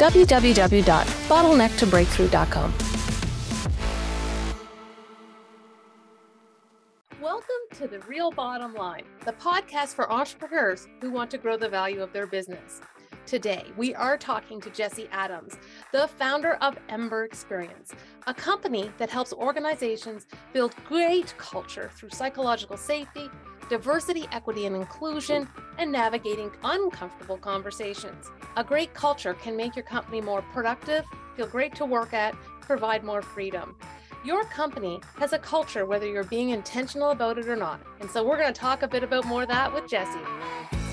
www.bottlenecktobreakthrough.com. 0.00 2.74
Welcome 7.20 7.44
to 7.74 7.86
The 7.86 7.98
Real 8.08 8.30
Bottom 8.30 8.72
Line, 8.72 9.04
the 9.26 9.32
podcast 9.32 9.94
for 9.94 10.10
entrepreneurs 10.10 10.88
who 11.02 11.10
want 11.10 11.30
to 11.32 11.38
grow 11.38 11.58
the 11.58 11.68
value 11.68 12.02
of 12.02 12.14
their 12.14 12.26
business. 12.26 12.80
Today, 13.26 13.62
we 13.76 13.94
are 13.94 14.16
talking 14.16 14.58
to 14.62 14.70
Jesse 14.70 15.06
Adams, 15.12 15.58
the 15.92 16.08
founder 16.08 16.54
of 16.62 16.78
Ember 16.88 17.24
Experience, 17.24 17.92
a 18.26 18.32
company 18.32 18.90
that 18.96 19.10
helps 19.10 19.34
organizations 19.34 20.26
build 20.54 20.74
great 20.86 21.34
culture 21.36 21.90
through 21.94 22.08
psychological 22.08 22.78
safety, 22.78 23.28
diversity, 23.68 24.26
equity, 24.32 24.64
and 24.64 24.74
inclusion, 24.74 25.46
and 25.76 25.92
navigating 25.92 26.50
uncomfortable 26.64 27.36
conversations. 27.36 28.30
A 28.56 28.64
great 28.64 28.92
culture 28.94 29.34
can 29.34 29.56
make 29.56 29.76
your 29.76 29.84
company 29.84 30.20
more 30.20 30.42
productive, 30.52 31.04
feel 31.36 31.46
great 31.46 31.72
to 31.76 31.84
work 31.84 32.12
at, 32.12 32.34
provide 32.60 33.04
more 33.04 33.22
freedom. 33.22 33.76
Your 34.24 34.42
company 34.44 35.00
has 35.18 35.32
a 35.32 35.38
culture 35.38 35.86
whether 35.86 36.06
you're 36.06 36.24
being 36.24 36.50
intentional 36.50 37.10
about 37.10 37.38
it 37.38 37.48
or 37.48 37.54
not. 37.54 37.80
And 38.00 38.10
so 38.10 38.24
we're 38.24 38.36
going 38.36 38.52
to 38.52 38.60
talk 38.60 38.82
a 38.82 38.88
bit 38.88 39.04
about 39.04 39.24
more 39.24 39.42
of 39.42 39.48
that 39.48 39.72
with 39.72 39.88
Jesse. 39.88 40.18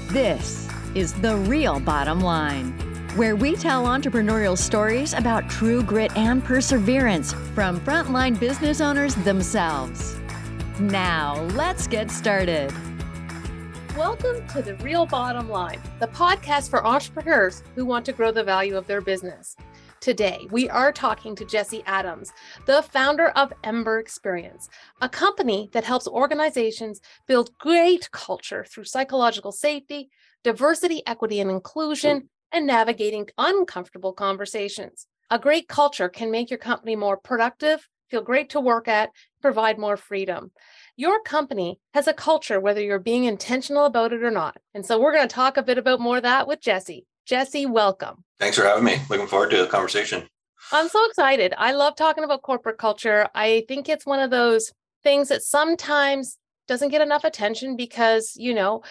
This 0.09 0.69
is 0.93 1.13
The 1.19 1.35
Real 1.35 1.79
Bottom 1.79 2.21
Line, 2.21 2.73
where 3.15 3.35
we 3.35 3.55
tell 3.55 3.85
entrepreneurial 3.85 4.57
stories 4.57 5.13
about 5.13 5.49
true 5.49 5.81
grit 5.81 6.15
and 6.15 6.43
perseverance 6.43 7.33
from 7.55 7.81
frontline 7.81 8.39
business 8.39 8.81
owners 8.81 9.15
themselves. 9.15 10.15
Now, 10.79 11.41
let's 11.55 11.87
get 11.87 12.11
started. 12.11 12.71
Welcome 13.97 14.47
to 14.49 14.61
The 14.61 14.75
Real 14.75 15.07
Bottom 15.07 15.49
Line, 15.49 15.81
the 15.99 16.05
podcast 16.05 16.69
for 16.69 16.85
entrepreneurs 16.85 17.63
who 17.73 17.83
want 17.83 18.05
to 18.05 18.13
grow 18.13 18.31
the 18.31 18.43
value 18.43 18.77
of 18.77 18.85
their 18.85 19.01
business. 19.01 19.55
Today, 20.01 20.45
we 20.51 20.69
are 20.69 20.91
talking 20.91 21.35
to 21.35 21.43
Jesse 21.43 21.81
Adams, 21.87 22.31
the 22.67 22.83
founder 22.83 23.29
of 23.29 23.51
Ember 23.63 23.97
Experience, 23.97 24.69
a 25.01 25.09
company 25.09 25.71
that 25.73 25.83
helps 25.83 26.07
organizations 26.07 27.01
build 27.27 27.57
great 27.57 28.11
culture 28.11 28.63
through 28.69 28.83
psychological 28.83 29.51
safety, 29.51 30.11
diversity, 30.43 31.01
equity, 31.07 31.39
and 31.39 31.49
inclusion, 31.49 32.29
and 32.51 32.67
navigating 32.67 33.27
uncomfortable 33.39 34.13
conversations. 34.13 35.07
A 35.31 35.39
great 35.39 35.67
culture 35.67 36.07
can 36.07 36.29
make 36.29 36.51
your 36.51 36.59
company 36.59 36.95
more 36.95 37.17
productive, 37.17 37.89
feel 38.11 38.21
great 38.21 38.51
to 38.51 38.59
work 38.59 38.87
at, 38.87 39.09
provide 39.41 39.77
more 39.77 39.97
freedom. 39.97 40.51
Your 40.95 41.21
company 41.21 41.79
has 41.93 42.07
a 42.07 42.13
culture 42.13 42.59
whether 42.59 42.81
you're 42.81 42.99
being 42.99 43.25
intentional 43.25 43.85
about 43.85 44.13
it 44.13 44.23
or 44.23 44.31
not. 44.31 44.57
And 44.73 44.85
so 44.85 44.99
we're 44.99 45.13
going 45.13 45.27
to 45.27 45.33
talk 45.33 45.57
a 45.57 45.63
bit 45.63 45.77
about 45.77 45.99
more 45.99 46.17
of 46.17 46.23
that 46.23 46.47
with 46.47 46.61
Jesse. 46.61 47.05
Jesse, 47.25 47.65
welcome. 47.65 48.23
Thanks 48.39 48.57
for 48.57 48.63
having 48.63 48.83
me. 48.83 48.97
Looking 49.09 49.27
forward 49.27 49.51
to 49.51 49.57
the 49.57 49.67
conversation. 49.67 50.27
I'm 50.71 50.89
so 50.89 51.05
excited. 51.07 51.53
I 51.57 51.73
love 51.73 51.95
talking 51.95 52.23
about 52.23 52.41
corporate 52.41 52.77
culture. 52.77 53.27
I 53.35 53.63
think 53.67 53.89
it's 53.89 54.05
one 54.05 54.19
of 54.19 54.31
those 54.31 54.71
things 55.03 55.29
that 55.29 55.43
sometimes 55.43 56.37
doesn't 56.67 56.89
get 56.89 57.01
enough 57.01 57.23
attention 57.23 57.75
because, 57.75 58.33
you 58.35 58.53
know, 58.53 58.83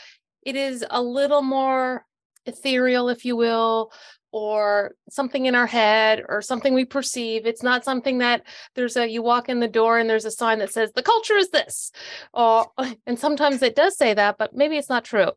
it 0.42 0.56
is 0.56 0.84
a 0.90 1.02
little 1.02 1.42
more 1.42 2.06
ethereal, 2.46 3.08
if 3.08 3.24
you 3.24 3.36
will, 3.36 3.92
or 4.36 4.94
something 5.08 5.47
in 5.47 5.54
our 5.54 5.66
head 5.66 6.22
or 6.28 6.42
something 6.42 6.74
we 6.74 6.84
perceive. 6.84 7.47
It's 7.47 7.62
not 7.62 7.86
something 7.86 8.19
that 8.19 8.42
there's 8.74 8.94
a 8.98 9.08
you 9.08 9.22
walk 9.22 9.48
in 9.48 9.60
the 9.60 9.66
door 9.66 9.98
and 9.98 10.10
there's 10.10 10.26
a 10.26 10.30
sign 10.30 10.58
that 10.58 10.70
says 10.70 10.92
the 10.92 11.02
culture 11.02 11.36
is 11.36 11.48
this. 11.48 11.91
Or 12.34 12.66
and 13.06 13.19
sometimes 13.19 13.62
it 13.62 13.74
does 13.74 13.97
say 13.97 14.12
that, 14.12 14.36
but 14.36 14.54
maybe 14.54 14.76
it's 14.76 14.91
not 14.91 15.06
true. 15.06 15.32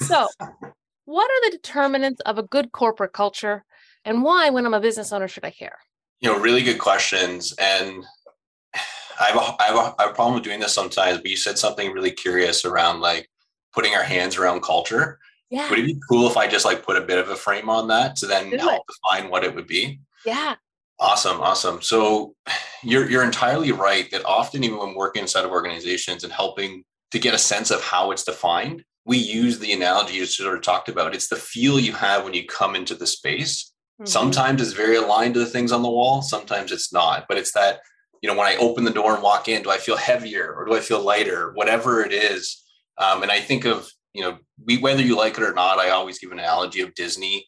So 0.00 0.26
what 1.04 1.30
are 1.30 1.50
the 1.50 1.56
determinants 1.56 2.20
of 2.22 2.38
a 2.38 2.42
good 2.42 2.72
corporate 2.72 3.12
culture 3.12 3.64
and 4.04 4.22
why 4.22 4.50
when 4.50 4.64
i'm 4.66 4.74
a 4.74 4.80
business 4.80 5.12
owner 5.12 5.26
should 5.26 5.44
i 5.44 5.50
care 5.50 5.78
you 6.20 6.30
know 6.30 6.38
really 6.38 6.62
good 6.62 6.78
questions 6.78 7.52
and 7.58 8.04
I 9.20 9.24
have, 9.24 9.36
a, 9.36 9.62
I, 9.62 9.64
have 9.64 9.76
a, 9.76 9.94
I 9.98 10.02
have 10.02 10.10
a 10.12 10.14
problem 10.14 10.34
with 10.34 10.44
doing 10.44 10.60
this 10.60 10.72
sometimes 10.72 11.18
but 11.18 11.30
you 11.30 11.36
said 11.36 11.58
something 11.58 11.92
really 11.92 12.12
curious 12.12 12.64
around 12.64 13.00
like 13.00 13.28
putting 13.72 13.94
our 13.94 14.02
hands 14.02 14.36
around 14.36 14.62
culture 14.62 15.18
yeah. 15.50 15.68
would 15.68 15.78
it 15.78 15.86
be 15.86 16.00
cool 16.08 16.28
if 16.28 16.36
i 16.36 16.46
just 16.46 16.64
like 16.64 16.84
put 16.84 16.96
a 16.96 17.00
bit 17.00 17.18
of 17.18 17.28
a 17.28 17.36
frame 17.36 17.68
on 17.68 17.88
that 17.88 18.16
to 18.16 18.26
then 18.26 18.50
Do 18.50 18.56
help 18.58 18.82
it. 18.88 18.94
define 18.94 19.30
what 19.30 19.44
it 19.44 19.54
would 19.54 19.66
be 19.66 20.00
yeah 20.24 20.54
awesome 20.98 21.40
awesome 21.40 21.82
so 21.82 22.34
you're 22.82 23.10
you're 23.10 23.24
entirely 23.24 23.72
right 23.72 24.10
that 24.10 24.24
often 24.24 24.64
even 24.64 24.78
when 24.78 24.94
working 24.94 25.22
inside 25.22 25.44
of 25.44 25.50
organizations 25.50 26.24
and 26.24 26.32
helping 26.32 26.84
to 27.10 27.18
get 27.18 27.34
a 27.34 27.38
sense 27.38 27.70
of 27.70 27.82
how 27.82 28.10
it's 28.10 28.24
defined 28.24 28.84
we 29.04 29.18
use 29.18 29.58
the 29.58 29.72
analogy 29.72 30.14
you 30.14 30.26
sort 30.26 30.56
of 30.56 30.62
talked 30.62 30.88
about. 30.88 31.14
It's 31.14 31.28
the 31.28 31.36
feel 31.36 31.80
you 31.80 31.92
have 31.92 32.24
when 32.24 32.34
you 32.34 32.46
come 32.46 32.76
into 32.76 32.94
the 32.94 33.06
space. 33.06 33.72
Mm-hmm. 34.00 34.06
Sometimes 34.06 34.60
it's 34.62 34.72
very 34.72 34.96
aligned 34.96 35.34
to 35.34 35.40
the 35.40 35.46
things 35.46 35.72
on 35.72 35.82
the 35.82 35.90
wall, 35.90 36.22
sometimes 36.22 36.70
it's 36.72 36.92
not. 36.92 37.26
But 37.28 37.38
it's 37.38 37.52
that, 37.52 37.80
you 38.22 38.28
know, 38.28 38.36
when 38.36 38.46
I 38.46 38.56
open 38.56 38.84
the 38.84 38.90
door 38.92 39.14
and 39.14 39.22
walk 39.22 39.48
in, 39.48 39.62
do 39.62 39.70
I 39.70 39.78
feel 39.78 39.96
heavier 39.96 40.54
or 40.54 40.64
do 40.66 40.74
I 40.74 40.80
feel 40.80 41.02
lighter? 41.02 41.52
Whatever 41.54 42.04
it 42.04 42.12
is. 42.12 42.62
Um, 42.98 43.22
and 43.22 43.32
I 43.32 43.40
think 43.40 43.64
of, 43.64 43.90
you 44.12 44.22
know, 44.22 44.38
we 44.66 44.78
whether 44.78 45.02
you 45.02 45.16
like 45.16 45.38
it 45.38 45.44
or 45.44 45.54
not, 45.54 45.78
I 45.78 45.90
always 45.90 46.18
give 46.18 46.32
an 46.32 46.38
analogy 46.38 46.80
of 46.80 46.94
Disney 46.94 47.46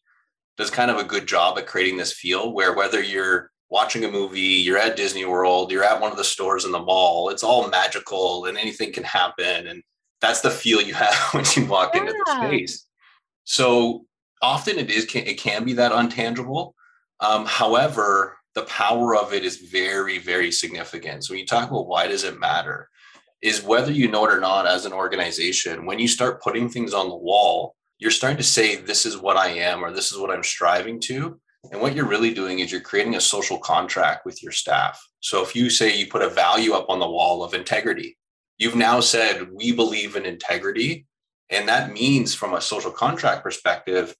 does 0.56 0.70
kind 0.70 0.90
of 0.90 0.98
a 0.98 1.04
good 1.04 1.26
job 1.26 1.58
at 1.58 1.66
creating 1.66 1.96
this 1.96 2.12
feel 2.12 2.52
where 2.52 2.74
whether 2.74 3.02
you're 3.02 3.50
watching 3.70 4.04
a 4.04 4.10
movie, 4.10 4.40
you're 4.40 4.78
at 4.78 4.96
Disney 4.96 5.24
World, 5.24 5.72
you're 5.72 5.84
at 5.84 6.00
one 6.00 6.12
of 6.12 6.18
the 6.18 6.24
stores 6.24 6.66
in 6.66 6.72
the 6.72 6.78
mall, 6.78 7.30
it's 7.30 7.42
all 7.42 7.68
magical 7.68 8.44
and 8.44 8.58
anything 8.58 8.92
can 8.92 9.02
happen. 9.02 9.66
And 9.66 9.82
that's 10.20 10.42
the 10.42 10.50
feel 10.50 10.80
you 10.80 10.94
have 11.06 11.14
when 11.32 11.44
you 11.56 11.66
walk 11.66 11.92
yeah. 11.94 12.00
into 12.02 12.12
the 12.12 12.46
space. 12.46 12.86
So 13.44 14.04
often 14.40 14.78
it 14.78 14.90
is 14.90 15.06
it 15.14 15.38
can 15.38 15.64
be 15.64 15.72
that 15.74 15.92
untangible. 15.92 16.72
Um, 17.20 17.46
however, 17.46 18.36
the 18.54 18.64
power 18.64 19.16
of 19.16 19.32
it 19.32 19.44
is 19.44 19.56
very 19.56 20.18
very 20.18 20.52
significant. 20.52 21.24
So 21.24 21.32
when 21.32 21.40
you 21.40 21.46
talk 21.46 21.70
about 21.70 21.86
why 21.86 22.08
does 22.08 22.24
it 22.24 22.38
matter, 22.38 22.88
is 23.42 23.62
whether 23.62 23.90
you 23.90 24.08
know 24.08 24.24
it 24.24 24.32
or 24.32 24.40
not 24.40 24.66
as 24.66 24.86
an 24.86 24.92
organization. 24.92 25.84
When 25.84 25.98
you 25.98 26.08
start 26.08 26.42
putting 26.42 26.68
things 26.68 26.94
on 26.94 27.08
the 27.08 27.16
wall, 27.16 27.74
you're 27.98 28.10
starting 28.10 28.38
to 28.38 28.42
say 28.44 28.76
this 28.76 29.04
is 29.04 29.18
what 29.18 29.36
I 29.36 29.48
am 29.48 29.84
or 29.84 29.92
this 29.92 30.12
is 30.12 30.18
what 30.18 30.30
I'm 30.30 30.44
striving 30.44 31.00
to. 31.00 31.40
And 31.70 31.80
what 31.80 31.94
you're 31.94 32.08
really 32.08 32.34
doing 32.34 32.58
is 32.58 32.72
you're 32.72 32.80
creating 32.80 33.16
a 33.16 33.20
social 33.20 33.58
contract 33.58 34.24
with 34.26 34.42
your 34.42 34.52
staff. 34.52 35.00
So 35.20 35.42
if 35.42 35.54
you 35.54 35.70
say 35.70 35.96
you 35.96 36.06
put 36.06 36.22
a 36.22 36.28
value 36.28 36.72
up 36.72 36.88
on 36.88 36.98
the 36.98 37.08
wall 37.08 37.44
of 37.44 37.54
integrity, 37.54 38.16
you've 38.58 38.76
now 38.76 39.00
said 39.00 39.52
we 39.52 39.72
believe 39.72 40.16
in 40.16 40.24
integrity 40.24 41.06
and 41.50 41.68
that 41.68 41.92
means 41.92 42.34
from 42.34 42.54
a 42.54 42.60
social 42.60 42.90
contract 42.90 43.42
perspective 43.42 44.14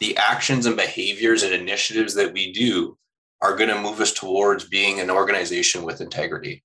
the 0.00 0.16
actions 0.16 0.66
and 0.66 0.76
behaviors 0.76 1.44
and 1.44 1.54
initiatives 1.54 2.14
that 2.14 2.32
we 2.32 2.52
do 2.52 2.98
are 3.40 3.56
going 3.56 3.70
to 3.70 3.80
move 3.80 4.00
us 4.00 4.12
towards 4.12 4.68
being 4.68 4.98
an 4.98 5.10
organization 5.10 5.84
with 5.84 6.00
integrity 6.00 6.62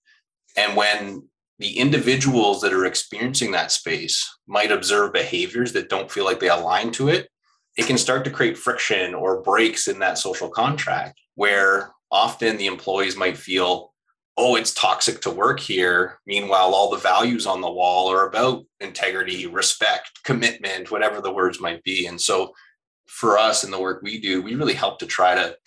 and 0.57 0.75
when 0.75 1.23
the 1.59 1.77
individuals 1.77 2.61
that 2.61 2.73
are 2.73 2.85
experiencing 2.85 3.51
that 3.51 3.71
space 3.71 4.27
might 4.47 4.71
observe 4.71 5.13
behaviors 5.13 5.73
that 5.73 5.89
don't 5.89 6.11
feel 6.11 6.25
like 6.25 6.39
they 6.39 6.49
align 6.49 6.91
to 6.91 7.09
it 7.09 7.29
it 7.77 7.85
can 7.85 7.97
start 7.97 8.25
to 8.25 8.31
create 8.31 8.57
friction 8.57 9.13
or 9.13 9.41
breaks 9.41 9.87
in 9.87 9.99
that 9.99 10.17
social 10.17 10.49
contract 10.49 11.19
where 11.35 11.91
often 12.11 12.57
the 12.57 12.67
employees 12.67 13.15
might 13.15 13.37
feel 13.37 13.93
oh, 14.41 14.55
it's 14.55 14.73
toxic 14.73 15.19
to 15.19 15.29
work 15.29 15.59
here. 15.59 16.17
Meanwhile, 16.25 16.73
all 16.73 16.89
the 16.89 16.97
values 16.97 17.45
on 17.45 17.59
the 17.59 17.69
wall 17.69 18.09
are 18.09 18.25
about 18.25 18.63
integrity, 18.79 19.47
respect, 19.47 20.23
commitment, 20.23 20.91
whatever 20.91 21.19
the 21.19 21.33
words 21.33 21.59
might 21.59 21.83
be. 21.83 22.05
And 22.05 22.19
so 22.19 22.53
for 23.05 23.37
us 23.37 23.65
in 23.65 23.71
the 23.71 23.81
work 23.81 24.01
we 24.01 24.17
do, 24.17 24.41
we 24.41 24.55
really 24.55 24.75
help 24.75 24.97
to 24.99 25.05
try 25.05 25.35
to 25.35 25.57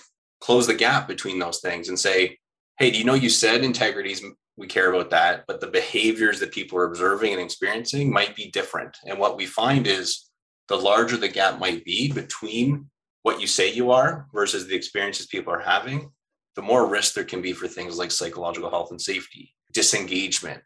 close 0.40 0.66
the 0.66 0.72
gap 0.72 1.06
between 1.06 1.38
those 1.38 1.60
things 1.60 1.90
and 1.90 1.98
say, 1.98 2.38
hey, 2.78 2.90
do 2.90 2.98
you 2.98 3.04
know 3.04 3.12
you 3.12 3.28
said 3.28 3.62
integrities, 3.62 4.22
we 4.56 4.66
care 4.66 4.92
about 4.92 5.10
that, 5.10 5.44
but 5.46 5.60
the 5.60 5.66
behaviors 5.66 6.38
that 6.40 6.52
people 6.52 6.78
are 6.78 6.84
observing 6.84 7.32
and 7.32 7.40
experiencing 7.40 8.12
might 8.12 8.36
be 8.36 8.50
different. 8.50 8.96
And 9.06 9.18
what 9.18 9.36
we 9.36 9.46
find 9.46 9.86
is 9.86 10.28
the 10.68 10.76
larger 10.76 11.16
the 11.16 11.28
gap 11.28 11.58
might 11.58 11.84
be 11.84 12.12
between 12.12 12.90
what 13.22 13.40
you 13.40 13.46
say 13.46 13.72
you 13.72 13.90
are 13.90 14.26
versus 14.34 14.66
the 14.66 14.74
experiences 14.74 15.26
people 15.26 15.52
are 15.52 15.60
having, 15.60 16.10
the 16.54 16.62
more 16.62 16.86
risk 16.86 17.14
there 17.14 17.24
can 17.24 17.40
be 17.40 17.52
for 17.52 17.66
things 17.66 17.98
like 17.98 18.10
psychological 18.10 18.68
health 18.68 18.90
and 18.90 19.00
safety, 19.00 19.54
disengagement, 19.72 20.62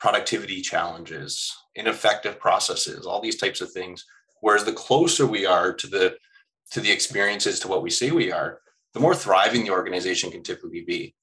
productivity 0.00 0.60
challenges, 0.60 1.54
ineffective 1.76 2.38
processes, 2.40 3.06
all 3.06 3.20
these 3.20 3.38
types 3.38 3.60
of 3.60 3.70
things. 3.70 4.04
Whereas 4.40 4.64
the 4.64 4.72
closer 4.72 5.26
we 5.26 5.46
are 5.46 5.72
to 5.74 5.86
the 5.86 6.16
to 6.72 6.80
the 6.80 6.90
experiences 6.90 7.58
to 7.60 7.68
what 7.68 7.82
we 7.82 7.90
say 7.90 8.12
we 8.12 8.30
are, 8.30 8.60
the 8.94 9.00
more 9.00 9.14
thriving 9.14 9.64
the 9.64 9.72
organization 9.72 10.30
can 10.30 10.42
typically 10.42 10.82
be. 10.82 11.14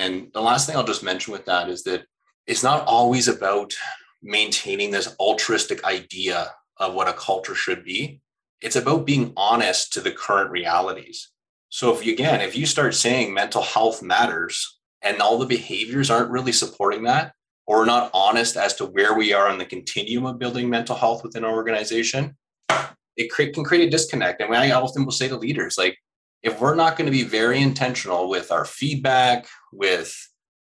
And 0.00 0.32
the 0.32 0.40
last 0.40 0.66
thing 0.66 0.76
I'll 0.76 0.82
just 0.82 1.02
mention 1.02 1.32
with 1.32 1.44
that 1.44 1.68
is 1.68 1.82
that 1.84 2.04
it's 2.46 2.62
not 2.62 2.86
always 2.86 3.28
about 3.28 3.74
maintaining 4.22 4.90
this 4.90 5.14
altruistic 5.20 5.84
idea 5.84 6.50
of 6.78 6.94
what 6.94 7.08
a 7.08 7.12
culture 7.12 7.54
should 7.54 7.84
be. 7.84 8.22
It's 8.62 8.76
about 8.76 9.04
being 9.04 9.34
honest 9.36 9.92
to 9.92 10.00
the 10.00 10.10
current 10.10 10.50
realities. 10.50 11.30
So 11.68 11.94
if 11.94 12.04
you 12.04 12.14
again, 12.14 12.40
if 12.40 12.56
you 12.56 12.64
start 12.64 12.94
saying 12.94 13.34
mental 13.34 13.62
health 13.62 14.02
matters 14.02 14.78
and 15.02 15.20
all 15.20 15.38
the 15.38 15.46
behaviors 15.46 16.10
aren't 16.10 16.30
really 16.30 16.52
supporting 16.52 17.04
that, 17.04 17.34
or 17.66 17.84
not 17.84 18.10
honest 18.14 18.56
as 18.56 18.74
to 18.76 18.86
where 18.86 19.14
we 19.14 19.32
are 19.34 19.48
on 19.48 19.58
the 19.58 19.64
continuum 19.66 20.26
of 20.26 20.38
building 20.38 20.68
mental 20.68 20.96
health 20.96 21.22
within 21.22 21.44
our 21.44 21.52
organization, 21.52 22.36
it 23.16 23.30
can 23.30 23.64
create 23.64 23.86
a 23.86 23.90
disconnect. 23.90 24.40
And 24.40 24.54
I 24.54 24.70
often 24.72 25.04
will 25.04 25.12
say 25.12 25.28
to 25.28 25.36
leaders, 25.36 25.76
like, 25.76 25.96
if 26.42 26.60
we're 26.60 26.74
not 26.74 26.96
going 26.96 27.06
to 27.06 27.12
be 27.12 27.22
very 27.22 27.60
intentional 27.60 28.28
with 28.28 28.50
our 28.50 28.64
feedback, 28.64 29.46
with 29.72 30.14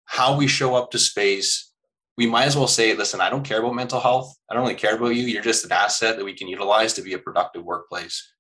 how 0.06 0.38
we 0.38 0.48
show 0.48 0.76
up 0.76 0.92
to 0.92 1.00
space, 1.00 1.72
we 2.18 2.28
might 2.28 2.46
as 2.46 2.58
well 2.58 2.68
say, 2.68 2.94
listen, 2.94 3.22
I 3.22 3.30
don't 3.30 3.46
care 3.46 3.60
about 3.60 3.76
mental 3.76 4.00
health. 4.00 4.36
I 4.50 4.54
don't 4.54 4.64
really 4.64 4.76
care 4.76 4.96
about 4.96 5.16
you. 5.16 5.24
You're 5.24 5.42
just 5.42 5.66
an 5.66 5.72
asset 5.72 6.18
that 6.18 6.26
we 6.26 6.34
can 6.34 6.48
utilize 6.48 6.94
to 6.94 7.02
be 7.02 7.14
a 7.14 7.20
productive 7.20 7.64
workplace. 7.64 8.34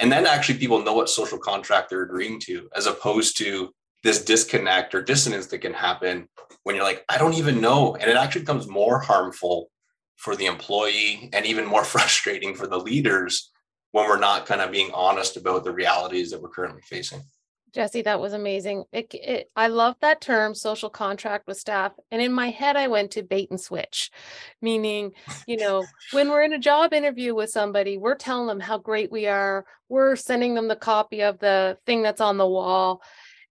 And 0.00 0.10
then 0.10 0.26
actually 0.26 0.58
people 0.58 0.82
know 0.82 0.94
what 0.94 1.10
social 1.10 1.38
contract 1.38 1.90
they're 1.90 2.02
agreeing 2.02 2.40
to, 2.40 2.68
as 2.74 2.86
opposed 2.86 3.36
to 3.38 3.70
this 4.02 4.24
disconnect 4.24 4.94
or 4.94 5.02
dissonance 5.02 5.46
that 5.48 5.58
can 5.58 5.74
happen 5.74 6.28
when 6.62 6.74
you're 6.74 6.84
like, 6.84 7.04
I 7.08 7.18
don't 7.18 7.34
even 7.34 7.60
know. 7.60 7.96
And 7.96 8.10
it 8.10 8.16
actually 8.16 8.42
becomes 8.42 8.68
more 8.68 9.00
harmful 9.00 9.70
for 10.16 10.34
the 10.34 10.46
employee 10.46 11.28
and 11.32 11.44
even 11.44 11.66
more 11.66 11.84
frustrating 11.94 12.54
for 12.54 12.66
the 12.66 12.78
leaders 12.78 13.50
when 13.98 14.08
we're 14.08 14.18
not 14.18 14.46
kind 14.46 14.60
of 14.60 14.70
being 14.70 14.90
honest 14.94 15.36
about 15.36 15.64
the 15.64 15.72
realities 15.72 16.30
that 16.30 16.40
we're 16.40 16.48
currently 16.48 16.82
facing. 16.82 17.20
Jesse, 17.74 18.02
that 18.02 18.20
was 18.20 18.32
amazing. 18.32 18.84
It, 18.92 19.12
it, 19.12 19.50
I 19.54 19.66
love 19.66 19.96
that 20.00 20.20
term, 20.20 20.54
social 20.54 20.88
contract 20.88 21.46
with 21.46 21.58
staff. 21.58 21.92
And 22.10 22.22
in 22.22 22.32
my 22.32 22.48
head, 22.48 22.76
I 22.76 22.88
went 22.88 23.10
to 23.12 23.22
bait 23.22 23.50
and 23.50 23.60
switch, 23.60 24.10
meaning, 24.62 25.12
you 25.46 25.58
know, 25.58 25.84
when 26.12 26.30
we're 26.30 26.42
in 26.42 26.54
a 26.54 26.58
job 26.58 26.92
interview 26.94 27.34
with 27.34 27.50
somebody, 27.50 27.98
we're 27.98 28.14
telling 28.14 28.46
them 28.46 28.60
how 28.60 28.78
great 28.78 29.12
we 29.12 29.26
are. 29.26 29.66
We're 29.88 30.16
sending 30.16 30.54
them 30.54 30.68
the 30.68 30.76
copy 30.76 31.20
of 31.22 31.38
the 31.40 31.76
thing 31.84 32.02
that's 32.02 32.22
on 32.22 32.38
the 32.38 32.48
wall. 32.48 33.02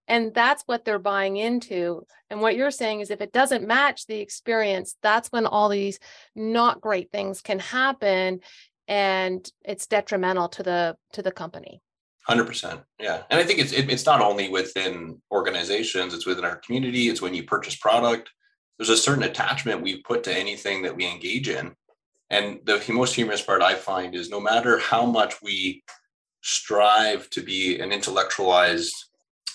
And 0.08 0.34
that's 0.34 0.62
what 0.64 0.84
they're 0.84 0.98
buying 0.98 1.36
into. 1.36 2.06
And 2.30 2.40
what 2.40 2.56
you're 2.56 2.70
saying 2.70 3.00
is 3.00 3.10
if 3.10 3.20
it 3.20 3.32
doesn't 3.32 3.66
match 3.66 4.06
the 4.06 4.20
experience, 4.20 4.96
that's 5.02 5.28
when 5.28 5.46
all 5.46 5.68
these 5.68 5.98
not 6.34 6.80
great 6.80 7.12
things 7.12 7.42
can 7.42 7.58
happen 7.58 8.40
and 8.88 9.52
it's 9.64 9.86
detrimental 9.86 10.48
to 10.48 10.62
the 10.62 10.96
to 11.12 11.22
the 11.22 11.30
company. 11.30 11.82
100% 12.28 12.82
yeah. 13.00 13.22
And 13.30 13.40
i 13.40 13.44
think 13.44 13.58
it's 13.58 13.72
it, 13.72 13.90
it's 13.90 14.04
not 14.04 14.20
only 14.20 14.48
within 14.48 15.20
organizations 15.30 16.12
it's 16.12 16.26
within 16.26 16.44
our 16.44 16.56
community 16.56 17.08
it's 17.08 17.22
when 17.22 17.34
you 17.34 17.44
purchase 17.44 17.76
product. 17.76 18.30
There's 18.76 18.90
a 18.90 18.96
certain 18.96 19.24
attachment 19.24 19.82
we 19.82 20.02
put 20.02 20.24
to 20.24 20.34
anything 20.34 20.82
that 20.82 20.94
we 20.94 21.04
engage 21.04 21.48
in. 21.48 21.74
And 22.30 22.60
the 22.64 22.82
most 22.92 23.14
humorous 23.14 23.42
part 23.42 23.62
i 23.62 23.74
find 23.74 24.14
is 24.14 24.30
no 24.30 24.40
matter 24.40 24.78
how 24.78 25.06
much 25.06 25.40
we 25.42 25.82
strive 26.42 27.28
to 27.30 27.42
be 27.42 27.78
an 27.78 27.92
intellectualized 27.92 28.94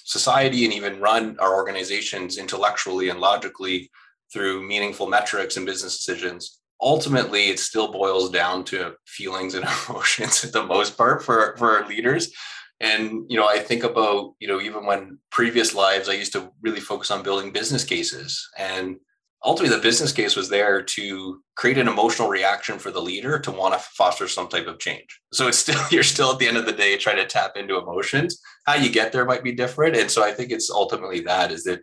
society 0.05 0.65
and 0.65 0.73
even 0.73 0.99
run 0.99 1.37
our 1.39 1.55
organizations 1.55 2.37
intellectually 2.37 3.09
and 3.09 3.19
logically 3.19 3.89
through 4.31 4.67
meaningful 4.67 5.07
metrics 5.07 5.57
and 5.57 5.65
business 5.65 5.97
decisions 5.97 6.59
ultimately 6.83 7.49
it 7.49 7.59
still 7.59 7.91
boils 7.91 8.29
down 8.29 8.63
to 8.65 8.93
feelings 9.07 9.55
and 9.55 9.65
emotions 9.89 10.43
at 10.43 10.51
the 10.51 10.65
most 10.65 10.97
part 10.97 11.23
for 11.23 11.55
for 11.57 11.77
our 11.77 11.87
leaders. 11.87 12.31
And 12.79 13.25
you 13.29 13.37
know 13.37 13.47
i 13.47 13.59
think 13.59 13.83
about 13.83 14.33
you 14.39 14.47
know 14.47 14.59
even 14.59 14.85
when 14.85 15.17
previous 15.31 15.73
lives 15.73 16.09
i 16.09 16.13
used 16.13 16.33
to 16.33 16.51
really 16.61 16.81
focus 16.81 17.11
on 17.11 17.23
building 17.23 17.51
business 17.51 17.83
cases. 17.83 18.47
And 18.57 18.97
ultimately 19.45 19.75
the 19.75 19.81
business 19.81 20.11
case 20.11 20.35
was 20.35 20.49
there 20.49 20.81
to 20.81 21.41
create 21.55 21.77
an 21.77 21.87
emotional 21.87 22.29
reaction 22.29 22.79
for 22.79 22.91
the 22.91 23.01
leader 23.01 23.39
to 23.39 23.51
want 23.51 23.73
to 23.73 23.79
foster 23.79 24.27
some 24.27 24.47
type 24.47 24.67
of 24.67 24.79
change. 24.79 25.19
So 25.33 25.47
it's 25.47 25.57
still 25.57 25.81
you're 25.91 26.03
still 26.03 26.31
at 26.33 26.39
the 26.39 26.47
end 26.47 26.57
of 26.57 26.65
the 26.65 26.73
day 26.73 26.97
trying 26.97 27.17
to 27.17 27.25
tap 27.25 27.53
into 27.55 27.77
emotions. 27.77 28.39
How 28.65 28.75
you 28.75 28.89
get 28.89 29.11
there 29.11 29.25
might 29.25 29.43
be 29.43 29.53
different. 29.53 29.95
And 29.95 30.11
so 30.11 30.23
i 30.23 30.31
think 30.31 30.51
it's 30.51 30.69
ultimately 30.69 31.21
that 31.21 31.51
is 31.51 31.63
that 31.63 31.81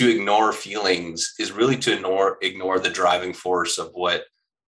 to 0.00 0.08
ignore 0.10 0.50
feelings 0.50 1.34
is 1.38 1.52
really 1.52 1.76
to 1.76 1.92
ignore 1.92 2.38
ignore 2.40 2.78
the 2.78 2.88
driving 2.88 3.34
force 3.34 3.76
of 3.76 3.90
what 3.92 4.24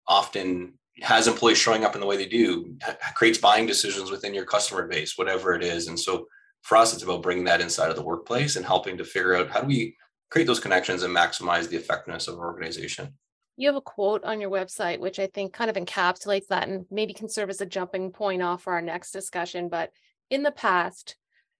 often 0.09 0.75
has 1.03 1.29
employees 1.29 1.57
showing 1.57 1.85
up 1.85 1.95
in 1.95 2.01
the 2.01 2.07
way 2.07 2.17
they 2.17 2.27
do, 2.27 2.77
creates 3.15 3.39
buying 3.39 3.65
decisions 3.65 4.11
within 4.11 4.35
your 4.35 4.45
customer 4.45 4.89
base, 4.89 5.17
whatever 5.17 5.55
it 5.55 5.63
is. 5.63 5.87
And 5.87 5.99
so 5.99 6.27
for 6.63 6.77
us, 6.77 6.93
it's 6.93 7.05
about 7.05 7.23
bringing 7.23 7.45
that 7.45 7.61
inside 7.61 7.91
of 7.91 7.97
the 7.97 8.03
workplace 8.03 8.57
and 8.57 8.67
helping 8.67 8.99
to 8.99 9.05
figure 9.05 9.37
out 9.37 9.49
how 9.49 9.61
do 9.61 9.69
we 9.69 9.97
create 10.33 10.49
those 10.49 10.59
connections 10.59 11.05
and 11.05 11.17
maximize 11.17 11.69
the 11.69 11.77
effectiveness 11.77 12.27
of 12.27 12.37
our 12.37 12.47
organization. 12.47 13.15
You 13.57 13.69
have 13.69 13.77
a 13.77 13.81
quote 13.81 14.25
on 14.25 14.41
your 14.41 14.51
website, 14.51 14.99
which 14.99 15.21
I 15.21 15.29
think 15.29 15.53
kind 15.53 15.71
of 15.71 15.77
encapsulates 15.77 16.49
that 16.49 16.69
and 16.69 16.87
maybe 16.91 17.15
can 17.15 17.29
serve 17.29 17.51
as 17.51 17.61
a 17.61 17.67
jumping 17.67 18.11
point 18.11 18.43
off 18.43 18.65
for 18.65 18.73
our 18.73 18.83
next 18.83 19.13
discussion. 19.13 19.69
But 19.69 19.93
in 20.29 20.43
the 20.43 20.51
past, 20.51 21.15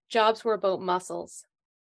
jobs 0.09 0.45
were 0.45 0.55
about 0.55 0.83
muscles. 0.83 1.45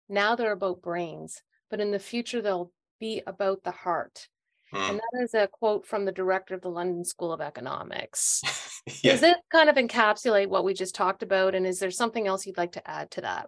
Now 0.10 0.36
they're 0.36 0.52
about 0.52 0.82
brains, 0.82 1.44
but 1.70 1.80
in 1.80 1.92
the 1.92 2.00
future, 2.00 2.42
they'll 2.42 2.72
be 3.00 3.22
about 3.26 3.64
the 3.64 3.72
heart. 3.72 4.28
Mm. 4.74 4.90
And 4.90 5.00
that 5.00 5.24
is 5.24 5.34
a 5.34 5.48
quote 5.48 5.86
from 5.86 6.06
the 6.06 6.12
director 6.12 6.56
of 6.56 6.62
the 6.62 6.70
London 6.70 7.06
School 7.06 7.32
of 7.32 7.42
Economics. 7.42 8.42
yeah. 9.04 9.14
Does 9.14 9.24
it 9.24 9.38
kind 9.52 9.70
of 9.70 9.76
encapsulate 9.76 10.48
what 10.48 10.64
we 10.64 10.74
just 10.74 10.96
talked 10.96 11.24
about? 11.24 11.56
And 11.56 11.66
is 11.66 11.80
there 11.80 11.92
something 11.92 12.28
else 12.28 12.46
you'd 12.46 12.58
like 12.58 12.74
to 12.74 12.90
add 12.90 13.12
to 13.12 13.22
that? 13.22 13.48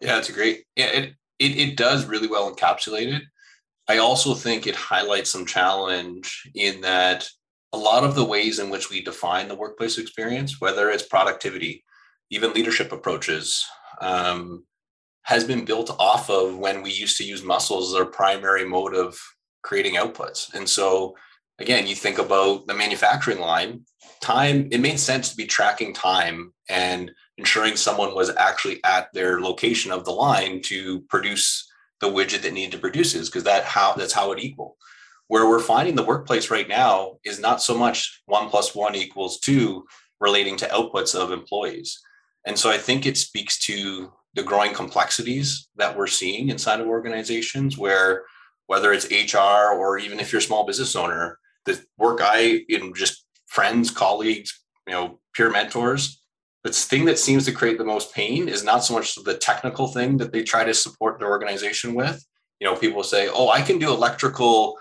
Yeah, 0.00 0.18
it's 0.18 0.28
a 0.28 0.32
great. 0.32 0.64
Yeah, 0.76 0.86
it, 0.86 1.14
it, 1.38 1.56
it 1.56 1.76
does 1.76 2.06
really 2.06 2.28
well 2.28 2.52
encapsulate 2.52 3.14
it. 3.14 3.22
I 3.88 3.98
also 3.98 4.34
think 4.34 4.66
it 4.66 4.76
highlights 4.76 5.30
some 5.30 5.46
challenge 5.46 6.50
in 6.54 6.82
that 6.82 7.28
a 7.72 7.78
lot 7.78 8.04
of 8.04 8.14
the 8.14 8.24
ways 8.24 8.58
in 8.58 8.70
which 8.70 8.90
we 8.90 9.02
define 9.02 9.48
the 9.48 9.54
workplace 9.54 9.98
experience, 9.98 10.60
whether 10.60 10.90
it's 10.90 11.02
productivity, 11.02 11.84
even 12.30 12.52
leadership 12.52 12.92
approaches, 12.92 13.64
um, 14.00 14.64
has 15.28 15.44
been 15.44 15.62
built 15.66 15.94
off 15.98 16.30
of 16.30 16.56
when 16.56 16.82
we 16.82 16.90
used 16.90 17.18
to 17.18 17.24
use 17.32 17.42
muscles 17.42 17.92
as 17.92 18.00
our 18.00 18.06
primary 18.06 18.64
mode 18.64 18.94
of 18.94 19.18
creating 19.62 19.96
outputs. 19.96 20.54
And 20.54 20.66
so 20.66 21.14
again, 21.58 21.86
you 21.86 21.94
think 21.94 22.18
about 22.18 22.66
the 22.66 22.72
manufacturing 22.72 23.38
line, 23.38 23.84
time, 24.22 24.68
it 24.70 24.80
made 24.80 24.98
sense 24.98 25.28
to 25.28 25.36
be 25.36 25.44
tracking 25.44 25.92
time 25.92 26.54
and 26.70 27.12
ensuring 27.36 27.76
someone 27.76 28.14
was 28.14 28.30
actually 28.36 28.80
at 28.84 29.12
their 29.12 29.42
location 29.42 29.92
of 29.92 30.06
the 30.06 30.12
line 30.12 30.62
to 30.62 31.02
produce 31.10 31.70
the 32.00 32.08
widget 32.08 32.40
that 32.40 32.54
needed 32.54 32.72
to 32.72 32.78
produce 32.78 33.14
it, 33.14 33.26
because 33.26 33.44
that 33.44 33.64
how 33.64 33.92
that's 33.92 34.14
how 34.14 34.32
it 34.32 34.38
equal. 34.38 34.76
Where 35.26 35.46
we're 35.46 35.60
finding 35.74 35.94
the 35.94 36.04
workplace 36.04 36.50
right 36.50 36.68
now 36.68 37.18
is 37.22 37.38
not 37.38 37.60
so 37.60 37.76
much 37.76 38.22
one 38.24 38.48
plus 38.48 38.74
one 38.74 38.94
equals 38.94 39.40
two 39.40 39.84
relating 40.20 40.56
to 40.56 40.66
outputs 40.68 41.14
of 41.14 41.32
employees. 41.32 42.00
And 42.46 42.58
so 42.58 42.70
I 42.70 42.78
think 42.78 43.04
it 43.04 43.18
speaks 43.18 43.58
to 43.66 44.10
the 44.38 44.44
growing 44.44 44.72
complexities 44.72 45.68
that 45.74 45.96
we're 45.96 46.06
seeing 46.06 46.48
inside 46.48 46.80
of 46.80 46.86
organizations 46.86 47.76
where 47.76 48.22
whether 48.68 48.92
it's 48.92 49.10
HR 49.10 49.74
or 49.74 49.98
even 49.98 50.20
if 50.20 50.30
you're 50.30 50.38
a 50.38 50.42
small 50.42 50.64
business 50.64 50.94
owner, 50.94 51.40
the 51.64 51.82
work 51.98 52.20
I 52.22 52.60
in 52.68 52.94
just 52.94 53.24
friends, 53.46 53.90
colleagues, 53.90 54.62
you 54.86 54.92
know, 54.92 55.18
peer 55.34 55.50
mentors, 55.50 56.22
the 56.62 56.70
thing 56.70 57.04
that 57.06 57.18
seems 57.18 57.46
to 57.46 57.52
create 57.52 57.78
the 57.78 57.84
most 57.84 58.14
pain 58.14 58.48
is 58.48 58.62
not 58.62 58.84
so 58.84 58.94
much 58.94 59.16
the 59.16 59.36
technical 59.36 59.88
thing 59.88 60.18
that 60.18 60.32
they 60.32 60.44
try 60.44 60.62
to 60.62 60.72
support 60.72 61.18
their 61.18 61.30
organization 61.30 61.94
with. 61.94 62.24
You 62.60 62.68
know, 62.68 62.76
people 62.76 63.02
say, 63.02 63.28
"Oh, 63.28 63.48
I 63.48 63.62
can 63.62 63.80
do 63.80 63.90
electrical 63.90 64.78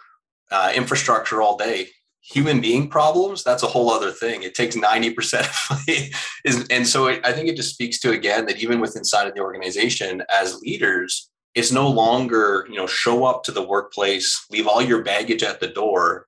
uh, 0.51 0.71
infrastructure 0.75 1.41
all 1.41 1.57
day." 1.57 1.89
Human 2.33 2.59
being 2.59 2.89
problems, 2.89 3.43
that's 3.43 3.63
a 3.63 3.67
whole 3.67 3.89
other 3.89 4.11
thing. 4.11 4.43
It 4.43 4.53
takes 4.53 4.75
90% 4.75 5.39
of 5.71 5.83
is, 6.45 6.67
and 6.69 6.85
so 6.85 7.07
I 7.07 7.31
think 7.31 7.47
it 7.47 7.55
just 7.55 7.73
speaks 7.73 7.99
to 8.01 8.11
again 8.11 8.45
that 8.47 8.61
even 8.61 8.79
with 8.79 8.97
inside 8.97 9.27
of 9.27 9.33
the 9.33 9.41
organization 9.41 10.23
as 10.29 10.59
leaders, 10.59 11.29
it's 11.57 11.71
no 11.71 11.89
longer 11.89 12.67
you 12.69 12.75
know 12.75 12.87
show 12.87 13.25
up 13.25 13.43
to 13.43 13.51
the 13.51 13.65
workplace 13.65 14.45
leave 14.51 14.67
all 14.67 14.81
your 14.81 15.03
baggage 15.03 15.43
at 15.43 15.59
the 15.59 15.67
door 15.67 16.27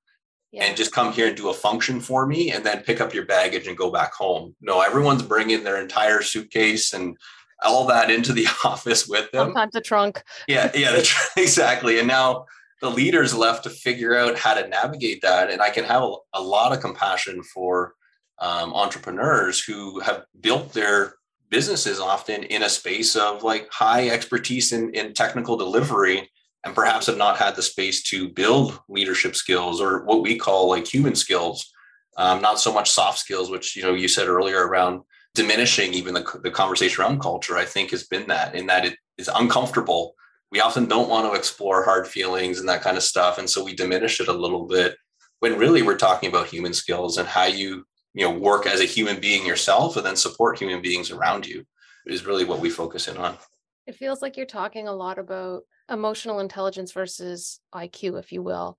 yeah. 0.51 0.63
and 0.63 0.75
just 0.75 0.91
come 0.91 1.13
here 1.13 1.27
and 1.27 1.37
do 1.37 1.49
a 1.49 1.53
function 1.53 2.01
for 2.01 2.25
me 2.25 2.51
and 2.51 2.65
then 2.65 2.81
pick 2.81 2.99
up 2.99 3.13
your 3.13 3.25
baggage 3.25 3.67
and 3.67 3.77
go 3.77 3.91
back 3.91 4.13
home 4.13 4.55
no 4.59 4.81
everyone's 4.81 5.21
bringing 5.21 5.63
their 5.63 5.79
entire 5.79 6.23
suitcase 6.23 6.93
and 6.93 7.15
all 7.63 7.85
that 7.85 8.09
into 8.09 8.33
the 8.33 8.47
office 8.65 9.07
with 9.07 9.31
them 9.31 9.47
sometimes 9.47 9.75
a 9.75 9.81
trunk 9.81 10.23
yeah 10.47 10.71
yeah 10.73 10.91
the, 10.91 11.07
exactly 11.37 11.99
and 11.99 12.07
now 12.07 12.45
the 12.81 12.89
leaders 12.89 13.35
left 13.35 13.63
to 13.63 13.69
figure 13.69 14.15
out 14.15 14.37
how 14.37 14.53
to 14.53 14.67
navigate 14.67 15.21
that 15.21 15.49
and 15.49 15.61
i 15.61 15.69
can 15.69 15.83
have 15.83 16.03
a, 16.03 16.13
a 16.33 16.41
lot 16.41 16.73
of 16.73 16.81
compassion 16.81 17.41
for 17.43 17.93
um, 18.39 18.73
entrepreneurs 18.73 19.61
who 19.61 19.99
have 19.99 20.25
built 20.39 20.73
their 20.73 21.15
businesses 21.49 21.99
often 21.99 22.43
in 22.43 22.63
a 22.63 22.69
space 22.69 23.15
of 23.15 23.43
like 23.43 23.67
high 23.71 24.09
expertise 24.09 24.71
in, 24.71 24.93
in 24.93 25.13
technical 25.13 25.57
delivery 25.57 26.29
and 26.65 26.75
perhaps 26.75 27.07
have 27.07 27.17
not 27.17 27.37
had 27.37 27.55
the 27.55 27.61
space 27.61 28.03
to 28.03 28.29
build 28.29 28.79
leadership 28.87 29.35
skills 29.35 29.81
or 29.81 30.05
what 30.05 30.21
we 30.21 30.37
call 30.37 30.69
like 30.69 30.85
human 30.85 31.15
skills 31.15 31.71
um, 32.17 32.41
not 32.41 32.59
so 32.59 32.73
much 32.73 32.91
soft 32.91 33.17
skills 33.17 33.49
which 33.49 33.75
you 33.75 33.83
know 33.83 33.93
you 33.93 34.07
said 34.07 34.27
earlier 34.27 34.67
around 34.67 35.01
diminishing 35.35 35.93
even 35.93 36.13
the, 36.13 36.39
the 36.43 36.51
conversation 36.51 37.01
around 37.01 37.21
culture, 37.21 37.57
I 37.57 37.65
think 37.65 37.91
has 37.91 38.03
been 38.03 38.27
that 38.27 38.55
in 38.55 38.67
that 38.67 38.85
it 38.85 38.97
is 39.17 39.29
uncomfortable. 39.33 40.15
We 40.51 40.59
often 40.61 40.85
don't 40.85 41.09
want 41.09 41.31
to 41.31 41.37
explore 41.37 41.83
hard 41.83 42.07
feelings 42.07 42.59
and 42.59 42.67
that 42.69 42.81
kind 42.81 42.97
of 42.97 43.03
stuff. 43.03 43.37
And 43.37 43.49
so 43.49 43.63
we 43.63 43.75
diminish 43.75 44.19
it 44.19 44.27
a 44.27 44.33
little 44.33 44.65
bit 44.65 44.95
when 45.39 45.57
really 45.57 45.81
we're 45.81 45.97
talking 45.97 46.29
about 46.29 46.47
human 46.47 46.73
skills 46.73 47.17
and 47.17 47.27
how 47.27 47.45
you, 47.45 47.85
you 48.13 48.25
know, 48.25 48.31
work 48.31 48.65
as 48.65 48.81
a 48.81 48.85
human 48.85 49.19
being 49.19 49.45
yourself 49.45 49.95
and 49.95 50.05
then 50.05 50.15
support 50.15 50.59
human 50.59 50.81
beings 50.81 51.11
around 51.11 51.45
you 51.45 51.65
is 52.05 52.25
really 52.25 52.45
what 52.45 52.59
we 52.59 52.69
focus 52.69 53.07
in 53.07 53.17
on. 53.17 53.37
It 53.85 53.95
feels 53.95 54.21
like 54.21 54.37
you're 54.37 54.45
talking 54.45 54.87
a 54.87 54.93
lot 54.93 55.19
about 55.19 55.63
emotional 55.89 56.39
intelligence 56.39 56.91
versus 56.91 57.59
IQ, 57.73 58.19
if 58.19 58.31
you 58.31 58.41
will. 58.43 58.77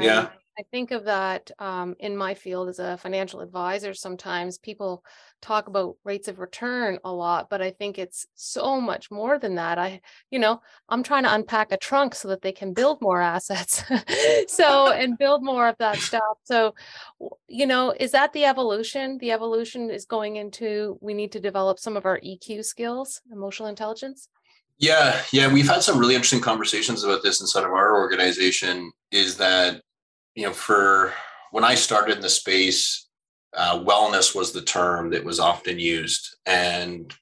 Yeah. 0.00 0.28
I 0.58 0.64
think 0.70 0.90
of 0.90 1.04
that 1.04 1.50
um, 1.58 1.94
in 1.98 2.16
my 2.16 2.34
field 2.34 2.68
as 2.68 2.78
a 2.78 2.98
financial 2.98 3.40
advisor. 3.40 3.94
Sometimes 3.94 4.58
people 4.58 5.02
talk 5.40 5.66
about 5.66 5.96
rates 6.04 6.28
of 6.28 6.38
return 6.38 6.98
a 7.04 7.12
lot, 7.12 7.48
but 7.48 7.62
I 7.62 7.70
think 7.70 7.98
it's 7.98 8.26
so 8.34 8.80
much 8.80 9.10
more 9.10 9.38
than 9.38 9.54
that. 9.54 9.78
I, 9.78 10.00
you 10.30 10.38
know, 10.38 10.60
I'm 10.88 11.02
trying 11.02 11.22
to 11.24 11.34
unpack 11.34 11.72
a 11.72 11.78
trunk 11.78 12.14
so 12.14 12.28
that 12.28 12.42
they 12.42 12.52
can 12.52 12.74
build 12.74 13.00
more 13.00 13.20
assets. 13.20 13.82
so, 14.48 14.92
and 14.92 15.16
build 15.16 15.42
more 15.42 15.68
of 15.68 15.76
that 15.78 15.96
stuff. 15.96 16.36
So, 16.44 16.74
you 17.48 17.66
know, 17.66 17.94
is 17.98 18.12
that 18.12 18.32
the 18.34 18.44
evolution? 18.44 19.16
The 19.18 19.32
evolution 19.32 19.90
is 19.90 20.04
going 20.04 20.36
into 20.36 20.98
we 21.00 21.14
need 21.14 21.32
to 21.32 21.40
develop 21.40 21.78
some 21.78 21.96
of 21.96 22.04
our 22.04 22.20
EQ 22.20 22.64
skills, 22.64 23.22
emotional 23.32 23.68
intelligence. 23.68 24.28
Yeah, 24.78 25.22
yeah, 25.32 25.52
we've 25.52 25.68
had 25.68 25.82
some 25.82 25.98
really 25.98 26.14
interesting 26.14 26.40
conversations 26.40 27.04
about 27.04 27.22
this 27.22 27.40
inside 27.40 27.64
of 27.64 27.70
our 27.70 27.96
organization. 27.96 28.90
Is 29.12 29.36
that 29.36 29.80
you 30.34 30.46
know, 30.46 30.52
for 30.52 31.12
when 31.50 31.64
I 31.64 31.74
started 31.74 32.16
in 32.16 32.22
the 32.22 32.28
space, 32.28 33.08
uh, 33.54 33.78
wellness 33.78 34.34
was 34.34 34.52
the 34.52 34.62
term 34.62 35.10
that 35.10 35.24
was 35.24 35.38
often 35.38 35.78
used, 35.78 36.36
and 36.46 37.12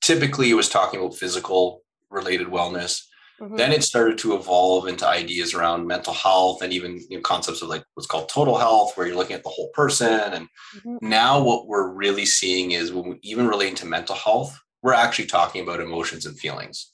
typically 0.00 0.50
it 0.50 0.54
was 0.54 0.68
talking 0.68 1.00
about 1.00 1.16
physical 1.16 1.82
related 2.10 2.46
wellness. 2.46 3.02
Mm-hmm. 3.40 3.56
Then 3.56 3.72
it 3.72 3.82
started 3.82 4.16
to 4.18 4.36
evolve 4.36 4.86
into 4.86 5.06
ideas 5.06 5.54
around 5.54 5.88
mental 5.88 6.14
health 6.14 6.62
and 6.62 6.72
even 6.72 7.00
you 7.10 7.16
know, 7.16 7.22
concepts 7.22 7.62
of 7.62 7.68
like 7.68 7.84
what's 7.94 8.06
called 8.06 8.28
total 8.28 8.56
health, 8.56 8.96
where 8.96 9.06
you're 9.06 9.16
looking 9.16 9.34
at 9.34 9.42
the 9.42 9.48
whole 9.48 9.70
person. 9.74 10.32
And 10.32 10.48
mm-hmm. 10.76 10.96
now 11.00 11.42
what 11.42 11.66
we're 11.66 11.92
really 11.92 12.26
seeing 12.26 12.70
is 12.70 12.92
when 12.92 13.08
we 13.08 13.18
even 13.22 13.48
relating 13.48 13.74
to 13.76 13.86
mental 13.86 14.14
health, 14.14 14.56
we're 14.82 14.94
actually 14.94 15.26
talking 15.26 15.62
about 15.62 15.80
emotions 15.80 16.26
and 16.26 16.38
feelings. 16.38 16.90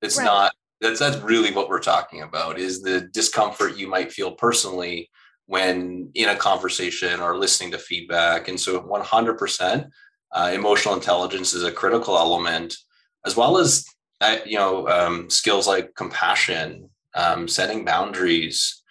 It's 0.00 0.16
right. 0.16 0.24
not 0.24 0.52
that's 0.82 0.98
that's 0.98 1.18
really 1.18 1.52
what 1.52 1.68
we're 1.68 1.80
talking 1.80 2.22
about 2.22 2.58
is 2.58 2.82
the 2.82 3.02
discomfort 3.12 3.76
you 3.76 3.88
might 3.88 4.12
feel 4.12 4.32
personally 4.32 5.08
when 5.46 6.10
in 6.14 6.28
a 6.28 6.36
conversation 6.36 7.20
or 7.20 7.38
listening 7.38 7.70
to 7.70 7.78
feedback. 7.78 8.48
And 8.48 8.58
so 8.58 8.80
100% 8.80 9.88
uh, 10.32 10.50
emotional 10.52 10.94
intelligence 10.94 11.54
is 11.54 11.62
a 11.62 11.72
critical 11.72 12.16
element 12.16 12.76
as 13.24 13.36
well 13.36 13.58
as 13.58 13.84
uh, 14.20 14.38
you 14.44 14.58
know 14.58 14.88
um, 14.88 15.30
skills 15.30 15.68
like 15.68 15.94
compassion 15.94 16.90
um, 17.14 17.46
setting 17.46 17.84
boundaries. 17.84 18.82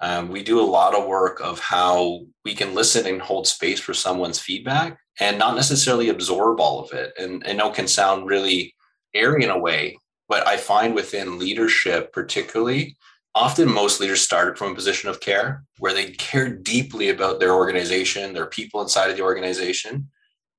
Um, 0.00 0.28
we 0.28 0.42
do 0.42 0.60
a 0.60 0.72
lot 0.78 0.94
of 0.94 1.06
work 1.06 1.40
of 1.40 1.60
how 1.60 2.20
we 2.44 2.54
can 2.54 2.74
listen 2.74 3.06
and 3.06 3.22
hold 3.22 3.46
space 3.46 3.80
for 3.80 3.94
someone's 3.94 4.40
feedback 4.40 4.98
and 5.20 5.38
not 5.38 5.54
necessarily 5.54 6.08
absorb 6.08 6.60
all 6.60 6.80
of 6.80 6.92
it. 6.92 7.12
And 7.18 7.42
i 7.46 7.52
know 7.52 7.70
can 7.70 7.88
sound 7.88 8.26
really 8.26 8.74
airy 9.14 9.44
in 9.44 9.50
a 9.50 9.58
way 9.58 9.96
but 10.28 10.46
I 10.46 10.56
find 10.56 10.94
within 10.94 11.38
leadership, 11.38 12.12
particularly, 12.12 12.96
often 13.34 13.70
most 13.70 14.00
leaders 14.00 14.22
start 14.22 14.58
from 14.58 14.72
a 14.72 14.74
position 14.74 15.10
of 15.10 15.20
care 15.20 15.62
where 15.78 15.92
they 15.92 16.12
care 16.12 16.48
deeply 16.48 17.10
about 17.10 17.38
their 17.38 17.54
organization, 17.54 18.32
their 18.32 18.46
people 18.46 18.80
inside 18.80 19.10
of 19.10 19.16
the 19.16 19.22
organization. 19.22 20.08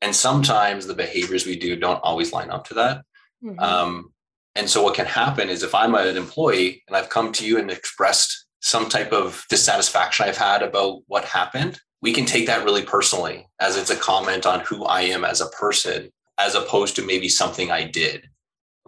And 0.02 0.16
sometimes 0.16 0.86
the 0.86 0.94
behaviors 0.94 1.46
we 1.46 1.58
do 1.58 1.76
don't 1.76 2.04
always 2.04 2.32
line 2.32 2.52
up 2.52 2.68
to 2.68 2.76
that. 2.76 3.02
Mm-hmm. 3.44 3.60
Um, 3.60 4.14
and 4.56 4.70
so, 4.70 4.84
what 4.84 4.96
can 4.96 5.06
happen 5.06 5.50
is 5.50 5.64
if 5.64 5.76
I'm 5.76 5.96
an 5.96 6.18
employee 6.18 6.84
and 6.88 6.96
I've 6.96 7.10
come 7.10 7.32
to 7.34 7.46
you 7.46 7.60
and 7.60 7.70
expressed 7.70 8.46
some 8.62 8.90
type 8.90 9.12
of 9.12 9.46
dissatisfaction 9.50 10.26
I've 10.26 10.38
had 10.38 10.64
about 10.64 11.02
what 11.08 11.26
happened, 11.26 11.80
we 12.02 12.14
can 12.14 12.26
take 12.26 12.48
that 12.48 12.64
really 12.64 12.84
personally 12.84 13.48
as 13.60 13.78
it's 13.78 13.90
a 13.90 13.96
comment 13.96 14.46
on 14.46 14.62
who 14.62 14.84
I 14.86 15.02
am 15.02 15.26
as 15.26 15.42
a 15.42 15.50
person, 15.50 16.12
as 16.40 16.56
opposed 16.56 16.96
to 16.96 17.06
maybe 17.06 17.30
something 17.30 17.72
I 17.72 17.86
did. 17.86 18.30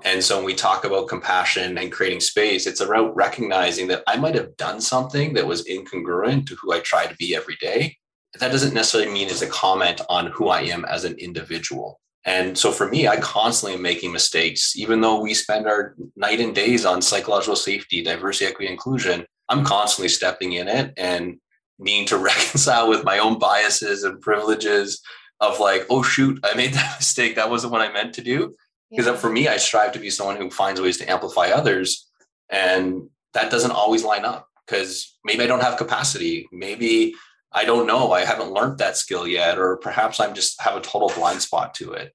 And 0.04 0.24
so 0.24 0.38
when 0.38 0.46
we 0.46 0.56
talk 0.56 0.86
about 0.86 1.08
compassion 1.08 1.78
and 1.78 1.92
creating 1.92 2.22
space, 2.22 2.66
it's 2.66 2.82
about 2.82 3.16
recognizing 3.16 3.88
that 3.88 4.04
I 4.08 4.18
might 4.18 4.36
have 4.36 4.56
done 4.58 4.82
something 4.82 5.34
that 5.34 5.48
was 5.48 5.66
incongruent 5.66 6.48
to 6.48 6.56
who 6.56 6.74
I 6.74 6.80
try 6.80 7.06
to 7.06 7.16
be 7.16 7.36
every 7.36 7.58
day. 7.60 7.98
That 8.40 8.52
doesn't 8.52 8.74
necessarily 8.74 9.12
mean 9.12 9.28
it's 9.28 9.42
a 9.42 9.48
comment 9.48 10.02
on 10.10 10.28
who 10.28 10.50
I 10.50 10.62
am 10.62 10.86
as 10.86 11.04
an 11.04 11.18
individual. 11.18 12.00
And 12.26 12.58
so 12.58 12.72
for 12.72 12.88
me, 12.88 13.08
I 13.08 13.18
constantly 13.18 13.76
am 13.76 13.82
making 13.82 14.12
mistakes, 14.12 14.76
even 14.76 15.02
though 15.02 15.20
we 15.20 15.34
spend 15.34 15.68
our 15.68 15.96
night 16.16 16.40
and 16.40 16.54
days 16.54 16.86
on 16.86 17.02
psychological 17.02 17.56
safety, 17.56 18.04
diversity, 18.04 18.46
equity, 18.46 18.72
inclusion. 18.72 19.26
I'm 19.48 19.64
constantly 19.64 20.10
stepping 20.10 20.54
in 20.54 20.68
it 20.68 20.94
and 20.96 21.40
needing 21.80 22.06
to 22.08 22.18
reconcile 22.32 22.90
with 22.90 23.04
my 23.04 23.20
own 23.20 23.40
biases 23.40 24.04
and 24.04 24.22
privileges 24.22 25.02
of 25.40 25.60
like, 25.60 25.86
oh 25.90 26.04
shoot, 26.04 26.40
I 26.44 26.54
made 26.56 26.74
that 26.74 26.96
mistake. 27.00 27.36
That 27.36 27.50
wasn't 27.50 27.72
what 27.72 27.82
I 27.82 27.92
meant 27.92 28.14
to 28.16 28.22
do 28.22 28.56
because 28.90 29.06
yeah. 29.06 29.16
for 29.16 29.30
me 29.30 29.48
i 29.48 29.58
strive 29.58 29.92
to 29.92 30.00
be 30.00 30.10
someone 30.10 30.38
who 30.38 30.50
finds 30.50 30.82
ways 30.82 30.98
to 30.98 31.10
amplify 31.10 31.48
others 31.48 32.10
and 32.50 33.08
that 33.34 33.52
doesn't 33.52 33.72
always 33.72 34.04
line 34.04 34.26
up 34.26 34.48
because 34.66 35.18
maybe 35.24 35.44
i 35.44 35.48
don't 35.48 35.64
have 35.64 35.78
capacity 35.78 36.48
maybe 36.52 37.14
i 37.52 37.64
don't 37.66 37.88
know 37.88 38.12
i 38.12 38.22
haven't 38.22 38.52
learned 38.52 38.78
that 38.78 38.98
skill 38.98 39.28
yet 39.28 39.58
or 39.58 39.78
perhaps 39.78 40.20
i'm 40.20 40.34
just 40.34 40.62
have 40.62 40.76
a 40.76 40.82
total 40.82 41.12
blind 41.16 41.42
spot 41.42 41.74
to 41.74 41.92
it 41.94 42.14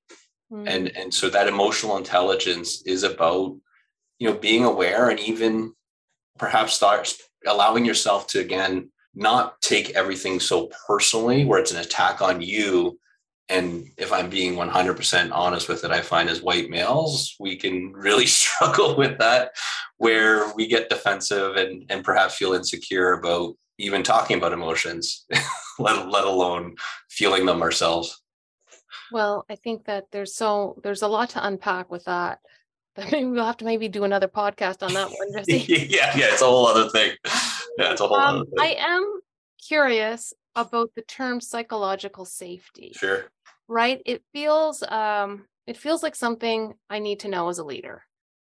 mm. 0.52 0.64
and 0.66 0.88
and 0.96 1.12
so 1.12 1.28
that 1.28 1.48
emotional 1.48 1.96
intelligence 1.96 2.82
is 2.86 3.02
about 3.02 3.56
you 4.18 4.28
know 4.28 4.36
being 4.36 4.64
aware 4.64 5.10
and 5.10 5.20
even 5.20 5.72
perhaps 6.38 6.74
start 6.74 7.12
allowing 7.46 7.84
yourself 7.84 8.26
to 8.26 8.40
again 8.40 8.90
not 9.14 9.60
take 9.60 9.90
everything 9.90 10.40
so 10.40 10.68
personally 10.86 11.44
where 11.44 11.60
it's 11.60 11.72
an 11.72 11.80
attack 11.80 12.20
on 12.20 12.40
you 12.40 12.98
and 13.48 13.86
if 13.98 14.12
i'm 14.12 14.30
being 14.30 14.54
100% 14.54 15.30
honest 15.32 15.68
with 15.68 15.84
it 15.84 15.90
i 15.90 16.00
find 16.00 16.28
as 16.28 16.42
white 16.42 16.70
males 16.70 17.36
we 17.38 17.56
can 17.56 17.92
really 17.94 18.26
struggle 18.26 18.96
with 18.96 19.18
that 19.18 19.52
where 19.98 20.52
we 20.54 20.66
get 20.66 20.88
defensive 20.88 21.56
and, 21.56 21.84
and 21.90 22.04
perhaps 22.04 22.36
feel 22.36 22.54
insecure 22.54 23.12
about 23.12 23.54
even 23.78 24.02
talking 24.02 24.38
about 24.38 24.52
emotions 24.52 25.26
let, 25.78 26.08
let 26.08 26.24
alone 26.24 26.76
feeling 27.10 27.46
them 27.46 27.62
ourselves. 27.62 28.22
Well 29.12 29.44
i 29.50 29.56
think 29.56 29.84
that 29.86 30.04
there's 30.12 30.34
so 30.34 30.80
there's 30.82 31.02
a 31.02 31.08
lot 31.08 31.30
to 31.30 31.46
unpack 31.46 31.90
with 31.90 32.04
that. 32.04 32.38
But 32.96 33.10
maybe 33.10 33.26
we'll 33.26 33.44
have 33.44 33.56
to 33.56 33.64
maybe 33.64 33.88
do 33.88 34.04
another 34.04 34.28
podcast 34.28 34.84
on 34.84 34.94
that 34.94 35.08
one 35.10 35.44
yeah 35.48 36.16
yeah 36.16 36.26
it's 36.30 36.42
a 36.42 36.46
whole 36.46 36.66
other 36.68 36.88
thing. 36.90 37.16
Yeah 37.76 37.90
it's 37.90 38.00
a 38.00 38.06
whole 38.06 38.16
um, 38.16 38.36
other 38.36 38.44
thing. 38.44 38.54
i 38.60 38.76
am 38.78 39.20
curious 39.66 40.32
about 40.56 40.90
the 40.94 41.02
term 41.02 41.40
psychological 41.40 42.24
safety 42.24 42.92
sure. 42.96 43.24
right? 43.68 44.00
It 44.06 44.22
feels 44.32 44.82
um 44.82 45.46
it 45.66 45.76
feels 45.76 46.02
like 46.02 46.14
something 46.14 46.74
i 46.90 46.98
need 46.98 47.20
to 47.20 47.28
know 47.28 47.48
as 47.48 47.58
a 47.58 47.64
leader. 47.64 48.02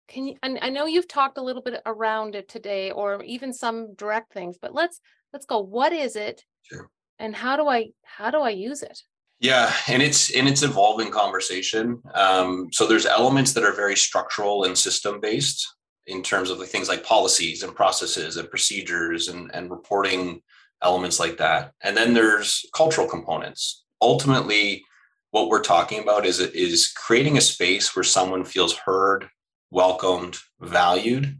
Can 0.09 0.26
you 0.26 0.37
and 0.43 0.59
i 0.62 0.71
know 0.71 0.87
you've 0.87 1.09
talked 1.09 1.38
a 1.38 1.43
little 1.43 1.62
bit 1.62 1.81
around 1.87 2.35
it 2.35 2.49
today 2.49 2.90
or 2.90 3.23
even 3.25 3.52
some 3.52 3.95
direct 3.95 4.33
things 4.33 4.57
but 4.61 4.75
let's 4.75 5.00
let's 5.33 5.47
go 5.47 5.61
what 5.61 5.93
is 5.93 6.17
it 6.17 6.45
sure. 6.62 6.90
and 7.19 7.35
how 7.35 7.57
do 7.57 7.69
i 7.69 7.90
how 8.02 8.31
do 8.31 8.38
i 8.38 8.50
use 8.50 8.83
it? 8.83 8.99
Yeah 9.38 9.73
and 9.88 10.02
it's 10.02 10.35
and 10.35 10.49
it's 10.49 10.62
evolving 10.62 11.11
conversation. 11.11 12.02
Um, 12.14 12.69
so 12.73 12.87
there's 12.87 13.07
elements 13.07 13.52
that 13.52 13.64
are 13.64 13.73
very 13.73 13.97
structural 13.97 14.64
and 14.64 14.76
system 14.76 15.21
based 15.21 15.67
in 16.07 16.23
terms 16.23 16.50
of 16.50 16.59
the 16.59 16.67
things 16.67 16.88
like 16.88 17.05
policies 17.05 17.62
and 17.62 17.75
processes 17.75 18.37
and 18.37 18.50
procedures 18.50 19.29
and, 19.29 19.50
and 19.55 19.71
reporting 19.71 20.43
elements 20.82 21.20
like 21.20 21.37
that 21.37 21.72
and 21.82 21.96
then 21.96 22.14
there's 22.14 22.64
cultural 22.75 23.06
components 23.06 23.84
ultimately 24.00 24.82
what 25.30 25.49
we're 25.49 25.62
talking 25.62 26.00
about 26.00 26.26
is 26.26 26.40
is 26.40 26.92
creating 26.92 27.37
a 27.37 27.40
space 27.40 27.94
where 27.94 28.02
someone 28.02 28.44
feels 28.44 28.76
heard, 28.76 29.28
welcomed, 29.70 30.37
valued, 30.60 31.38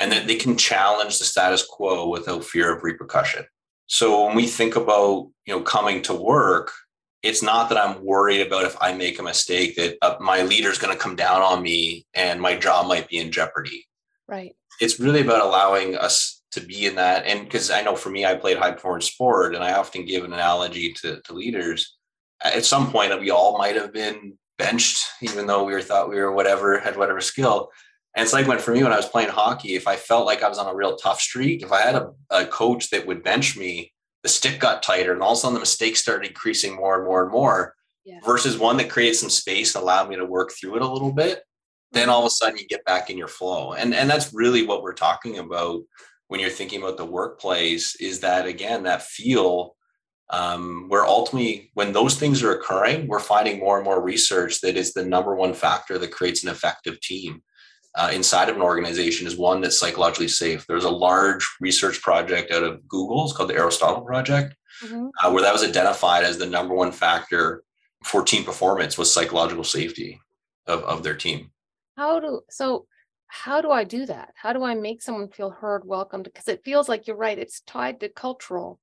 and 0.00 0.12
that 0.12 0.26
they 0.26 0.36
can 0.36 0.56
challenge 0.56 1.18
the 1.18 1.24
status 1.24 1.64
quo 1.64 2.08
without 2.08 2.44
fear 2.44 2.74
of 2.74 2.82
repercussion. 2.82 3.44
So 3.86 4.26
when 4.26 4.36
we 4.36 4.46
think 4.46 4.76
about 4.76 5.30
you 5.46 5.54
know 5.54 5.62
coming 5.62 6.02
to 6.02 6.14
work, 6.14 6.72
it's 7.22 7.42
not 7.42 7.68
that 7.68 7.78
I'm 7.78 8.04
worried 8.04 8.46
about 8.46 8.64
if 8.64 8.76
I 8.80 8.92
make 8.92 9.18
a 9.18 9.22
mistake 9.22 9.76
that 9.76 9.96
uh, 10.02 10.16
my 10.20 10.42
leader 10.42 10.70
is 10.70 10.78
going 10.78 10.92
to 10.92 11.02
come 11.02 11.16
down 11.16 11.42
on 11.42 11.62
me 11.62 12.06
and 12.14 12.40
my 12.40 12.56
job 12.56 12.86
might 12.86 13.08
be 13.08 13.18
in 13.18 13.32
jeopardy. 13.32 13.86
Right. 14.26 14.54
It's 14.80 15.00
really 15.00 15.22
about 15.22 15.44
allowing 15.44 15.96
us 15.96 16.37
to 16.52 16.60
be 16.60 16.86
in 16.86 16.96
that. 16.96 17.26
And 17.26 17.44
because 17.44 17.70
I 17.70 17.82
know 17.82 17.96
for 17.96 18.10
me, 18.10 18.24
I 18.24 18.34
played 18.34 18.58
high 18.58 18.72
performance 18.72 19.06
sport, 19.06 19.54
and 19.54 19.62
I 19.62 19.72
often 19.74 20.04
give 20.04 20.24
an 20.24 20.32
analogy 20.32 20.92
to, 20.94 21.20
to 21.22 21.32
leaders 21.32 21.98
at 22.42 22.64
some 22.64 22.90
point 22.90 23.18
we 23.20 23.30
all 23.30 23.58
might 23.58 23.76
have 23.76 23.92
been 23.92 24.38
benched, 24.58 25.06
even 25.22 25.46
though 25.46 25.64
we 25.64 25.72
were 25.72 25.82
thought 25.82 26.08
we 26.08 26.16
were 26.16 26.32
whatever, 26.32 26.78
had 26.78 26.96
whatever 26.96 27.20
skill. 27.20 27.70
And 28.16 28.24
it's 28.24 28.32
like 28.32 28.46
when 28.46 28.58
for 28.58 28.72
me, 28.72 28.82
when 28.82 28.92
I 28.92 28.96
was 28.96 29.08
playing 29.08 29.28
hockey, 29.28 29.74
if 29.74 29.86
I 29.86 29.96
felt 29.96 30.26
like 30.26 30.42
I 30.42 30.48
was 30.48 30.58
on 30.58 30.66
a 30.66 30.74
real 30.74 30.96
tough 30.96 31.20
streak, 31.20 31.62
if 31.62 31.72
I 31.72 31.82
had 31.82 31.94
a, 31.94 32.10
a 32.30 32.46
coach 32.46 32.90
that 32.90 33.06
would 33.06 33.22
bench 33.22 33.56
me, 33.56 33.92
the 34.22 34.28
stick 34.28 34.58
got 34.58 34.82
tighter 34.82 35.12
and 35.12 35.22
all 35.22 35.32
of 35.32 35.38
a 35.38 35.40
sudden 35.40 35.54
the 35.54 35.60
mistakes 35.60 36.00
started 36.00 36.28
increasing 36.28 36.74
more 36.74 36.96
and 36.96 37.04
more 37.04 37.22
and 37.22 37.32
more. 37.32 37.74
Yeah. 38.04 38.20
versus 38.24 38.56
one 38.56 38.78
that 38.78 38.88
created 38.88 39.16
some 39.16 39.28
space 39.28 39.74
and 39.74 39.82
allowed 39.82 40.08
me 40.08 40.16
to 40.16 40.24
work 40.24 40.52
through 40.52 40.76
it 40.76 40.82
a 40.82 40.88
little 40.88 41.12
bit 41.12 41.42
then 41.92 42.04
mm-hmm. 42.04 42.10
all 42.10 42.20
of 42.20 42.26
a 42.26 42.30
sudden 42.30 42.56
you 42.56 42.66
get 42.66 42.82
back 42.86 43.10
in 43.10 43.18
your 43.18 43.28
flow 43.28 43.74
and 43.74 43.94
and 43.94 44.08
that's 44.08 44.32
really 44.32 44.64
what 44.64 44.82
we're 44.82 44.94
talking 44.94 45.36
about 45.36 45.82
when 46.28 46.40
you're 46.40 46.50
thinking 46.50 46.82
about 46.82 46.96
the 46.96 47.04
workplace 47.04 47.96
is 47.96 48.20
that 48.20 48.46
again 48.46 48.84
that 48.84 49.02
feel 49.02 49.74
um, 50.30 50.86
where 50.88 51.06
ultimately 51.06 51.70
when 51.74 51.92
those 51.92 52.16
things 52.16 52.42
are 52.42 52.52
occurring 52.52 53.08
we're 53.08 53.18
finding 53.18 53.58
more 53.58 53.76
and 53.76 53.84
more 53.84 54.00
research 54.02 54.60
that 54.60 54.76
is 54.76 54.92
the 54.92 55.04
number 55.04 55.34
one 55.34 55.54
factor 55.54 55.98
that 55.98 56.12
creates 56.12 56.42
an 56.44 56.50
effective 56.50 57.00
team 57.00 57.42
uh, 57.94 58.10
inside 58.12 58.48
of 58.48 58.56
an 58.56 58.62
organization 58.62 59.26
is 59.26 59.36
one 59.36 59.60
that's 59.60 59.78
psychologically 59.80 60.28
safe 60.28 60.66
there's 60.66 60.84
a 60.84 60.90
large 60.90 61.48
research 61.60 62.00
project 62.02 62.52
out 62.52 62.62
of 62.62 62.86
google 62.86 63.24
it's 63.24 63.32
called 63.32 63.50
the 63.50 63.54
aristotle 63.54 64.02
project 64.02 64.54
Mhm. 64.84 65.10
uh, 65.24 65.30
where 65.32 65.42
that 65.42 65.52
was 65.52 65.64
identified 65.64 66.22
as 66.22 66.38
the 66.38 66.46
number 66.46 66.72
one 66.72 66.92
factor 66.92 67.64
for 68.04 68.22
team 68.22 68.44
performance 68.44 68.96
was 68.96 69.12
psychological 69.12 69.64
safety 69.64 70.20
of, 70.68 70.84
of 70.84 71.02
their 71.02 71.16
team 71.16 71.50
How 71.96 72.20
do 72.20 72.42
so? 72.48 72.86
How 73.28 73.60
do 73.60 73.70
I 73.70 73.84
do 73.84 74.06
that? 74.06 74.32
How 74.34 74.52
do 74.52 74.64
I 74.64 74.74
make 74.74 75.02
someone 75.02 75.28
feel 75.28 75.50
heard, 75.50 75.84
welcomed? 75.84 76.24
Because 76.24 76.48
it 76.48 76.64
feels 76.64 76.88
like 76.88 77.06
you're 77.06 77.16
right. 77.16 77.38
It's 77.38 77.60
tied 77.60 78.00
to 78.00 78.08
cultural, 78.08 78.80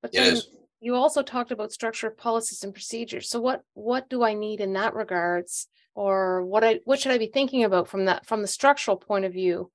but 0.00 0.14
is. 0.14 0.48
you 0.80 0.94
also 0.94 1.22
talked 1.22 1.52
about 1.52 1.72
structure, 1.72 2.10
policies, 2.10 2.64
and 2.64 2.72
procedures. 2.72 3.28
So 3.28 3.40
what 3.40 3.62
what 3.74 4.08
do 4.08 4.24
I 4.24 4.32
need 4.32 4.60
in 4.60 4.72
that 4.72 4.94
regards, 4.94 5.68
or 5.94 6.42
what 6.42 6.64
I 6.64 6.80
what 6.84 7.00
should 7.00 7.12
I 7.12 7.18
be 7.18 7.26
thinking 7.26 7.64
about 7.64 7.86
from 7.86 8.06
that 8.06 8.26
from 8.26 8.40
the 8.40 8.48
structural 8.48 8.96
point 8.96 9.26
of 9.26 9.34
view? 9.34 9.70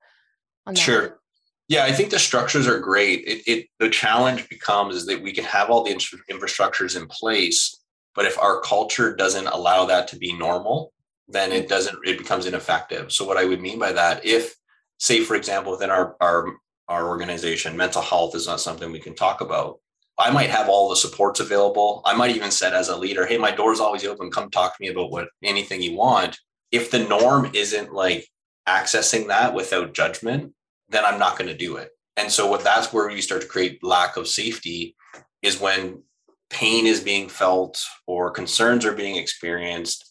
On 0.66 0.74
that? 0.74 0.80
Sure. 0.80 1.20
Yeah, 1.68 1.84
I 1.84 1.92
think 1.92 2.10
the 2.10 2.18
structures 2.18 2.66
are 2.66 2.80
great. 2.80 3.24
It, 3.26 3.42
it 3.46 3.66
the 3.78 3.90
challenge 3.90 4.48
becomes 4.48 4.96
is 4.96 5.06
that 5.06 5.22
we 5.22 5.32
can 5.32 5.44
have 5.44 5.70
all 5.70 5.84
the 5.84 5.94
infrastructures 6.30 6.96
in 6.96 7.06
place, 7.06 7.84
but 8.14 8.24
if 8.24 8.38
our 8.38 8.60
culture 8.62 9.14
doesn't 9.14 9.46
allow 9.46 9.84
that 9.86 10.08
to 10.08 10.16
be 10.16 10.32
normal, 10.32 10.92
then 11.28 11.52
it 11.52 11.68
doesn't. 11.68 11.98
It 12.04 12.18
becomes 12.18 12.46
ineffective. 12.46 13.12
So 13.12 13.24
what 13.24 13.36
I 13.36 13.44
would 13.44 13.60
mean 13.60 13.78
by 13.78 13.92
that, 13.92 14.24
if 14.24 14.54
say 14.98 15.24
for 15.24 15.36
example 15.36 15.72
within 15.72 15.90
our 15.90 16.16
our 16.20 16.46
our 16.88 17.08
organization, 17.08 17.76
mental 17.76 18.02
health 18.02 18.34
is 18.34 18.46
not 18.46 18.60
something 18.60 18.90
we 18.90 19.00
can 19.00 19.14
talk 19.14 19.40
about. 19.40 19.78
I 20.18 20.30
might 20.30 20.50
have 20.50 20.68
all 20.68 20.88
the 20.88 20.96
supports 20.96 21.38
available. 21.38 22.02
I 22.04 22.14
might 22.14 22.34
even 22.34 22.50
said 22.50 22.74
as 22.74 22.88
a 22.88 22.96
leader, 22.96 23.24
hey, 23.24 23.38
my 23.38 23.52
door's 23.52 23.78
always 23.78 24.04
open. 24.04 24.30
Come 24.30 24.50
talk 24.50 24.76
to 24.76 24.82
me 24.82 24.88
about 24.88 25.12
what 25.12 25.28
anything 25.44 25.80
you 25.80 25.96
want. 25.96 26.38
If 26.72 26.90
the 26.90 27.04
norm 27.04 27.50
isn't 27.54 27.92
like 27.92 28.26
accessing 28.66 29.28
that 29.28 29.54
without 29.54 29.94
judgment, 29.94 30.54
then 30.88 31.04
I'm 31.04 31.20
not 31.20 31.38
going 31.38 31.48
to 31.48 31.56
do 31.56 31.76
it. 31.76 31.90
And 32.16 32.32
so 32.32 32.48
what 32.48 32.64
that's 32.64 32.92
where 32.92 33.10
you 33.10 33.22
start 33.22 33.42
to 33.42 33.48
create 33.48 33.84
lack 33.84 34.16
of 34.16 34.26
safety 34.26 34.96
is 35.40 35.60
when 35.60 36.02
pain 36.50 36.86
is 36.86 37.00
being 37.00 37.28
felt 37.28 37.80
or 38.06 38.30
concerns 38.30 38.84
are 38.84 38.94
being 38.94 39.16
experienced 39.16 40.07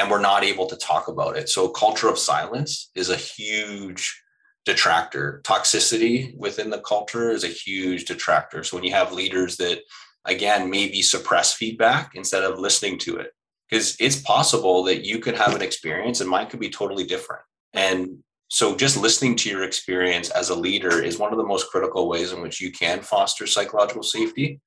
and 0.00 0.10
we're 0.10 0.18
not 0.18 0.42
able 0.42 0.66
to 0.66 0.76
talk 0.76 1.08
about 1.08 1.36
it. 1.36 1.50
So 1.50 1.68
culture 1.68 2.08
of 2.08 2.18
silence 2.18 2.90
is 2.94 3.10
a 3.10 3.16
huge 3.16 4.18
detractor. 4.64 5.42
Toxicity 5.44 6.34
within 6.38 6.70
the 6.70 6.80
culture 6.80 7.30
is 7.30 7.44
a 7.44 7.48
huge 7.48 8.06
detractor. 8.06 8.64
So 8.64 8.78
when 8.78 8.84
you 8.84 8.92
have 8.92 9.12
leaders 9.12 9.58
that 9.58 9.80
again 10.24 10.70
maybe 10.70 11.02
suppress 11.02 11.52
feedback 11.52 12.12
instead 12.14 12.44
of 12.44 12.58
listening 12.58 12.98
to 12.98 13.16
it 13.16 13.32
because 13.68 13.96
it's 14.00 14.20
possible 14.22 14.82
that 14.84 15.04
you 15.04 15.18
could 15.18 15.36
have 15.36 15.54
an 15.54 15.62
experience 15.62 16.20
and 16.20 16.30
mine 16.30 16.46
could 16.48 16.60
be 16.60 16.70
totally 16.70 17.04
different. 17.04 17.42
And 17.74 18.22
so 18.48 18.74
just 18.76 18.96
listening 18.96 19.36
to 19.36 19.50
your 19.50 19.64
experience 19.64 20.30
as 20.30 20.48
a 20.48 20.54
leader 20.54 21.02
is 21.02 21.18
one 21.18 21.32
of 21.32 21.38
the 21.38 21.44
most 21.44 21.70
critical 21.70 22.08
ways 22.08 22.32
in 22.32 22.40
which 22.40 22.60
you 22.60 22.72
can 22.72 23.02
foster 23.02 23.46
psychological 23.46 24.02
safety 24.02 24.60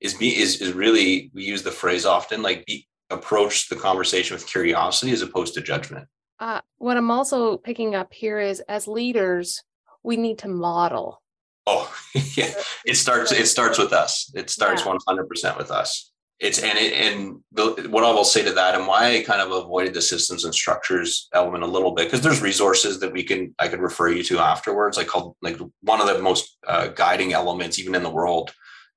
is 0.00 0.14
be 0.14 0.36
is, 0.36 0.60
is 0.60 0.72
really 0.74 1.30
we 1.34 1.42
use 1.42 1.64
the 1.64 1.70
phrase 1.70 2.06
often 2.06 2.40
like 2.40 2.64
be 2.66 2.86
approach 3.10 3.68
the 3.68 3.76
conversation 3.76 4.34
with 4.34 4.46
curiosity 4.46 5.12
as 5.12 5.22
opposed 5.22 5.54
to 5.54 5.60
judgment 5.60 6.06
Uh, 6.38 6.60
what 6.78 6.96
I'm 6.96 7.10
also 7.10 7.56
picking 7.56 7.94
up 7.94 8.12
here 8.12 8.38
is 8.40 8.60
as 8.68 8.86
leaders, 8.86 9.62
we 10.02 10.16
need 10.16 10.38
to 10.44 10.48
model. 10.48 11.22
oh 11.66 11.86
yeah 12.40 12.52
it 12.84 12.96
starts 12.96 13.32
it 13.32 13.46
starts 13.46 13.78
with 13.78 13.92
us 13.92 14.30
it 14.34 14.50
starts 14.50 14.82
Yeah. 14.84 14.94
100% 15.08 15.56
with 15.58 15.70
us 15.70 16.12
it's 16.38 16.58
and 16.62 16.76
it 16.84 16.92
and 17.04 17.18
the, 17.58 17.64
what 17.94 18.04
i 18.04 18.10
will 18.16 18.30
say 18.34 18.42
to 18.44 18.52
that 18.52 18.74
and 18.76 18.86
why 18.86 19.00
i 19.16 19.22
kind 19.30 19.40
of 19.44 19.50
avoided 19.62 19.92
the 19.94 20.02
systems 20.12 20.44
and 20.44 20.54
structures 20.54 21.28
element 21.32 21.64
a 21.64 21.72
little 21.76 21.92
bit 21.96 22.04
because 22.06 22.20
there's 22.24 22.42
resources 22.50 23.00
that 23.00 23.12
we 23.16 23.22
can 23.30 23.40
i 23.58 23.66
could 23.70 23.80
refer 23.90 24.08
you 24.16 24.22
to 24.22 24.38
afterwards 24.38 24.96
like 24.98 25.06
called 25.12 25.34
like 25.46 25.58
one 25.92 26.00
of 26.02 26.06
the 26.08 26.18
most 26.28 26.44
uh, 26.72 26.86
guiding 27.02 27.32
elements 27.32 27.78
even 27.78 27.94
in 27.98 28.02
the 28.02 28.16
world 28.20 28.52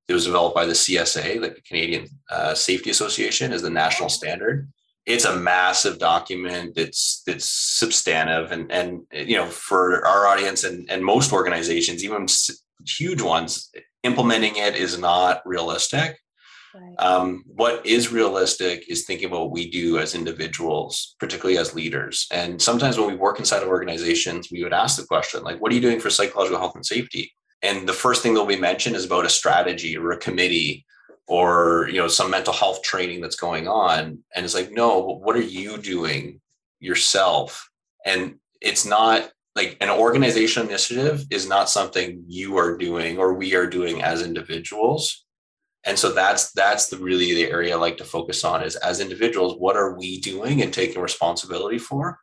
it 0.10 0.14
was 0.14 0.26
developed 0.26 0.56
by 0.56 0.66
the 0.66 0.74
csa 0.74 1.40
like 1.40 1.56
the 1.56 1.62
canadian 1.62 2.08
uh, 2.30 2.54
safety 2.54 2.90
association 2.90 3.54
is 3.54 3.62
the 3.62 3.70
national 3.70 4.10
standard 4.10 4.68
it's 5.06 5.26
a 5.26 5.36
massive 5.36 5.98
document 5.98 6.76
that's 6.76 7.22
that's 7.26 7.46
substantive 7.46 8.52
and 8.52 8.72
and 8.72 9.02
you 9.12 9.36
know 9.36 9.46
for 9.46 10.06
our 10.06 10.28
audience 10.28 10.64
and 10.64 10.90
and 10.90 11.04
most 11.04 11.32
organizations 11.32 12.04
even 12.04 12.26
huge 12.86 13.22
ones 13.22 13.72
implementing 14.04 14.56
it 14.58 14.76
is 14.76 14.98
not 14.98 15.42
realistic 15.46 16.18
Right. 16.74 16.96
um, 17.00 17.44
what 17.48 17.84
is 17.84 18.12
realistic 18.12 18.86
is 18.90 19.04
thinking 19.06 19.28
about 19.28 19.42
what 19.42 19.52
we 19.52 19.72
do 19.72 19.98
as 19.98 20.14
individuals, 20.14 21.16
particularly 21.20 21.58
as 21.58 21.74
leaders. 21.74 22.28
And 22.32 22.62
sometimes 22.62 22.96
when 22.96 23.08
we 23.08 23.16
work 23.16 23.40
inside 23.40 23.64
of 23.64 23.70
organizations, 23.70 24.50
we 24.52 24.64
would 24.64 24.74
ask 24.74 24.96
the 24.96 25.08
question, 25.08 25.42
like, 25.44 25.60
what 25.60 25.72
are 25.72 25.76
you 25.76 25.82
doing 25.82 26.00
for 26.00 26.12
psychological 26.12 26.60
health 26.60 26.76
and 26.76 26.86
safety? 26.86 27.34
And 27.62 27.88
the 27.88 27.94
first 27.94 28.24
thing 28.24 28.34
that 28.34 28.48
be 28.48 28.56
mentioned 28.56 28.96
is 28.96 29.06
about 29.06 29.26
a 29.26 29.30
strategy 29.30 29.98
or 29.98 30.12
a 30.12 30.18
committee 30.18 30.86
or 31.28 31.88
you 31.92 31.98
know 31.98 32.08
some 32.08 32.32
mental 32.32 32.54
health 32.54 32.82
training 32.82 33.22
that's 33.22 33.36
going 33.36 33.68
on. 33.68 34.20
And 34.36 34.46
it's 34.46 34.56
like, 34.56 34.72
no, 34.72 35.00
what 35.00 35.36
are 35.36 35.42
you 35.42 35.78
doing 35.78 36.42
yourself? 36.80 37.70
And 38.06 38.36
it's 38.62 38.86
not 38.86 39.32
like 39.56 39.78
an 39.82 39.90
organization 39.90 40.68
initiative 40.68 41.26
is 41.30 41.48
not 41.48 41.70
something 41.70 42.24
you 42.28 42.58
are 42.58 42.78
doing 42.78 43.18
or 43.18 43.34
we 43.34 43.56
are 43.56 43.68
doing 43.68 44.02
as 44.02 44.22
individuals 44.22 45.26
and 45.86 45.98
so 45.98 46.12
that's 46.12 46.52
that's 46.52 46.88
the 46.88 46.98
really 46.98 47.34
the 47.34 47.50
area 47.50 47.74
i 47.74 47.78
like 47.78 47.98
to 47.98 48.04
focus 48.04 48.44
on 48.44 48.62
is 48.62 48.76
as 48.78 49.00
individuals 49.00 49.56
what 49.58 49.76
are 49.76 49.98
we 49.98 50.20
doing 50.22 50.62
and 50.62 50.74
taking 50.74 51.02
responsibility 51.02 51.80
for 51.80 52.20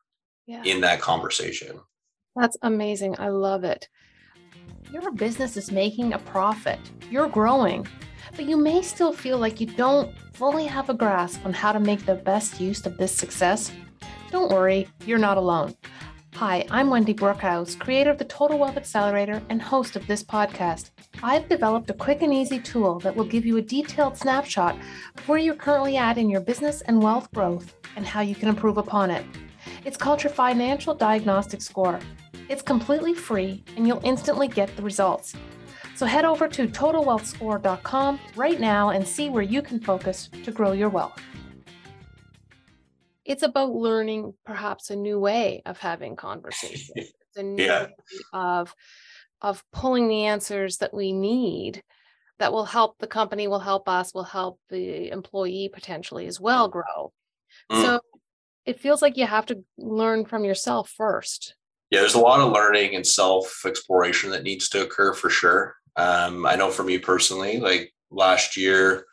Yeah. 0.47 0.63
in 0.65 0.81
that 0.83 1.01
conversation 1.01 1.81
That's 2.37 2.59
amazing. 2.63 3.17
I 3.19 3.31
love 3.31 3.65
it. 3.65 3.89
Your 4.93 5.11
business 5.11 5.57
is 5.57 5.73
making 5.73 6.13
a 6.13 6.19
profit, 6.19 6.79
you're 7.11 7.29
growing, 7.29 7.87
but 8.37 8.45
you 8.45 8.57
may 8.57 8.83
still 8.83 9.13
feel 9.13 9.37
like 9.37 9.61
you 9.61 9.67
don't 9.67 10.17
fully 10.33 10.65
have 10.65 10.89
a 10.89 10.95
grasp 10.95 11.45
on 11.45 11.53
how 11.53 11.73
to 11.73 11.81
make 11.81 12.07
the 12.07 12.15
best 12.15 12.61
use 12.61 12.87
of 12.87 12.97
this 12.97 13.11
success. 13.11 13.73
Don't 14.31 14.53
worry, 14.53 14.87
you're 15.05 15.19
not 15.19 15.39
alone. 15.39 15.75
Hi, 16.35 16.65
I'm 16.71 16.89
Wendy 16.89 17.15
Brookhouse, 17.15 17.77
creator 17.77 18.11
of 18.11 18.19
the 18.19 18.27
Total 18.27 18.59
Wealth 18.59 18.77
Accelerator 18.77 19.43
and 19.49 19.61
host 19.61 19.97
of 19.97 20.07
this 20.07 20.23
podcast. 20.23 20.91
I've 21.21 21.49
developed 21.49 21.91
a 21.91 21.95
quick 21.95 22.23
and 22.23 22.33
easy 22.33 22.61
tool 22.61 23.01
that 23.01 23.17
will 23.17 23.25
give 23.25 23.45
you 23.45 23.57
a 23.57 23.63
detailed 23.63 24.17
snapshot 24.17 24.77
of 25.17 25.29
where 25.29 25.39
you're 25.39 25.57
currently 25.57 25.97
at 25.97 26.17
in 26.17 26.31
your 26.31 26.43
business 26.43 26.83
and 26.83 27.03
wealth 27.03 27.29
growth 27.33 27.75
and 27.97 28.07
how 28.07 28.21
you 28.21 28.37
can 28.37 28.49
improve 28.49 28.79
upon 28.79 29.11
it. 29.11 29.27
It's 29.85 29.97
called 29.97 30.23
your 30.23 30.33
Financial 30.33 30.95
Diagnostic 30.95 31.61
Score. 31.61 31.99
It's 32.49 32.63
completely 32.63 33.15
free 33.15 33.65
and 33.77 33.87
you'll 33.87 34.01
instantly 34.05 34.49
get 34.49 34.75
the 34.77 34.83
results. 34.83 35.35
So 35.95 36.07
head 36.07 36.25
over 36.25 36.47
to 36.49 36.69
totalwealthscore.com 36.69 38.21
right 38.37 38.61
now 38.61 38.91
and 38.91 39.07
see 39.07 39.31
where 39.31 39.43
you 39.43 39.63
can 39.63 39.81
focus 39.81 40.29
to 40.45 40.51
grow 40.51 40.73
your 40.73 40.89
wealth. 40.91 41.21
It's 43.25 43.43
about 43.43 43.73
learning 43.75 44.35
perhaps 44.45 44.91
a 44.91 44.97
new 44.97 45.19
way 45.19 45.63
of 45.67 45.79
having 45.79 46.17
conversations. 46.17 46.91
It's 47.29 47.37
a 47.39 47.43
new 47.43 47.65
Yeah. 47.65 47.83
way 47.85 47.95
of 48.33 48.75
of 49.43 49.63
pulling 49.71 50.09
the 50.09 50.25
answers 50.25 50.79
that 50.79 50.95
we 50.95 51.13
need 51.13 51.83
that 52.39 52.53
will 52.53 52.65
help 52.65 52.97
the 52.99 53.07
company, 53.07 53.49
will 53.49 53.59
help 53.59 53.89
us, 53.89 54.15
will 54.15 54.23
help 54.25 54.59
the 54.71 55.11
employee 55.11 55.69
potentially 55.73 56.27
as 56.27 56.41
well 56.41 56.69
grow. 56.69 57.13
Mm. 57.71 57.83
So 57.83 58.01
it 58.65 58.81
feels 58.81 59.03
like 59.03 59.17
you 59.19 59.27
have 59.27 59.45
to 59.47 59.63
learn 59.77 60.25
from 60.25 60.45
yourself 60.45 60.89
first. 60.89 61.55
Yeah 61.91 62.01
there's 62.01 62.15
a 62.15 62.21
lot 62.21 62.41
of 62.41 62.53
learning 62.53 62.95
and 62.95 63.07
self 63.07 63.63
exploration 63.67 64.31
that 64.31 64.43
needs 64.43 64.69
to 64.69 64.83
occur 64.83 65.13
for 65.13 65.31
sure. 65.31 65.75
Um, 65.97 66.45
i 66.45 66.57
know 66.57 66.71
for 66.71 66.83
me 66.83 66.99
personally 66.99 67.59
like 67.59 67.93
last 68.11 68.57
year 68.57 69.07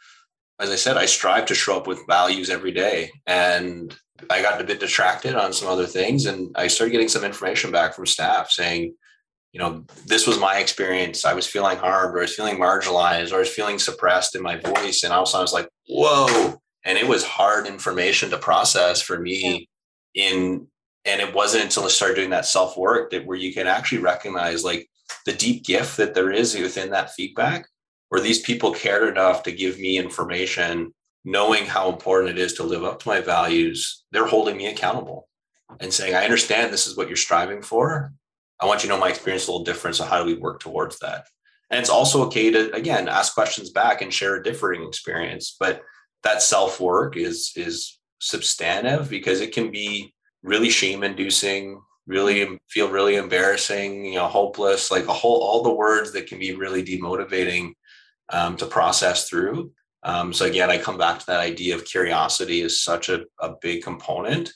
as 0.59 0.69
i 0.69 0.75
said 0.75 0.97
i 0.97 1.05
strive 1.05 1.45
to 1.45 1.55
show 1.55 1.77
up 1.77 1.87
with 1.87 2.05
values 2.07 2.49
every 2.49 2.71
day 2.71 3.09
and 3.25 3.95
i 4.29 4.41
got 4.41 4.59
a 4.59 4.65
bit 4.65 4.81
distracted 4.81 5.33
on 5.35 5.53
some 5.53 5.69
other 5.69 5.85
things 5.85 6.25
and 6.25 6.53
i 6.57 6.67
started 6.67 6.91
getting 6.91 7.07
some 7.07 7.23
information 7.23 7.71
back 7.71 7.93
from 7.93 8.05
staff 8.05 8.49
saying 8.51 8.93
you 9.53 9.59
know 9.59 9.85
this 10.07 10.27
was 10.27 10.39
my 10.39 10.57
experience. 10.57 11.25
I 11.25 11.33
was 11.33 11.47
feeling 11.47 11.77
harmed 11.77 12.15
or 12.15 12.19
i 12.19 12.21
was 12.23 12.35
feeling 12.35 12.57
marginalized 12.57 13.31
or 13.31 13.35
i 13.35 13.39
was 13.39 13.49
feeling 13.49 13.79
suppressed 13.79 14.35
in 14.35 14.41
my 14.41 14.57
voice 14.57 15.03
and 15.03 15.13
also 15.13 15.37
i 15.37 15.41
was 15.41 15.53
like 15.53 15.69
whoa. 15.87 16.59
And 16.85 16.97
it 16.97 17.07
was 17.07 17.23
hard 17.23 17.65
information 17.65 18.29
to 18.31 18.37
process 18.37 19.01
for 19.01 19.17
me 19.17 19.69
in 20.13 20.67
and 21.05 21.21
it 21.21 21.33
wasn't 21.33 21.63
until 21.63 21.83
I 21.83 21.89
started 21.89 22.15
doing 22.15 22.29
that 22.31 22.45
self 22.45 22.77
work 22.77 23.11
that 23.11 23.25
where 23.25 23.37
you 23.37 23.53
can 23.53 23.67
actually 23.67 23.99
recognize 23.99 24.63
like 24.63 24.89
the 25.25 25.33
deep 25.33 25.65
gift 25.65 25.97
that 25.97 26.13
there 26.13 26.31
is 26.31 26.55
within 26.55 26.91
that 26.91 27.11
feedback, 27.11 27.67
where 28.09 28.21
these 28.21 28.41
people 28.41 28.73
cared 28.73 29.07
enough 29.07 29.43
to 29.43 29.51
give 29.51 29.79
me 29.79 29.97
information 29.97 30.93
knowing 31.25 31.65
how 31.65 31.89
important 31.89 32.37
it 32.37 32.41
is 32.41 32.53
to 32.53 32.63
live 32.63 32.83
up 32.83 32.99
to 33.01 33.07
my 33.07 33.21
values, 33.21 34.03
they're 34.11 34.27
holding 34.27 34.57
me 34.57 34.67
accountable 34.67 35.27
and 35.79 35.93
saying, 35.93 36.13
I 36.13 36.25
understand 36.25 36.71
this 36.71 36.87
is 36.87 36.97
what 36.97 37.07
you're 37.07 37.15
striving 37.15 37.61
for. 37.61 38.13
I 38.59 38.65
want 38.65 38.83
you 38.83 38.89
to 38.89 38.95
know 38.95 39.01
my 39.01 39.09
experience 39.09 39.47
a 39.47 39.51
little 39.51 39.65
different. 39.65 39.95
So, 39.95 40.05
how 40.05 40.19
do 40.19 40.25
we 40.25 40.35
work 40.35 40.59
towards 40.59 40.99
that? 40.99 41.25
And 41.69 41.79
it's 41.79 41.89
also 41.89 42.23
okay 42.25 42.51
to, 42.51 42.73
again, 42.73 43.07
ask 43.07 43.33
questions 43.33 43.71
back 43.71 44.01
and 44.01 44.13
share 44.13 44.35
a 44.35 44.43
differing 44.43 44.83
experience. 44.83 45.55
But 45.59 45.81
that 46.23 46.41
self 46.41 46.79
work 46.79 47.17
is, 47.17 47.51
is 47.55 47.99
substantive 48.19 49.09
because 49.09 49.41
it 49.41 49.53
can 49.53 49.71
be 49.71 50.12
really 50.43 50.69
shame 50.69 51.03
inducing, 51.03 51.81
really 52.05 52.59
feel 52.69 52.89
really 52.89 53.15
embarrassing, 53.15 54.05
you 54.05 54.15
know, 54.15 54.27
hopeless, 54.27 54.91
like 54.91 55.07
a 55.07 55.13
whole, 55.13 55.41
all 55.41 55.63
the 55.63 55.73
words 55.73 56.11
that 56.13 56.27
can 56.27 56.37
be 56.37 56.53
really 56.53 56.83
demotivating 56.83 57.73
um, 58.29 58.57
to 58.57 58.65
process 58.65 59.29
through. 59.29 59.71
Um, 60.03 60.33
so 60.33 60.45
again, 60.45 60.69
I 60.69 60.77
come 60.77 60.97
back 60.97 61.19
to 61.19 61.25
that 61.27 61.39
idea 61.39 61.75
of 61.75 61.85
curiosity 61.85 62.61
is 62.61 62.83
such 62.83 63.09
a, 63.09 63.23
a 63.39 63.55
big 63.61 63.83
component. 63.83 64.51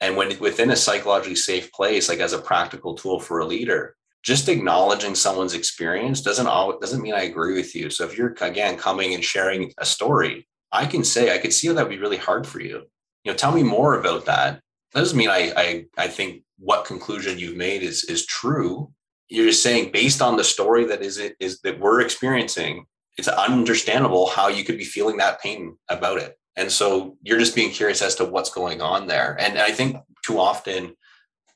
And 0.00 0.16
when 0.16 0.38
within 0.38 0.70
a 0.70 0.76
psychologically 0.76 1.36
safe 1.36 1.70
place, 1.72 2.08
like 2.08 2.20
as 2.20 2.32
a 2.32 2.38
practical 2.38 2.94
tool 2.94 3.20
for 3.20 3.40
a 3.40 3.46
leader, 3.46 3.94
just 4.22 4.48
acknowledging 4.48 5.14
someone's 5.14 5.54
experience 5.54 6.20
doesn't 6.20 6.46
always, 6.46 6.78
doesn't 6.80 7.02
mean 7.02 7.14
I 7.14 7.22
agree 7.22 7.54
with 7.54 7.74
you. 7.74 7.90
So 7.90 8.04
if 8.04 8.16
you're 8.16 8.34
again 8.40 8.76
coming 8.76 9.14
and 9.14 9.22
sharing 9.22 9.72
a 9.78 9.86
story, 9.86 10.48
I 10.72 10.86
can 10.86 11.04
say 11.04 11.32
I 11.32 11.38
could 11.38 11.52
see 11.52 11.68
how 11.68 11.74
that 11.74 11.84
would 11.84 11.94
be 11.94 11.98
really 11.98 12.16
hard 12.16 12.46
for 12.46 12.60
you. 12.60 12.86
You 13.24 13.32
know, 13.32 13.36
tell 13.36 13.52
me 13.52 13.62
more 13.62 13.98
about 13.98 14.26
that. 14.26 14.60
That 14.92 15.00
doesn't 15.00 15.18
mean 15.18 15.30
I 15.30 15.52
I 15.56 15.84
I 15.96 16.08
think 16.08 16.42
what 16.58 16.84
conclusion 16.84 17.38
you've 17.38 17.56
made 17.56 17.82
is 17.82 18.04
is 18.04 18.26
true. 18.26 18.92
You're 19.28 19.46
just 19.46 19.62
saying 19.62 19.92
based 19.92 20.22
on 20.22 20.36
the 20.36 20.44
story 20.44 20.84
that 20.86 21.02
is 21.02 21.18
it 21.18 21.36
is 21.40 21.60
that 21.60 21.78
we're 21.80 22.00
experiencing, 22.00 22.86
it's 23.18 23.28
understandable 23.28 24.28
how 24.28 24.48
you 24.48 24.64
could 24.64 24.78
be 24.78 24.84
feeling 24.84 25.16
that 25.18 25.40
pain 25.40 25.76
about 25.88 26.18
it. 26.18 26.38
And 26.56 26.70
so 26.70 27.16
you're 27.22 27.38
just 27.38 27.54
being 27.54 27.70
curious 27.70 28.00
as 28.00 28.14
to 28.16 28.24
what's 28.24 28.50
going 28.50 28.80
on 28.80 29.06
there. 29.06 29.36
And 29.38 29.58
I 29.58 29.72
think 29.72 29.96
too 30.24 30.40
often 30.40 30.96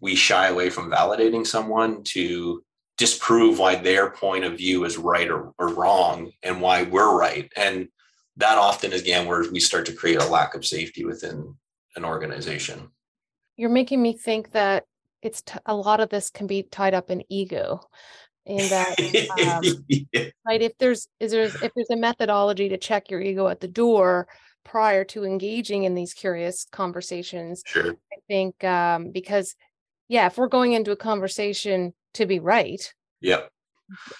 we 0.00 0.14
shy 0.14 0.48
away 0.48 0.70
from 0.70 0.90
validating 0.90 1.46
someone 1.46 2.02
to 2.04 2.62
disprove 2.98 3.58
why 3.58 3.76
their 3.76 4.10
point 4.10 4.44
of 4.44 4.58
view 4.58 4.84
is 4.84 4.98
right 4.98 5.30
or, 5.30 5.52
or 5.58 5.74
wrong 5.74 6.32
and 6.42 6.60
why 6.60 6.82
we're 6.82 7.16
right. 7.16 7.50
And 7.56 7.88
that 8.36 8.58
often 8.58 8.92
is 8.92 9.02
again 9.02 9.26
where 9.26 9.50
we 9.50 9.60
start 9.60 9.86
to 9.86 9.94
create 9.94 10.20
a 10.20 10.26
lack 10.26 10.54
of 10.54 10.66
safety 10.66 11.04
within 11.04 11.54
an 11.96 12.04
organization. 12.04 12.90
You're 13.60 13.70
making 13.70 14.00
me 14.00 14.14
think 14.14 14.52
that 14.52 14.84
it's 15.22 15.42
t- 15.42 15.58
a 15.66 15.74
lot 15.74 16.00
of 16.00 16.08
this 16.08 16.30
can 16.30 16.46
be 16.46 16.62
tied 16.62 16.94
up 16.94 17.10
in 17.10 17.22
ego 17.28 17.80
and 18.46 18.70
that 18.70 18.98
um, 19.46 19.84
yeah. 20.12 20.30
right 20.46 20.62
if 20.62 20.76
there's 20.78 21.08
is 21.18 21.30
there's 21.32 21.54
if 21.56 21.72
there's 21.74 21.90
a 21.90 21.96
methodology 21.96 22.68
to 22.68 22.78
check 22.78 23.10
your 23.10 23.20
ego 23.20 23.48
at 23.48 23.60
the 23.60 23.68
door 23.68 24.28
prior 24.64 25.04
to 25.04 25.24
engaging 25.24 25.84
in 25.84 25.94
these 25.94 26.14
curious 26.14 26.66
conversations 26.72 27.62
sure. 27.66 27.94
i 28.12 28.16
think 28.28 28.62
um, 28.64 29.10
because 29.10 29.54
yeah 30.08 30.26
if 30.26 30.38
we're 30.38 30.48
going 30.48 30.72
into 30.72 30.90
a 30.90 30.96
conversation 30.96 31.92
to 32.14 32.26
be 32.26 32.38
right 32.38 32.94
yeah 33.20 33.42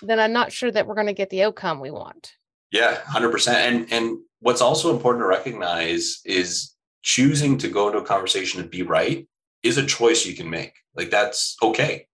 then 0.03 0.21
i'm 0.21 0.33
not 0.33 0.53
sure 0.53 0.71
that 0.71 0.87
we're 0.87 0.95
going 0.95 1.07
to 1.07 1.13
get 1.13 1.31
the 1.31 1.43
outcome 1.43 1.81
we 1.81 1.91
want 1.91 2.35
yeah 2.73 2.97
100% 3.09 3.49
and 3.49 3.93
and 3.93 4.19
what's 4.41 4.61
also 4.61 4.91
important 4.95 5.23
to 5.23 5.27
recognize 5.27 6.21
is 6.25 6.75
choosing 7.03 7.57
to 7.57 7.69
go 7.69 7.87
into 7.87 7.99
a 7.99 8.05
conversation 8.05 8.61
and 8.61 8.71
be 8.71 8.83
right 8.83 9.27
is 9.63 9.79
a 9.79 9.87
choice 9.87 10.25
you 10.25 10.35
can 10.35 10.49
make. 10.49 10.75
Like 10.95 11.11
that's 11.11 11.57
okay. 11.63 12.07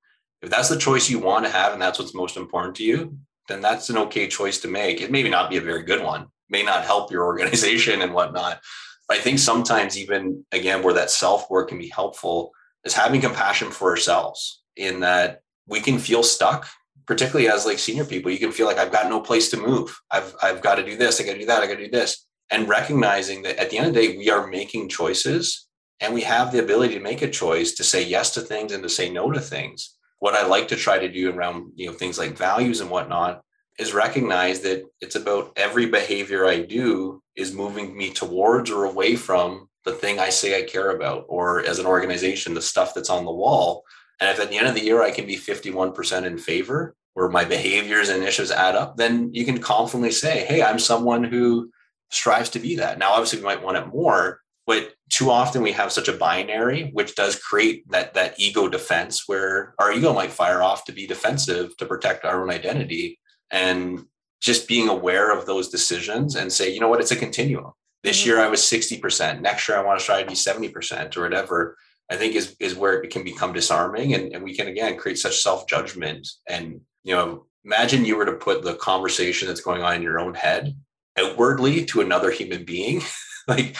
If 0.43 0.51
that's 0.51 0.69
the 0.69 0.79
choice 0.79 1.09
you 1.09 1.19
want 1.19 1.45
to 1.45 1.51
have 1.51 1.73
and 1.73 1.81
that's 1.81 1.99
what's 1.99 2.15
most 2.15 2.37
important 2.37 2.77
to 2.77 2.85
you, 2.85 3.19
then 3.49 3.61
that's 3.61 3.91
an 3.91 3.99
okay 3.99 4.29
choice 4.29 4.61
to 4.61 4.69
make. 4.69 5.01
It 5.01 5.11
may 5.11 5.29
not 5.29 5.51
be 5.51 5.57
a 5.57 5.63
very 5.63 5.83
good 5.83 6.03
one, 6.03 6.27
may 6.51 6.63
not 6.63 6.85
help 6.85 7.11
your 7.11 7.25
organization 7.27 8.03
and 8.03 8.13
whatnot. 8.13 8.61
But 9.09 9.19
I 9.19 9.21
think 9.21 9.39
sometimes, 9.39 9.97
even 9.97 10.45
again, 10.53 10.83
where 10.83 10.95
that 10.95 11.11
self 11.11 11.49
work 11.51 11.69
can 11.69 11.79
be 11.79 11.89
helpful 11.89 12.51
is 12.85 12.95
having 12.95 13.21
compassion 13.21 13.71
for 13.71 13.91
ourselves 13.91 14.63
in 14.77 15.01
that 15.01 15.43
we 15.67 15.81
can 15.81 15.99
feel 15.99 16.23
stuck 16.23 16.69
particularly 17.07 17.49
as 17.49 17.65
like 17.65 17.79
senior 17.79 18.05
people. 18.05 18.31
You 18.31 18.39
can 18.39 18.53
feel 18.53 18.67
like 18.67 18.79
i've 18.79 18.93
got 18.93 19.09
no 19.09 19.21
place 19.21 19.51
to 19.51 19.57
move. 19.57 19.99
I've 20.11 20.35
i've 20.43 20.61
got 20.61 20.77
to 20.77 20.85
do 20.85 20.97
this. 20.97 21.21
I 21.21 21.25
got 21.25 21.35
to 21.35 21.39
do 21.39 21.47
that. 21.47 21.63
I 21.63 21.67
got 21.67 21.79
to 21.79 21.85
do 21.85 21.91
this. 21.91 22.27
And 22.51 22.69
recognizing 22.69 23.43
that 23.43 23.57
at 23.59 23.71
the 23.71 23.79
end 23.79 23.89
of 23.89 23.95
the 23.95 24.01
day 24.01 24.17
we 24.17 24.31
are 24.31 24.47
making 24.47 24.89
choices 24.89 25.66
and 26.01 26.13
we 26.15 26.23
have 26.23 26.53
the 26.53 26.63
ability 26.63 26.95
to 26.95 27.01
make 27.01 27.23
a 27.23 27.31
choice 27.31 27.73
to 27.73 27.85
say 27.85 28.05
yes 28.05 28.35
to 28.35 28.41
things 28.41 28.73
and 28.73 28.83
to 28.83 28.89
say 28.89 29.11
no 29.11 29.31
to 29.31 29.41
things 29.41 29.97
what 30.19 30.35
I 30.35 30.47
like 30.47 30.69
to 30.69 30.77
try 30.77 30.99
to 30.99 31.09
do 31.09 31.31
around 31.31 31.73
you 31.75 31.87
know 31.87 31.93
things 31.93 32.19
like 32.19 32.37
values 32.37 32.81
and 32.81 32.91
whatnot 32.91 33.43
is 33.79 33.93
recognize 33.93 34.61
that 34.61 34.85
it's 35.01 35.17
about 35.17 35.53
every 35.57 35.87
behavior 35.87 36.47
I 36.47 36.61
do 36.61 37.23
is 37.37 37.55
moving 37.55 37.97
me 37.97 38.11
towards 38.11 38.71
or 38.71 38.85
away 38.85 39.17
from 39.17 39.69
the 39.85 39.93
thing 39.93 40.19
I 40.19 40.31
say 40.31 40.59
I 40.59 40.65
care 40.65 40.91
about, 40.91 41.27
or 41.29 41.65
as 41.65 41.79
an 41.79 41.87
organization, 41.87 42.55
the 42.55 42.63
stuff 42.63 42.95
that's 42.95 43.11
on 43.11 43.25
the 43.25 43.33
wall. 43.33 43.85
And 44.21 44.31
if 44.31 44.41
at 44.41 44.51
the 44.51 44.59
end 44.59 44.67
of 44.67 44.75
the 44.75 44.83
year 44.83 45.03
I 45.03 45.11
can 45.11 45.27
be 45.27 45.37
51% 45.37 46.25
in 46.25 46.39
favor, 46.39 46.97
where 47.15 47.29
my 47.29 47.45
behaviors 47.45 48.09
and 48.09 48.21
initiatives 48.21 48.51
add 48.51 48.75
up, 48.75 48.97
then 48.97 49.33
you 49.33 49.45
can 49.45 49.59
confidently 49.59 50.11
say, 50.11 50.45
hey, 50.45 50.63
I'm 50.63 50.79
someone 50.79 51.25
who 51.25 51.71
strives 52.11 52.51
to 52.51 52.59
be 52.59 52.77
that. 52.77 52.99
Now, 52.99 53.13
obviously, 53.13 53.39
we 53.39 53.45
might 53.45 53.63
want 53.63 53.77
it 53.77 53.87
more, 53.87 54.41
but 54.67 54.93
too 55.11 55.31
often 55.31 55.63
we 55.63 55.73
have 55.73 55.93
such 55.93 56.09
a 56.09 56.13
binary 56.13 56.91
which 56.93 57.15
does 57.15 57.37
create 57.37 57.89
that 57.91 58.15
that 58.15 58.39
ego 58.39 58.69
defense 58.69 59.25
where 59.27 59.75
our 59.79 59.93
ego 59.93 60.13
might 60.13 60.33
fire 60.33 60.63
off 60.63 60.85
to 60.85 60.93
be 60.93 61.07
defensive 61.07 61.77
to 61.77 61.87
protect 61.87 62.25
our 62.25 62.43
own 62.43 62.51
identity 62.51 63.19
and 63.51 64.05
just 64.41 64.69
being 64.69 64.89
aware 64.89 65.37
of 65.37 65.47
those 65.47 65.69
decisions 65.69 66.37
and 66.37 66.53
say 66.53 66.73
you 66.73 66.81
know 66.81 66.89
what? 66.89 67.01
It's 67.01 67.13
a 67.13 67.17
continuum. 67.17 67.73
This 68.03 68.21
mm-hmm. 68.21 68.31
year 68.31 68.41
i 68.41 68.49
was 68.49 68.61
60% 68.61 69.41
next 69.41 69.69
year 69.69 69.79
i 69.79 69.83
want 69.83 69.99
to 69.99 70.05
try 70.05 70.23
to 70.23 70.29
be 70.29 70.35
70% 70.35 71.17
or 71.17 71.23
whatever 71.23 71.77
i 72.11 72.17
think 72.17 72.35
is 72.35 72.57
is 72.61 72.75
where 72.75 73.03
it 73.03 73.11
can 73.11 73.25
become 73.25 73.53
disarming 73.53 74.15
and, 74.15 74.33
and 74.33 74.45
we 74.45 74.55
can 74.55 74.69
again 74.69 74.97
create 74.97 75.19
such 75.19 75.39
self-judgment 75.39 76.27
and 76.49 76.81
you 77.05 77.15
know 77.15 77.47
imagine 77.65 78.05
you 78.05 78.17
were 78.17 78.25
to 78.25 78.33
put 78.33 78.63
the 78.63 78.75
conversation 78.75 79.49
that's 79.49 79.61
going 79.61 79.83
on 79.83 79.97
in 79.97 80.03
your 80.03 80.21
own 80.21 80.35
head 80.35 80.75
outwardly 81.19 81.85
to 81.87 82.01
another 82.01 82.31
human 82.31 82.65
being. 82.65 83.03
Like 83.49 83.77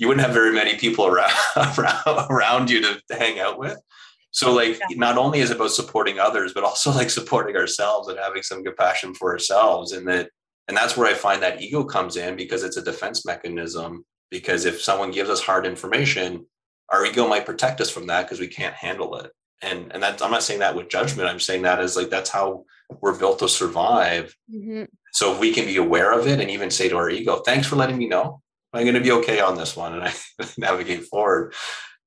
you 0.00 0.08
wouldn't 0.08 0.24
have 0.24 0.34
very 0.34 0.50
many 0.50 0.76
people 0.76 1.06
around 1.06 1.30
around 2.30 2.70
you 2.70 2.80
to, 2.80 3.00
to 3.10 3.16
hang 3.16 3.38
out 3.38 3.58
with. 3.58 3.78
So 4.30 4.52
like 4.54 4.80
yeah. 4.88 4.96
not 4.96 5.18
only 5.18 5.40
is 5.40 5.50
it 5.50 5.56
about 5.56 5.72
supporting 5.72 6.18
others, 6.18 6.54
but 6.54 6.64
also 6.64 6.90
like 6.90 7.10
supporting 7.10 7.54
ourselves 7.54 8.08
and 8.08 8.18
having 8.18 8.42
some 8.42 8.64
compassion 8.64 9.14
for 9.14 9.30
ourselves. 9.30 9.92
And 9.92 10.08
that 10.08 10.30
and 10.68 10.76
that's 10.76 10.96
where 10.96 11.06
I 11.06 11.14
find 11.14 11.42
that 11.42 11.60
ego 11.60 11.84
comes 11.84 12.16
in 12.16 12.34
because 12.34 12.64
it's 12.64 12.78
a 12.78 12.82
defense 12.82 13.26
mechanism. 13.26 14.06
Because 14.30 14.64
if 14.64 14.80
someone 14.80 15.10
gives 15.10 15.28
us 15.28 15.42
hard 15.42 15.66
information, 15.66 16.46
our 16.88 17.04
ego 17.04 17.28
might 17.28 17.44
protect 17.44 17.80
us 17.82 17.90
from 17.90 18.06
that 18.06 18.22
because 18.22 18.40
we 18.40 18.48
can't 18.48 18.74
handle 18.74 19.16
it. 19.16 19.30
And 19.60 19.92
and 19.92 20.02
that's 20.02 20.22
I'm 20.22 20.30
not 20.30 20.42
saying 20.42 20.60
that 20.60 20.74
with 20.74 20.88
judgment. 20.88 21.28
I'm 21.28 21.40
saying 21.40 21.62
that 21.62 21.78
as 21.78 21.94
like 21.94 22.08
that's 22.08 22.30
how 22.30 22.64
we're 23.02 23.18
built 23.18 23.40
to 23.40 23.50
survive. 23.50 24.34
Mm-hmm. 24.50 24.84
So 25.12 25.34
if 25.34 25.40
we 25.40 25.52
can 25.52 25.66
be 25.66 25.76
aware 25.76 26.18
of 26.18 26.26
it 26.26 26.40
and 26.40 26.50
even 26.50 26.70
say 26.70 26.88
to 26.88 26.96
our 26.96 27.10
ego, 27.10 27.42
thanks 27.44 27.66
for 27.66 27.76
letting 27.76 27.98
me 27.98 28.08
know. 28.08 28.40
I'm 28.72 28.84
going 28.84 28.94
to 28.94 29.00
be 29.00 29.12
okay 29.12 29.40
on 29.40 29.56
this 29.56 29.76
one, 29.76 29.94
and 29.94 30.04
I 30.04 30.12
navigate 30.58 31.04
forward. 31.04 31.54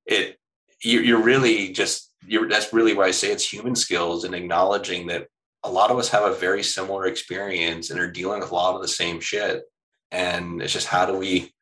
It 0.05 0.37
you're 0.81 1.21
really 1.21 1.71
just 1.71 2.11
you're 2.25 2.47
that's 2.49 2.73
really 2.73 2.93
why 2.93 3.05
I 3.05 3.11
say 3.11 3.31
it's 3.31 3.51
human 3.51 3.75
skills 3.75 4.23
and 4.23 4.35
acknowledging 4.35 5.07
that 5.07 5.27
a 5.63 5.71
lot 5.71 5.91
of 5.91 5.97
us 5.97 6.09
have 6.09 6.23
a 6.23 6.35
very 6.35 6.63
similar 6.63 7.05
experience 7.05 7.89
and 7.89 7.99
are 7.99 8.11
dealing 8.11 8.41
with 8.41 8.51
a 8.51 8.55
lot 8.55 8.75
of 8.75 8.81
the 8.81 8.87
same 8.87 9.21
shit. 9.21 9.63
And 10.11 10.61
it's 10.61 10.73
just 10.73 10.87
how 10.87 11.05
do 11.05 11.17
we 11.17 11.53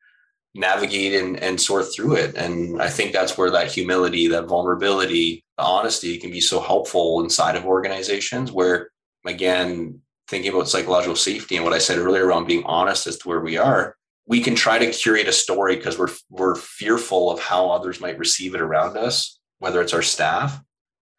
navigate 0.54 1.14
and, 1.14 1.40
and 1.40 1.60
sort 1.60 1.86
through 1.94 2.16
it? 2.16 2.34
And 2.34 2.82
I 2.82 2.88
think 2.90 3.12
that's 3.12 3.38
where 3.38 3.50
that 3.52 3.70
humility, 3.70 4.26
that 4.28 4.48
vulnerability, 4.48 5.44
the 5.56 5.62
honesty 5.62 6.18
can 6.18 6.32
be 6.32 6.40
so 6.40 6.60
helpful 6.60 7.22
inside 7.22 7.54
of 7.54 7.64
organizations 7.64 8.50
where 8.50 8.90
again, 9.24 10.00
thinking 10.28 10.52
about 10.52 10.68
psychological 10.68 11.16
safety 11.16 11.56
and 11.56 11.64
what 11.64 11.74
I 11.74 11.78
said 11.78 11.98
earlier 11.98 12.26
around 12.26 12.46
being 12.46 12.64
honest 12.64 13.06
as 13.06 13.18
to 13.18 13.28
where 13.28 13.40
we 13.40 13.56
are, 13.56 13.96
we 14.26 14.40
can 14.40 14.54
try 14.54 14.78
to 14.78 14.90
curate 14.90 15.28
a 15.28 15.32
story 15.32 15.76
because 15.76 15.98
we're 15.98 16.10
we're 16.30 16.54
fearful 16.54 17.30
of 17.30 17.40
how 17.40 17.70
others 17.70 18.00
might 18.00 18.18
receive 18.18 18.54
it 18.54 18.60
around 18.60 18.96
us, 18.96 19.38
whether 19.58 19.80
it's 19.80 19.94
our 19.94 20.02
staff, 20.02 20.60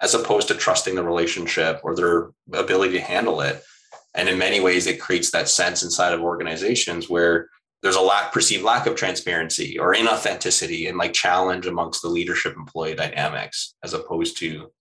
as 0.02 0.14
opposed 0.14 0.48
to 0.48 0.56
trusting 0.56 0.96
the 0.96 1.04
relationship 1.04 1.82
or 1.84 1.96
their 1.96 2.32
ability 2.54 2.94
to 2.94 3.02
handle 3.02 3.42
it. 3.42 3.62
And 4.16 4.30
in 4.30 4.38
many 4.38 4.60
ways, 4.60 4.88
it 4.88 5.02
creates 5.02 5.32
that 5.32 5.50
sense 5.50 5.84
inside 5.84 6.14
of 6.14 6.22
organizations 6.22 7.10
where 7.10 7.50
there's 7.84 7.96
a 7.98 8.02
lack 8.02 8.32
perceived 8.32 8.64
lack 8.64 8.88
of 8.88 8.96
transparency 8.96 9.78
or 9.78 9.94
inauthenticity 9.94 10.88
and 10.88 10.98
like 10.98 11.14
challenge 11.14 11.68
amongst 11.68 12.02
the 12.02 12.08
leadership 12.08 12.56
employee 12.56 12.96
dynamics 12.96 13.76
as 13.84 13.94
opposed 13.94 14.38
to 14.38 14.48
you 14.48 14.72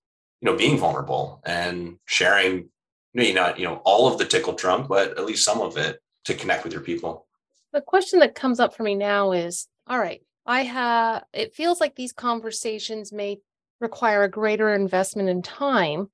know 0.41 0.57
being 0.57 0.79
vulnerable 0.79 1.43
and 1.45 1.99
sharing 2.07 2.69
maybe 3.13 3.35
not 3.35 3.59
you 3.59 3.67
know 3.67 3.83
all 3.85 4.07
of 4.07 4.19
the 4.19 4.25
tickle 4.25 4.55
trunk 4.55 4.89
but 4.89 5.19
at 5.19 5.27
least 5.27 5.45
some 5.45 5.61
of 5.61 5.77
it 5.77 5.99
to 6.25 6.35
connect 6.35 6.63
with 6.63 6.73
your 6.73 6.83
people 6.83 7.27
the 7.73 7.81
question 7.81 8.21
that 8.21 8.35
comes 8.35 8.61
up 8.61 8.75
for 8.75 8.83
me 8.83 8.95
now 8.95 9.33
is 9.33 9.69
all 9.87 9.99
right 9.99 10.23
i 10.47 10.63
have 10.63 11.25
it 11.33 11.55
feels 11.55 11.81
like 11.81 11.95
these 11.95 12.13
conversations 12.13 13.13
may 13.13 13.39
require 13.81 14.23
a 14.23 14.31
greater 14.31 14.73
investment 14.75 15.29
in 15.29 15.43
time 15.43 16.09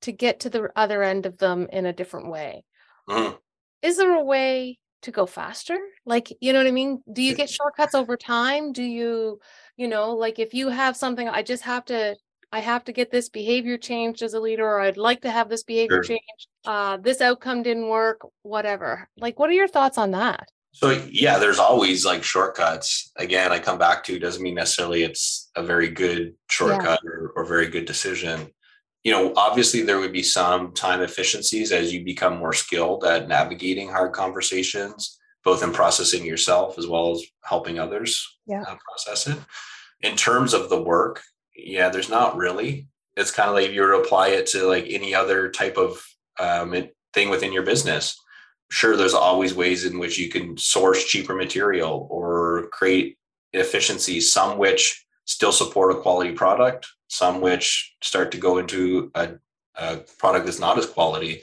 to 0.00 0.12
get 0.12 0.40
to 0.40 0.50
the 0.50 0.68
other 0.76 1.02
end 1.02 1.26
of 1.26 1.38
them 1.38 1.66
in 1.72 1.86
a 1.86 1.92
different 1.92 2.28
way 2.28 2.64
mm. 3.08 3.36
is 3.82 3.96
there 3.96 4.14
a 4.14 4.24
way 4.24 4.78
to 5.04 5.10
go 5.10 5.26
faster? 5.26 5.78
Like, 6.04 6.32
you 6.40 6.52
know 6.52 6.58
what 6.58 6.66
I 6.66 6.72
mean? 6.72 7.02
Do 7.12 7.22
you 7.22 7.34
get 7.34 7.48
shortcuts 7.48 7.94
over 7.94 8.16
time? 8.16 8.72
Do 8.72 8.82
you, 8.82 9.38
you 9.76 9.86
know, 9.86 10.12
like 10.12 10.38
if 10.38 10.52
you 10.52 10.68
have 10.68 10.96
something, 10.96 11.28
I 11.28 11.42
just 11.42 11.62
have 11.62 11.84
to, 11.86 12.16
I 12.50 12.60
have 12.60 12.84
to 12.84 12.92
get 12.92 13.10
this 13.10 13.28
behavior 13.28 13.76
changed 13.76 14.22
as 14.22 14.34
a 14.34 14.40
leader, 14.40 14.64
or 14.64 14.80
I'd 14.80 14.96
like 14.96 15.22
to 15.22 15.30
have 15.30 15.48
this 15.48 15.62
behavior 15.62 16.02
Sure. 16.02 16.16
changed. 16.16 16.48
Uh, 16.64 16.96
this 16.96 17.20
outcome 17.20 17.62
didn't 17.62 17.88
work, 17.88 18.20
whatever. 18.42 19.08
Like, 19.16 19.38
what 19.38 19.50
are 19.50 19.54
your 19.54 19.68
thoughts 19.68 19.98
on 19.98 20.12
that? 20.12 20.48
So 20.74 20.90
yeah, 21.08 21.38
there's 21.38 21.60
always 21.60 22.04
like 22.04 22.24
shortcuts. 22.24 23.12
Again, 23.16 23.52
I 23.52 23.60
come 23.60 23.78
back 23.78 24.02
to 24.04 24.18
doesn't 24.18 24.42
mean 24.42 24.56
necessarily 24.56 25.04
it's 25.04 25.48
a 25.54 25.62
very 25.62 25.88
good 25.88 26.34
shortcut 26.50 26.98
or, 27.04 27.32
or 27.36 27.44
very 27.44 27.68
good 27.68 27.84
decision. 27.84 28.48
You 29.04 29.12
know, 29.12 29.32
obviously 29.36 29.82
there 29.82 30.00
would 30.00 30.12
be 30.12 30.24
some 30.24 30.72
time 30.72 31.00
efficiencies 31.00 31.70
as 31.70 31.92
you 31.92 32.04
become 32.04 32.38
more 32.38 32.52
skilled 32.52 33.04
at 33.04 33.28
navigating 33.28 33.88
hard 33.88 34.12
conversations, 34.12 35.16
both 35.44 35.62
in 35.62 35.72
processing 35.72 36.24
yourself 36.24 36.76
as 36.76 36.88
well 36.88 37.12
as 37.12 37.22
helping 37.44 37.78
others 37.78 38.36
Yeah. 38.46 38.62
uh, 38.62 38.74
process 38.84 39.28
it. 39.28 39.38
In 40.00 40.16
terms 40.16 40.54
of 40.54 40.70
the 40.70 40.82
work, 40.82 41.22
yeah, 41.54 41.88
there's 41.88 42.08
not 42.10 42.36
really. 42.36 42.88
It's 43.16 43.30
kind 43.30 43.48
of 43.48 43.54
like 43.54 43.70
you 43.70 43.80
were 43.82 43.92
to 43.92 43.98
apply 43.98 44.30
it 44.30 44.48
to 44.48 44.66
like 44.66 44.86
any 44.88 45.14
other 45.14 45.50
type 45.50 45.76
of 45.76 46.04
um, 46.40 46.74
thing 47.12 47.30
within 47.30 47.52
your 47.52 47.62
business 47.62 48.18
sure 48.74 48.96
there's 48.96 49.14
always 49.14 49.54
ways 49.54 49.84
in 49.84 49.98
which 49.98 50.18
you 50.18 50.28
can 50.28 50.56
source 50.56 51.04
cheaper 51.04 51.34
material 51.34 52.08
or 52.10 52.68
create 52.72 53.16
efficiencies 53.52 54.32
some 54.32 54.58
which 54.58 55.06
still 55.26 55.52
support 55.52 55.92
a 55.94 56.00
quality 56.00 56.32
product 56.32 56.86
some 57.08 57.40
which 57.40 57.94
start 58.02 58.32
to 58.32 58.38
go 58.38 58.58
into 58.58 59.10
a, 59.14 59.34
a 59.76 59.98
product 60.18 60.46
that's 60.46 60.58
not 60.58 60.78
as 60.78 60.86
quality. 60.86 61.42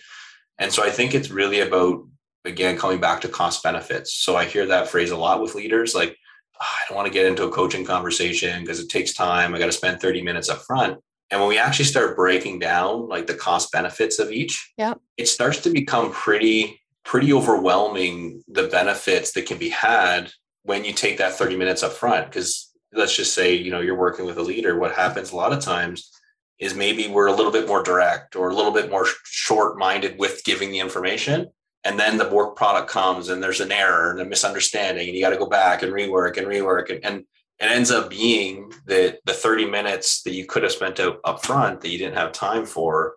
And 0.59 0.71
so 0.73 0.83
i 0.83 0.89
think 0.89 1.13
it's 1.13 1.31
really 1.31 1.61
about 1.61 2.05
again 2.43 2.77
coming 2.77 2.99
back 2.99 3.21
to 3.21 3.27
cost 3.29 3.63
benefits. 3.63 4.13
So 4.15 4.35
i 4.35 4.43
hear 4.45 4.65
that 4.65 4.89
phrase 4.89 5.11
a 5.11 5.17
lot 5.17 5.41
with 5.41 5.55
leaders 5.55 5.95
like 5.95 6.17
"Ah, 6.59 6.75
i 6.77 6.81
don't 6.87 6.97
want 6.97 7.07
to 7.07 7.13
get 7.13 7.25
into 7.27 7.45
a 7.45 7.51
coaching 7.51 7.85
conversation 7.85 8.61
because 8.61 8.79
it 8.81 8.89
takes 8.89 9.13
time 9.13 9.53
i 9.53 9.59
got 9.59 9.67
to 9.67 9.71
spend 9.71 10.01
30 10.01 10.21
minutes 10.21 10.49
up 10.49 10.61
front 10.63 10.99
and 11.29 11.39
when 11.39 11.47
we 11.49 11.57
actually 11.57 11.85
start 11.85 12.17
breaking 12.17 12.59
down 12.59 13.07
like 13.07 13.25
the 13.27 13.33
cost 13.35 13.71
benefits 13.71 14.19
of 14.19 14.31
each 14.31 14.73
Yep. 14.77 14.99
it 15.17 15.27
starts 15.27 15.59
to 15.61 15.69
become 15.69 16.11
pretty 16.11 16.80
pretty 17.03 17.33
overwhelming 17.33 18.43
the 18.47 18.67
benefits 18.67 19.31
that 19.33 19.45
can 19.45 19.57
be 19.57 19.69
had 19.69 20.31
when 20.63 20.85
you 20.85 20.93
take 20.93 21.17
that 21.17 21.33
30 21.33 21.57
minutes 21.57 21.83
up 21.83 21.91
front 21.91 22.27
because 22.27 22.71
let's 22.93 23.15
just 23.15 23.33
say 23.33 23.53
you 23.55 23.71
know 23.71 23.81
you're 23.81 23.95
working 23.95 24.25
with 24.25 24.37
a 24.37 24.41
leader 24.41 24.77
what 24.77 24.93
happens 24.93 25.31
a 25.31 25.35
lot 25.35 25.53
of 25.53 25.59
times 25.59 26.11
is 26.59 26.75
maybe 26.75 27.07
we're 27.07 27.27
a 27.27 27.33
little 27.33 27.51
bit 27.51 27.67
more 27.67 27.81
direct 27.81 28.35
or 28.35 28.49
a 28.49 28.55
little 28.55 28.71
bit 28.71 28.89
more 28.89 29.07
short 29.25 29.77
minded 29.77 30.17
with 30.19 30.43
giving 30.43 30.71
the 30.71 30.79
information 30.79 31.47
and 31.83 31.99
then 31.99 32.17
the 32.17 32.29
work 32.29 32.55
product 32.55 32.89
comes 32.89 33.29
and 33.29 33.41
there's 33.41 33.61
an 33.61 33.71
error 33.71 34.11
and 34.11 34.19
a 34.19 34.25
misunderstanding 34.25 35.07
and 35.07 35.17
you 35.17 35.23
got 35.23 35.31
to 35.31 35.37
go 35.37 35.47
back 35.47 35.81
and 35.81 35.91
rework 35.91 36.37
and 36.37 36.45
rework 36.45 36.91
and, 36.91 37.03
and 37.03 37.25
it 37.59 37.65
ends 37.65 37.91
up 37.91 38.09
being 38.09 38.71
that 38.85 39.19
the 39.25 39.33
30 39.33 39.65
minutes 39.65 40.23
that 40.23 40.33
you 40.33 40.45
could 40.45 40.63
have 40.63 40.71
spent 40.71 40.99
up 40.99 41.45
front 41.45 41.81
that 41.81 41.89
you 41.89 41.97
didn't 41.97 42.17
have 42.17 42.31
time 42.31 42.65
for 42.65 43.15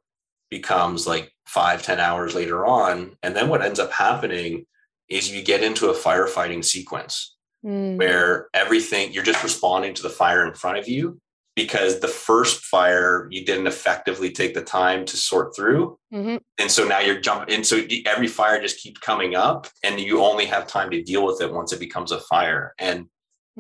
becomes 0.50 1.06
like 1.06 1.32
five 1.46 1.82
ten 1.82 2.00
hours 2.00 2.34
later 2.34 2.66
on 2.66 3.16
and 3.22 3.36
then 3.36 3.48
what 3.48 3.62
ends 3.62 3.78
up 3.78 3.92
happening 3.92 4.64
is 5.08 5.30
you 5.30 5.42
get 5.42 5.62
into 5.62 5.90
a 5.90 5.94
firefighting 5.94 6.64
sequence 6.64 7.36
Mm, 7.64 7.96
where 7.98 8.48
everything 8.54 9.12
you're 9.12 9.24
just 9.24 9.42
responding 9.42 9.94
to 9.94 10.02
the 10.02 10.10
fire 10.10 10.46
in 10.46 10.54
front 10.54 10.78
of 10.78 10.88
you 10.88 11.18
because 11.56 12.00
the 12.00 12.08
first 12.08 12.64
fire 12.64 13.28
you 13.30 13.44
didn't 13.44 13.66
effectively 13.66 14.30
take 14.30 14.54
the 14.54 14.62
time 14.62 15.04
to 15.06 15.16
sort 15.16 15.56
through. 15.56 15.98
Mhm, 16.12 16.40
and 16.58 16.70
so 16.70 16.84
now 16.86 17.00
you're 17.00 17.20
jumping 17.20 17.54
and 17.54 17.66
so 17.66 17.82
every 18.06 18.28
fire 18.28 18.60
just 18.60 18.78
keeps 18.80 19.00
coming 19.00 19.34
up 19.34 19.66
and 19.82 20.00
you 20.00 20.22
only 20.22 20.46
have 20.46 20.66
time 20.66 20.90
to 20.90 21.02
deal 21.02 21.24
with 21.26 21.40
it 21.40 21.52
once 21.52 21.72
it 21.72 21.80
becomes 21.80 22.12
a 22.12 22.20
fire. 22.20 22.74
And 22.78 23.06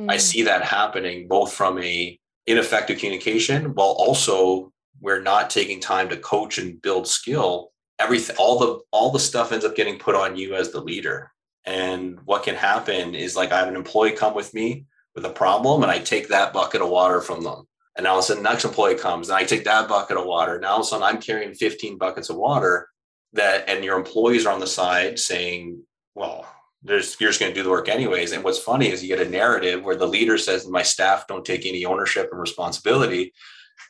I 0.08 0.16
mm, 0.16 0.20
see 0.20 0.42
that 0.42 0.64
happening 0.64 1.28
both 1.28 1.52
from 1.54 1.80
a 1.82 2.18
ineffective 2.46 2.98
communication 2.98 3.74
while 3.74 3.96
also 3.98 4.72
we're 5.04 5.20
not 5.20 5.50
taking 5.50 5.80
time 5.80 6.08
to 6.08 6.16
coach 6.16 6.56
and 6.56 6.80
build 6.80 7.06
skill. 7.06 7.72
Everything, 7.98 8.34
all 8.38 8.58
the 8.58 8.80
all 8.90 9.10
the 9.10 9.20
stuff 9.20 9.52
ends 9.52 9.64
up 9.64 9.76
getting 9.76 9.98
put 9.98 10.14
on 10.14 10.34
you 10.34 10.54
as 10.54 10.72
the 10.72 10.80
leader. 10.80 11.30
And 11.66 12.18
what 12.24 12.42
can 12.42 12.54
happen 12.54 13.14
is 13.14 13.36
like 13.36 13.52
I 13.52 13.58
have 13.58 13.68
an 13.68 13.76
employee 13.76 14.12
come 14.12 14.34
with 14.34 14.54
me 14.54 14.86
with 15.14 15.26
a 15.26 15.30
problem, 15.30 15.82
and 15.82 15.92
I 15.92 15.98
take 15.98 16.28
that 16.28 16.54
bucket 16.54 16.80
of 16.80 16.88
water 16.88 17.20
from 17.20 17.44
them. 17.44 17.68
And 17.96 18.06
all 18.06 18.18
of 18.18 18.24
a 18.24 18.26
sudden, 18.26 18.42
next 18.42 18.64
employee 18.64 18.96
comes, 18.96 19.28
and 19.28 19.36
I 19.36 19.44
take 19.44 19.64
that 19.64 19.88
bucket 19.88 20.16
of 20.16 20.24
water. 20.24 20.58
Now 20.58 20.70
all 20.70 20.80
of 20.80 20.86
a 20.86 20.86
sudden, 20.86 21.04
I'm 21.04 21.20
carrying 21.20 21.52
15 21.52 21.98
buckets 21.98 22.30
of 22.30 22.36
water. 22.36 22.88
That 23.34 23.68
and 23.68 23.84
your 23.84 23.98
employees 23.98 24.46
are 24.46 24.54
on 24.54 24.60
the 24.60 24.66
side 24.66 25.18
saying, 25.18 25.82
"Well, 26.14 26.46
there's 26.82 27.14
you're 27.20 27.28
just 27.30 27.40
going 27.40 27.52
to 27.52 27.58
do 27.58 27.62
the 27.62 27.70
work 27.70 27.90
anyways. 27.90 28.32
And 28.32 28.42
what's 28.42 28.58
funny 28.58 28.90
is 28.90 29.02
you 29.02 29.14
get 29.14 29.26
a 29.26 29.30
narrative 29.30 29.84
where 29.84 29.96
the 29.96 30.06
leader 30.06 30.38
says, 30.38 30.66
"My 30.66 30.82
staff 30.82 31.26
don't 31.26 31.44
take 31.44 31.66
any 31.66 31.84
ownership 31.84 32.30
and 32.30 32.40
responsibility," 32.40 33.34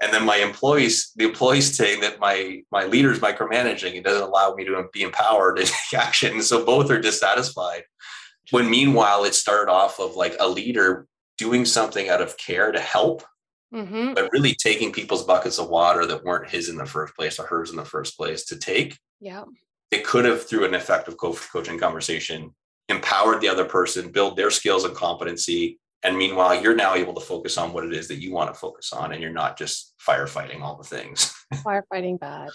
and 0.02 0.12
then 0.12 0.24
my 0.24 0.36
employees, 0.36 1.12
the 1.16 1.24
employees 1.24 1.76
saying 1.76 2.00
that 2.00 2.20
my 2.20 2.62
my 2.70 2.84
leader's 2.84 3.20
micromanaging. 3.20 3.94
It 3.94 4.04
doesn't 4.04 4.28
allow 4.28 4.54
me 4.54 4.64
to 4.64 4.88
be 4.92 5.02
empowered 5.02 5.56
to 5.56 5.64
take 5.90 6.00
action. 6.00 6.42
So 6.42 6.64
both 6.64 6.90
are 6.90 7.00
dissatisfied. 7.00 7.84
When 8.50 8.68
meanwhile, 8.68 9.24
it 9.24 9.34
started 9.34 9.70
off 9.70 9.98
of 10.00 10.16
like 10.16 10.36
a 10.40 10.48
leader 10.48 11.06
doing 11.38 11.64
something 11.64 12.08
out 12.08 12.20
of 12.20 12.36
care 12.36 12.70
to 12.72 12.80
help, 12.80 13.22
mhm, 13.72 14.14
but 14.14 14.30
really 14.32 14.54
taking 14.54 14.92
people's 14.92 15.24
buckets 15.24 15.58
of 15.58 15.68
water 15.68 16.06
that 16.06 16.24
weren't 16.24 16.50
his 16.50 16.68
in 16.68 16.76
the 16.76 16.86
first 16.86 17.14
place 17.16 17.38
or 17.38 17.46
hers 17.46 17.70
in 17.70 17.76
the 17.76 17.84
first 17.84 18.16
place 18.16 18.44
to 18.46 18.56
take 18.56 18.98
yeah. 19.20 19.44
it 19.90 20.04
could 20.04 20.24
have 20.24 20.46
through 20.46 20.64
an 20.64 20.74
effective 20.74 21.16
coaching 21.16 21.78
conversation 21.78 22.54
empowered 22.88 23.40
the 23.40 23.48
other 23.48 23.64
person 23.64 24.12
build 24.12 24.36
their 24.36 24.50
skills 24.50 24.84
and 24.84 24.94
competency 24.94 25.78
and 26.04 26.16
meanwhile 26.16 26.54
you're 26.62 26.76
now 26.76 26.94
able 26.94 27.14
to 27.14 27.20
focus 27.20 27.58
on 27.58 27.72
what 27.72 27.84
it 27.84 27.92
is 27.92 28.06
that 28.08 28.20
you 28.22 28.32
want 28.32 28.52
to 28.52 28.58
focus 28.58 28.92
on 28.92 29.12
and 29.12 29.20
you're 29.22 29.32
not 29.32 29.58
just 29.58 29.94
firefighting 30.06 30.60
all 30.60 30.76
the 30.76 30.84
things 30.84 31.34
Firefighting 31.54 32.20
bad. 32.20 32.50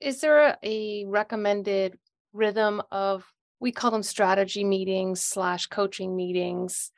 Is 0.00 0.20
there 0.20 0.58
a, 0.62 1.04
recommended 1.06 1.98
rhythm 2.32 2.82
of, 2.90 3.24
we 3.60 3.70
call 3.72 3.90
them 3.90 4.02
strategy 4.02 4.64
meetings 4.64 5.22
slash 5.22 5.66
coaching 5.66 6.16
meetings 6.16 6.90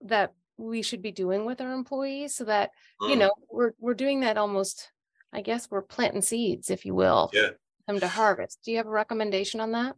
that 0.00 0.32
we 0.56 0.82
should 0.82 1.00
be 1.02 1.12
doing 1.12 1.44
with 1.44 1.60
our 1.60 1.72
employees 1.72 2.34
so 2.34 2.44
that, 2.44 2.70
you 3.00 3.14
Mm, 3.14 3.18
know, 3.18 3.30
we're, 3.50 3.72
we're 3.78 3.94
doing 3.94 4.20
that 4.20 4.36
almost, 4.36 4.90
I 5.32 5.42
guess 5.42 5.70
we're 5.70 5.82
planting 5.82 6.22
seeds, 6.22 6.70
if 6.70 6.84
you 6.84 6.94
will. 6.94 7.30
Yeah. 7.32 7.50
Them 7.86 8.00
to 8.00 8.08
harvest. 8.08 8.58
Do 8.64 8.72
you 8.72 8.78
have 8.78 8.86
a 8.86 8.90
recommendation 8.90 9.60
on 9.60 9.72
that? 9.72 9.94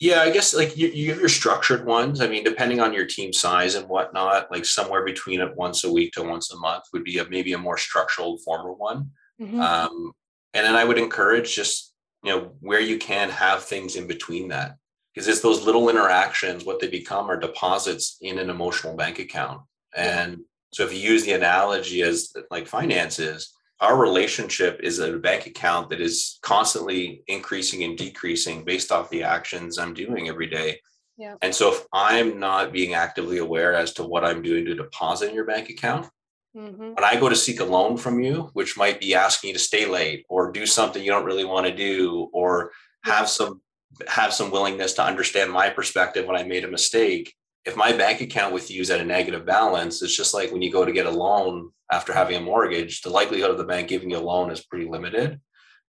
Yeah 0.00 0.20
i 0.20 0.30
guess 0.30 0.54
like 0.54 0.76
you, 0.76 0.88
you 0.88 1.10
have 1.10 1.20
your 1.20 1.28
structured 1.28 1.86
ones. 1.86 2.20
I 2.20 2.26
mean 2.26 2.44
depending 2.44 2.80
on 2.80 2.92
your 2.92 3.06
team 3.06 3.32
size 3.32 3.74
and 3.74 3.88
whatnot 3.88 4.50
like 4.50 4.64
somewhere 4.64 5.04
between 5.04 5.40
it 5.40 5.56
once 5.56 5.84
a 5.84 5.92
week 5.92 6.12
to 6.12 6.22
once 6.22 6.52
a 6.52 6.58
month 6.58 6.84
would 6.92 7.04
be 7.04 7.18
a 7.18 7.28
maybe 7.28 7.52
a 7.52 7.58
more 7.58 7.78
structural 7.78 8.38
formal 8.38 8.76
one. 8.76 9.10
Mhm, 9.40 9.60
um, 9.60 10.12
and 10.52 10.66
then 10.66 10.76
i 10.76 10.84
would 10.84 10.98
encourage 10.98 11.54
just 11.54 11.94
you 12.24 12.30
know 12.30 12.52
where 12.60 12.80
you 12.80 12.98
can 12.98 13.30
have 13.30 13.62
things 13.62 13.96
in 13.96 14.06
between 14.06 14.48
that. 14.48 14.76
Because 15.14 15.28
it's 15.28 15.42
those 15.42 15.64
little 15.64 15.88
interactions 15.90 16.64
what 16.64 16.80
they 16.80 16.88
become 16.88 17.30
are 17.30 17.38
deposits 17.38 18.16
in 18.20 18.38
an 18.38 18.50
emotional 18.50 18.96
bank 18.96 19.20
account. 19.20 19.60
And 19.94 20.40
so 20.72 20.82
if 20.82 20.92
you 20.92 20.98
use 20.98 21.22
the 21.24 21.34
analogy 21.34 22.02
as 22.02 22.32
like 22.50 22.66
finances 22.66 23.54
our 23.80 23.96
relationship 23.96 24.80
is 24.82 24.98
a 24.98 25.18
bank 25.18 25.46
account 25.46 25.90
that 25.90 26.00
is 26.00 26.38
constantly 26.42 27.22
increasing 27.26 27.82
and 27.84 27.98
decreasing 27.98 28.64
based 28.64 28.92
off 28.92 29.10
the 29.10 29.22
actions 29.22 29.78
i'm 29.78 29.94
doing 29.94 30.28
every 30.28 30.46
day 30.46 30.80
Yeah. 31.18 31.34
and 31.42 31.54
so 31.54 31.72
if 31.72 31.84
i'm 31.92 32.38
not 32.38 32.72
being 32.72 32.94
actively 32.94 33.38
aware 33.38 33.74
as 33.74 33.92
to 33.94 34.04
what 34.04 34.24
i'm 34.24 34.42
doing 34.42 34.64
to 34.66 34.74
deposit 34.74 35.28
in 35.28 35.34
your 35.34 35.46
bank 35.46 35.68
account 35.70 36.08
mhm, 36.56 36.94
when 36.94 37.04
I 37.04 37.18
go 37.18 37.28
to 37.28 37.34
seek 37.36 37.58
a 37.60 37.64
loan 37.64 37.96
from 37.96 38.20
you, 38.20 38.50
which 38.52 38.76
might 38.76 39.00
be 39.00 39.12
asking 39.14 39.48
you 39.48 39.54
to 39.54 39.60
stay 39.70 39.86
late 39.86 40.24
or 40.28 40.52
do 40.52 40.66
something 40.66 41.02
you 41.02 41.10
don't 41.10 41.24
really 41.30 41.44
want 41.44 41.66
to 41.66 41.74
do, 41.74 42.30
or 42.32 42.70
have 43.04 43.28
some 43.28 43.60
have 44.06 44.32
some 44.32 44.50
willingness 44.52 44.92
to 44.94 45.02
understand 45.04 45.50
my 45.50 45.68
perspective 45.68 46.26
when 46.26 46.36
I 46.36 46.44
made 46.44 46.64
a 46.64 46.70
mistake. 46.70 47.34
If 47.64 47.76
my 47.76 47.92
bank 47.92 48.20
account 48.20 48.52
with 48.52 48.70
you 48.70 48.82
is 48.82 48.90
at 48.90 49.00
a 49.00 49.04
negative 49.04 49.46
balance, 49.46 50.02
it's 50.02 50.16
just 50.16 50.34
like 50.34 50.52
when 50.52 50.62
you 50.62 50.70
go 50.70 50.84
to 50.84 50.92
get 50.92 51.06
a 51.06 51.10
loan 51.10 51.70
after 51.90 52.12
having 52.12 52.36
a 52.36 52.40
mortgage, 52.40 53.02
the 53.02 53.10
likelihood 53.10 53.50
of 53.50 53.58
the 53.58 53.64
bank 53.64 53.88
giving 53.88 54.10
you 54.10 54.18
a 54.18 54.20
loan 54.20 54.50
is 54.50 54.64
pretty 54.64 54.86
limited. 54.88 55.40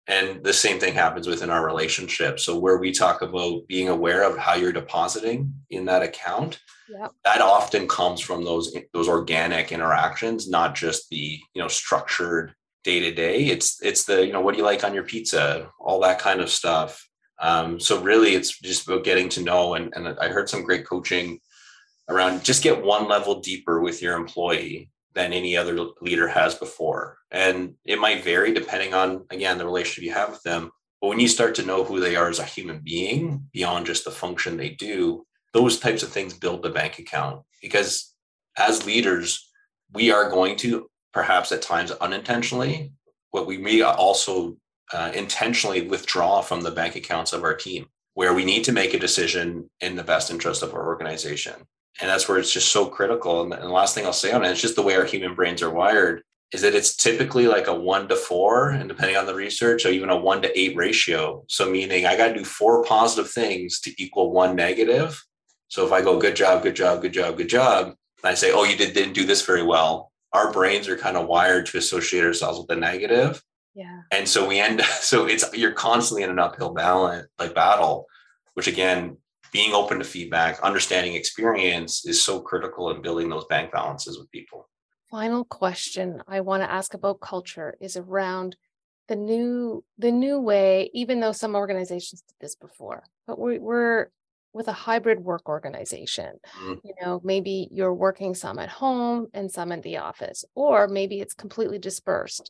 And 0.07 0.43
the 0.43 0.53
same 0.53 0.79
thing 0.79 0.93
happens 0.93 1.27
within 1.27 1.49
our 1.49 1.65
relationship. 1.65 2.39
So 2.39 2.59
where 2.59 2.77
we 2.77 2.91
talk 2.91 3.21
about 3.21 3.67
being 3.67 3.87
aware 3.87 4.23
of 4.23 4.37
how 4.37 4.55
you're 4.55 4.73
depositing 4.73 5.53
in 5.69 5.85
that 5.85 6.03
account, 6.03 6.59
Yep. 6.89 7.11
that 7.23 7.41
often 7.41 7.87
comes 7.87 8.19
from 8.19 8.43
those 8.43 8.75
those 8.93 9.07
organic 9.07 9.71
interactions, 9.71 10.49
not 10.49 10.75
just 10.75 11.09
the 11.09 11.39
you 11.53 11.61
know 11.61 11.69
structured 11.69 12.53
day 12.83 12.99
to 12.99 13.11
day. 13.13 13.45
It's 13.45 13.81
it's 13.81 14.03
the 14.03 14.25
you 14.27 14.33
know 14.33 14.41
what 14.41 14.51
do 14.51 14.57
you 14.57 14.65
like 14.65 14.83
on 14.83 14.93
your 14.93 15.05
pizza, 15.05 15.69
all 15.79 16.01
that 16.01 16.19
kind 16.19 16.41
of 16.41 16.49
stuff. 16.49 17.07
Um, 17.39 17.79
so 17.79 18.01
really, 18.01 18.35
it's 18.35 18.59
just 18.59 18.85
about 18.85 19.05
getting 19.05 19.29
to 19.29 19.41
know. 19.41 19.75
And 19.75 19.93
and 19.95 20.09
I 20.19 20.27
heard 20.27 20.49
some 20.49 20.63
great 20.63 20.85
coaching 20.85 21.39
around 22.09 22.43
just 22.43 22.63
get 22.63 22.83
one 22.83 23.07
level 23.07 23.39
deeper 23.39 23.81
with 23.81 24.01
your 24.01 24.15
employee 24.15 24.89
than 25.13 25.33
any 25.33 25.55
other 25.55 25.77
leader 26.01 26.27
has 26.27 26.55
before. 26.55 27.17
And 27.31 27.75
it 27.85 27.99
might 27.99 28.23
vary 28.23 28.53
depending 28.53 28.93
on 28.93 29.25
again 29.29 29.57
the 29.57 29.65
relationship 29.65 30.03
you 30.03 30.13
have 30.13 30.31
with 30.31 30.43
them. 30.43 30.71
But 31.01 31.09
when 31.09 31.19
you 31.19 31.27
start 31.27 31.55
to 31.55 31.65
know 31.65 31.83
who 31.83 31.99
they 31.99 32.15
are 32.15 32.29
as 32.29 32.39
a 32.39 32.45
human 32.45 32.79
being 32.83 33.47
beyond 33.51 33.85
just 33.85 34.05
the 34.05 34.11
function 34.11 34.57
they 34.57 34.69
do, 34.69 35.25
those 35.53 35.79
types 35.79 36.01
of 36.01 36.09
things 36.09 36.33
build 36.33 36.63
the 36.63 36.69
bank 36.69 36.97
account 36.99 37.43
because 37.61 38.13
as 38.57 38.85
leaders, 38.85 39.49
we 39.93 40.11
are 40.11 40.29
going 40.29 40.55
to 40.57 40.89
perhaps 41.13 41.51
at 41.51 41.61
times 41.61 41.91
unintentionally, 41.91 42.91
but 43.31 43.45
we 43.45 43.57
may 43.57 43.81
also 43.81 44.57
uh, 44.91 45.11
intentionally 45.13 45.87
withdraw 45.87 46.41
from 46.41 46.61
the 46.61 46.71
bank 46.71 46.95
accounts 46.95 47.33
of 47.33 47.43
our 47.43 47.55
team, 47.55 47.85
where 48.15 48.33
we 48.33 48.43
need 48.43 48.63
to 48.63 48.71
make 48.71 48.93
a 48.93 48.99
decision 48.99 49.69
in 49.79 49.95
the 49.95 50.03
best 50.03 50.31
interest 50.31 50.63
of 50.63 50.73
our 50.73 50.85
organization. 50.87 51.53
And 52.01 52.09
that's 52.09 52.27
where 52.27 52.39
it's 52.39 52.51
just 52.51 52.71
so 52.71 52.87
critical. 52.87 53.41
And 53.41 53.51
the 53.51 53.69
last 53.69 53.93
thing 53.93 54.05
I'll 54.05 54.13
say 54.13 54.31
on 54.31 54.43
it, 54.43 54.49
it's 54.49 54.61
just 54.61 54.75
the 54.75 54.81
way 54.81 54.95
our 54.95 55.05
human 55.05 55.35
brains 55.35 55.61
are 55.61 55.69
wired 55.69 56.23
is 56.51 56.61
that 56.61 56.75
it's 56.75 56.95
typically 56.95 57.47
like 57.47 57.67
a 57.67 57.73
one 57.73 58.07
to 58.07 58.15
four, 58.15 58.69
and 58.69 58.87
depending 58.87 59.17
on 59.17 59.25
the 59.25 59.33
research, 59.33 59.85
or 59.85 59.89
even 59.89 60.09
a 60.09 60.17
one 60.17 60.41
to 60.43 60.59
eight 60.59 60.75
ratio. 60.75 61.43
So, 61.47 61.69
meaning 61.69 62.05
I 62.05 62.15
got 62.15 62.27
to 62.27 62.33
do 62.35 62.45
four 62.45 62.83
positive 62.83 63.31
things 63.31 63.79
to 63.81 64.01
equal 64.01 64.31
one 64.31 64.55
negative. 64.55 65.23
So, 65.67 65.85
if 65.85 65.91
I 65.91 66.01
go, 66.01 66.19
good 66.19 66.35
job, 66.35 66.61
good 66.61 66.75
job, 66.75 67.01
good 67.01 67.13
job, 67.13 67.37
good 67.37 67.49
job, 67.49 67.87
and 67.87 67.95
I 68.31 68.35
say, 68.35 68.51
oh, 68.51 68.63
you 68.63 68.77
did, 68.77 68.93
didn't 68.93 69.13
do 69.13 69.25
this 69.25 69.43
very 69.43 69.63
well, 69.63 70.11
our 70.31 70.51
brains 70.51 70.87
are 70.87 70.97
kind 70.97 71.17
of 71.17 71.27
wired 71.27 71.65
to 71.67 71.77
associate 71.77 72.23
ourselves 72.23 72.59
with 72.59 72.67
the 72.67 72.75
negative. 72.75 73.41
Yeah. 73.73 74.01
And 74.11 74.27
so 74.27 74.47
we 74.47 74.59
end, 74.59 74.81
so 75.01 75.25
it's, 75.25 75.45
you're 75.53 75.71
constantly 75.71 76.23
in 76.23 76.29
an 76.29 76.39
uphill 76.39 76.73
balance, 76.73 77.27
like 77.39 77.55
battle, 77.55 78.05
which 78.53 78.67
again, 78.67 79.17
being 79.53 79.73
open 79.73 79.99
to 79.99 80.03
feedback, 80.03 80.59
understanding 80.61 81.13
experience 81.13 82.05
is 82.05 82.21
so 82.21 82.41
critical 82.41 82.89
in 82.89 83.01
building 83.01 83.29
those 83.29 83.45
bank 83.45 83.71
balances 83.71 84.17
with 84.17 84.29
people. 84.31 84.67
Final 85.11 85.45
question 85.45 86.23
I 86.27 86.41
want 86.41 86.63
to 86.63 86.71
ask 86.71 86.95
about 86.95 87.21
culture 87.21 87.75
is 87.79 87.95
around 87.95 88.57
the 89.07 89.15
new 89.15 89.83
the 89.97 90.11
new 90.11 90.39
way 90.39 90.89
even 90.93 91.19
though 91.19 91.33
some 91.33 91.55
organizations 91.55 92.21
did 92.21 92.35
this 92.39 92.55
before 92.55 93.03
but 93.27 93.37
we, 93.37 93.59
we're 93.59 94.07
with 94.53 94.69
a 94.69 94.73
hybrid 94.73 95.19
work 95.19 95.49
organization. 95.49 96.39
Mm. 96.61 96.79
you 96.83 96.93
know 97.01 97.21
maybe 97.23 97.67
you're 97.69 97.93
working 97.93 98.33
some 98.33 98.59
at 98.59 98.69
home 98.69 99.27
and 99.33 99.51
some 99.51 99.71
in 99.71 99.81
the 99.81 99.97
office 99.97 100.45
or 100.55 100.87
maybe 100.87 101.19
it's 101.19 101.33
completely 101.33 101.79
dispersed. 101.79 102.49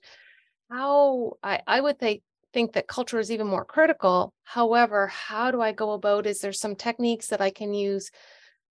How 0.72 1.34
i, 1.44 1.60
I 1.66 1.82
would 1.82 2.00
think 2.00 2.22
think 2.54 2.74
that 2.74 2.88
culture 2.88 3.20
is 3.20 3.32
even 3.32 3.48
more 3.48 3.66
critical 3.66 4.34
however 4.44 5.08
how 5.08 5.52
do 5.52 5.62
i 5.62 5.72
go 5.72 5.92
about 5.92 6.28
is 6.28 6.40
there 6.40 6.54
some 6.54 6.76
techniques 6.76 7.28
that 7.28 7.42
i 7.42 7.50
can 7.50 7.74
use 7.74 8.12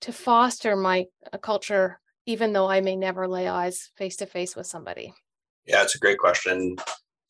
to 0.01 0.13
foster 0.13 0.77
my 0.77 1.07
uh, 1.33 1.39
culture 1.39 2.01
even 2.27 2.53
though 2.53 2.69
I 2.69 2.81
may 2.81 2.97
never 2.97 3.27
lay 3.27 3.49
eyes 3.49 3.91
face 3.97 4.17
to 4.17 4.27
face 4.27 4.55
with 4.55 4.67
somebody? 4.67 5.13
Yeah, 5.67 5.83
it's 5.83 5.95
a 5.95 5.99
great 5.99 6.19
question. 6.19 6.77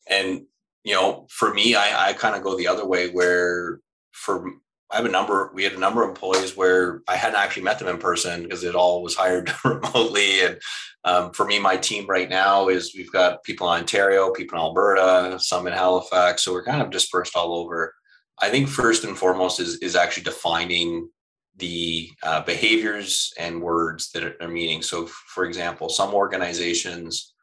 And, 0.09 0.43
you 0.83 0.93
know, 0.93 1.27
for 1.29 1.53
me, 1.53 1.75
I, 1.75 2.09
I 2.09 2.13
kind 2.13 2.35
of 2.35 2.43
go 2.43 2.57
the 2.57 2.67
other 2.67 2.85
way 2.85 3.09
where 3.09 3.79
for 4.11 4.45
I 4.91 4.97
have 4.97 5.05
a 5.05 5.09
number, 5.09 5.51
we 5.55 5.63
had 5.63 5.73
a 5.73 5.79
number 5.79 6.03
of 6.03 6.09
employees 6.09 6.55
where 6.55 7.01
I 7.07 7.15
hadn't 7.15 7.39
actually 7.39 7.63
met 7.63 7.79
them 7.79 7.87
in 7.87 7.97
person 7.97 8.43
because 8.43 8.63
it 8.63 8.75
all 8.75 9.01
was 9.01 9.15
hired 9.15 9.51
remotely. 9.65 10.41
And 10.41 10.59
um, 11.05 11.31
for 11.31 11.45
me, 11.45 11.59
my 11.59 11.75
team 11.75 12.05
right 12.07 12.29
now 12.29 12.69
is 12.69 12.95
we've 12.95 13.11
got 13.11 13.43
people 13.43 13.71
in 13.71 13.79
Ontario, 13.79 14.31
people 14.31 14.57
in 14.57 14.63
Alberta, 14.63 15.37
some 15.39 15.67
in 15.67 15.73
Halifax. 15.73 16.43
So 16.43 16.53
we're 16.53 16.63
kind 16.63 16.81
of 16.81 16.91
dispersed 16.91 17.35
all 17.35 17.55
over. 17.55 17.93
I 18.41 18.49
think 18.49 18.69
first 18.69 19.03
and 19.03 19.17
foremost 19.17 19.59
is, 19.59 19.77
is 19.77 19.95
actually 19.95 20.23
defining 20.23 21.09
the 21.57 22.09
uh, 22.23 22.41
behaviors 22.41 23.33
and 23.37 23.61
words 23.61 24.11
that 24.11 24.41
are 24.41 24.47
meaning. 24.47 24.81
So, 24.81 25.05
for 25.05 25.45
example, 25.45 25.89
some 25.89 26.13
organizations 26.13 27.33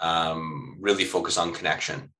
um, 0.00 0.76
really 0.80 1.04
focus 1.04 1.36
on 1.38 1.52
connection. 1.52 2.12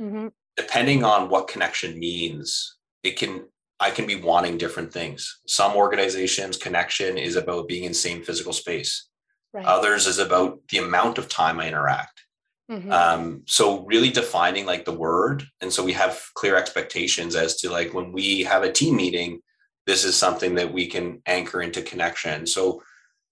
Mm-hmm. 0.00 0.28
Depending 0.56 1.04
on 1.04 1.28
what 1.28 1.48
connection 1.48 1.98
means, 1.98 2.76
it 3.02 3.16
can 3.18 3.44
I 3.80 3.90
can 3.90 4.06
be 4.06 4.16
wanting 4.16 4.56
different 4.56 4.92
things. 4.92 5.40
Some 5.48 5.74
organizations 5.74 6.56
connection 6.56 7.18
is 7.18 7.34
about 7.34 7.66
being 7.66 7.84
in 7.84 7.92
same 7.92 8.22
physical 8.22 8.52
space. 8.52 9.08
Right. 9.54 9.64
Others 9.64 10.08
is 10.08 10.18
about 10.18 10.58
the 10.68 10.78
amount 10.78 11.16
of 11.16 11.28
time 11.28 11.60
I 11.60 11.68
interact. 11.68 12.22
Mm-hmm. 12.68 12.90
Um, 12.90 13.42
so 13.46 13.84
really 13.84 14.10
defining 14.10 14.66
like 14.66 14.84
the 14.84 14.92
word, 14.92 15.44
and 15.60 15.72
so 15.72 15.84
we 15.84 15.92
have 15.92 16.20
clear 16.34 16.56
expectations 16.56 17.36
as 17.36 17.56
to 17.58 17.70
like 17.70 17.94
when 17.94 18.10
we 18.10 18.42
have 18.42 18.64
a 18.64 18.72
team 18.72 18.96
meeting, 18.96 19.40
this 19.86 20.04
is 20.04 20.16
something 20.16 20.56
that 20.56 20.72
we 20.72 20.88
can 20.88 21.22
anchor 21.26 21.62
into 21.62 21.82
connection. 21.82 22.46
So 22.46 22.82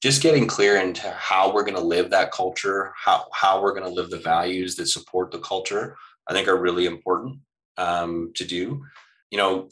just 0.00 0.22
getting 0.22 0.46
clear 0.46 0.76
into 0.76 1.10
how 1.10 1.52
we're 1.52 1.64
going 1.64 1.76
to 1.76 1.80
live 1.80 2.10
that 2.10 2.30
culture, 2.30 2.92
how 2.96 3.26
how 3.32 3.60
we're 3.60 3.74
going 3.74 3.88
to 3.88 3.94
live 3.94 4.10
the 4.10 4.18
values 4.18 4.76
that 4.76 4.86
support 4.86 5.32
the 5.32 5.40
culture, 5.40 5.96
I 6.28 6.34
think 6.34 6.46
are 6.46 6.60
really 6.60 6.86
important 6.86 7.38
um, 7.78 8.32
to 8.36 8.44
do. 8.44 8.84
You 9.30 9.38
know, 9.38 9.70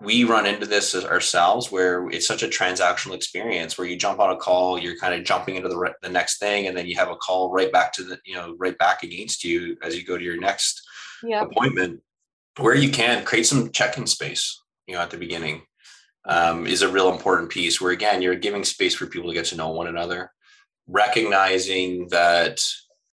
we 0.00 0.24
run 0.24 0.46
into 0.46 0.66
this 0.66 0.94
ourselves 0.94 1.72
where 1.72 2.08
it's 2.10 2.26
such 2.26 2.42
a 2.42 2.48
transactional 2.48 3.14
experience 3.14 3.76
where 3.76 3.86
you 3.86 3.96
jump 3.96 4.20
on 4.20 4.30
a 4.30 4.36
call, 4.36 4.78
you're 4.78 4.96
kind 4.98 5.14
of 5.14 5.24
jumping 5.24 5.56
into 5.56 5.68
the 5.68 5.94
the 6.02 6.08
next 6.08 6.38
thing, 6.38 6.66
and 6.66 6.76
then 6.76 6.86
you 6.86 6.96
have 6.96 7.10
a 7.10 7.16
call 7.16 7.50
right 7.50 7.72
back 7.72 7.92
to 7.94 8.04
the 8.04 8.18
you 8.24 8.34
know 8.34 8.54
right 8.58 8.78
back 8.78 9.02
against 9.02 9.44
you 9.44 9.76
as 9.82 9.96
you 9.96 10.04
go 10.04 10.16
to 10.16 10.24
your 10.24 10.38
next 10.38 10.82
yep. 11.22 11.48
appointment. 11.50 12.00
Where 12.58 12.74
you 12.74 12.90
can 12.90 13.24
create 13.24 13.46
some 13.46 13.70
check-in 13.70 14.08
space, 14.08 14.60
you 14.88 14.94
know, 14.94 15.00
at 15.00 15.10
the 15.10 15.16
beginning 15.16 15.62
um, 16.28 16.66
is 16.66 16.82
a 16.82 16.88
real 16.88 17.10
important 17.10 17.50
piece 17.50 17.80
where 17.80 17.92
again 17.92 18.22
you're 18.22 18.34
giving 18.36 18.64
space 18.64 18.94
for 18.94 19.06
people 19.06 19.28
to 19.28 19.34
get 19.34 19.46
to 19.46 19.56
know 19.56 19.70
one 19.70 19.88
another 19.88 20.30
recognizing 20.86 22.08
that 22.08 22.60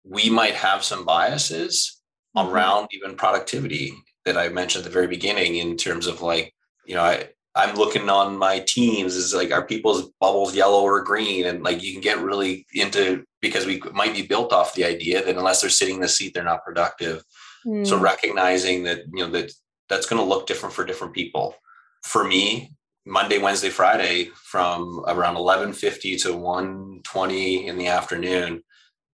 we 0.05 0.31
might 0.31 0.55
have 0.55 0.85
some 0.85 1.05
biases 1.05 2.01
mm-hmm. 2.37 2.49
around 2.49 2.89
even 2.93 3.17
productivity 3.17 3.93
that 4.25 4.37
i 4.37 4.49
mentioned 4.49 4.85
at 4.85 4.91
the 4.91 4.93
very 4.93 5.07
beginning 5.07 5.57
in 5.57 5.77
terms 5.77 6.07
of 6.07 6.23
like 6.23 6.53
you 6.89 6.95
know 6.95 7.03
i 7.03 7.29
i'm 7.55 7.77
looking 7.77 8.09
on 8.09 8.37
my 8.37 8.59
teams 8.67 9.15
is 9.15 9.35
like 9.35 9.53
are 9.53 9.67
people's 9.67 10.11
bubbles 10.21 10.57
yellow 10.57 10.83
or 10.83 11.03
green 11.03 11.47
and 11.47 11.63
like 11.63 11.83
you 11.83 11.93
can 11.93 12.01
get 12.01 12.19
really 12.19 12.67
into 12.75 13.25
because 13.41 13.67
we 13.67 13.81
might 13.93 14.15
be 14.15 14.27
built 14.27 14.53
off 14.53 14.75
the 14.75 14.85
idea 14.85 15.25
that 15.25 15.37
unless 15.37 15.61
they're 15.61 15.71
sitting 15.71 15.97
in 15.97 16.01
the 16.01 16.09
seat 16.09 16.35
they're 16.35 16.43
not 16.43 16.65
productive 16.65 17.23
mm. 17.67 17.87
so 17.87 17.99
recognizing 17.99 18.83
that 18.83 19.03
you 19.13 19.25
know 19.25 19.31
that 19.31 19.53
that's 19.89 20.07
going 20.07 20.21
to 20.21 20.29
look 20.29 20.47
different 20.47 20.75
for 20.75 20.85
different 20.85 21.15
people 21.15 21.55
for 22.03 22.25
me 22.25 22.73
Monday, 23.09 23.39
Wednesday, 23.39 23.71
Friday 23.71 24.31
from 24.35 25.03
around 25.09 25.37
11:50 25.37 26.23
to 26.23 26.37
1:20 26.37 27.67
in 27.67 27.79
the 27.79 27.87
afternoon. 27.87 28.63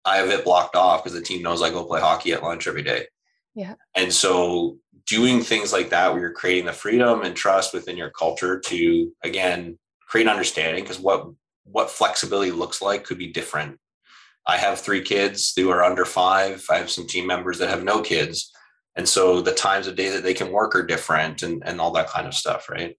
I 0.05 0.17
have 0.17 0.31
it 0.31 0.45
blocked 0.45 0.75
off 0.75 1.05
because 1.05 1.17
the 1.17 1.25
team 1.25 1.43
knows 1.43 1.63
I 1.63 1.71
go 1.71 1.85
play 1.85 2.01
hockey 2.01 2.33
at 2.33 2.43
lunch 2.43 2.67
every 2.67 2.83
day. 2.83 3.07
Yeah. 3.55 3.75
And 3.95 4.13
so 4.13 4.79
doing 5.07 5.41
things 5.41 5.73
like 5.73 5.91
that 5.91 6.13
where 6.13 6.21
you're 6.21 6.33
creating 6.33 6.67
the 6.67 6.73
freedom 6.73 7.23
and 7.23 7.35
trust 7.35 7.75
within 7.75 7.97
your 7.97 8.11
culture 8.11 8.59
to 8.61 9.13
again 9.23 9.79
create 10.07 10.29
understanding 10.29 10.83
because 10.83 11.01
what 11.01 11.27
what 11.65 11.91
flexibility 11.91 12.51
looks 12.51 12.83
like 12.83 13.05
could 13.05 13.19
be 13.19 13.33
different. 13.33 13.79
I 14.47 14.57
have 14.57 14.81
three 14.81 15.03
kids 15.03 15.53
who 15.57 15.71
are 15.71 15.85
under 15.85 16.05
five. 16.05 16.65
I 16.71 16.79
have 16.79 16.91
some 16.91 17.07
team 17.07 17.27
members 17.27 17.59
that 17.59 17.71
have 17.71 17.85
no 17.85 18.03
kids. 18.03 18.51
And 18.97 19.09
so 19.09 19.41
the 19.41 19.53
times 19.53 19.87
of 19.87 19.95
day 19.95 20.11
that 20.11 20.23
they 20.23 20.35
can 20.35 20.53
work 20.53 20.75
are 20.75 20.85
different 20.85 21.43
and, 21.43 21.63
and 21.65 21.81
all 21.81 21.93
that 21.93 22.09
kind 22.09 22.27
of 22.27 22.35
stuff, 22.35 22.69
right? 22.69 22.97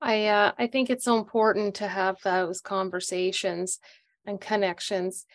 I 0.00 0.26
uh, 0.26 0.52
I 0.58 0.66
think 0.66 0.90
it's 0.90 1.04
so 1.04 1.18
important 1.18 1.74
to 1.76 1.88
have 1.88 2.16
those 2.22 2.60
conversations 2.60 3.78
and 4.26 4.40
connections. 4.40 5.26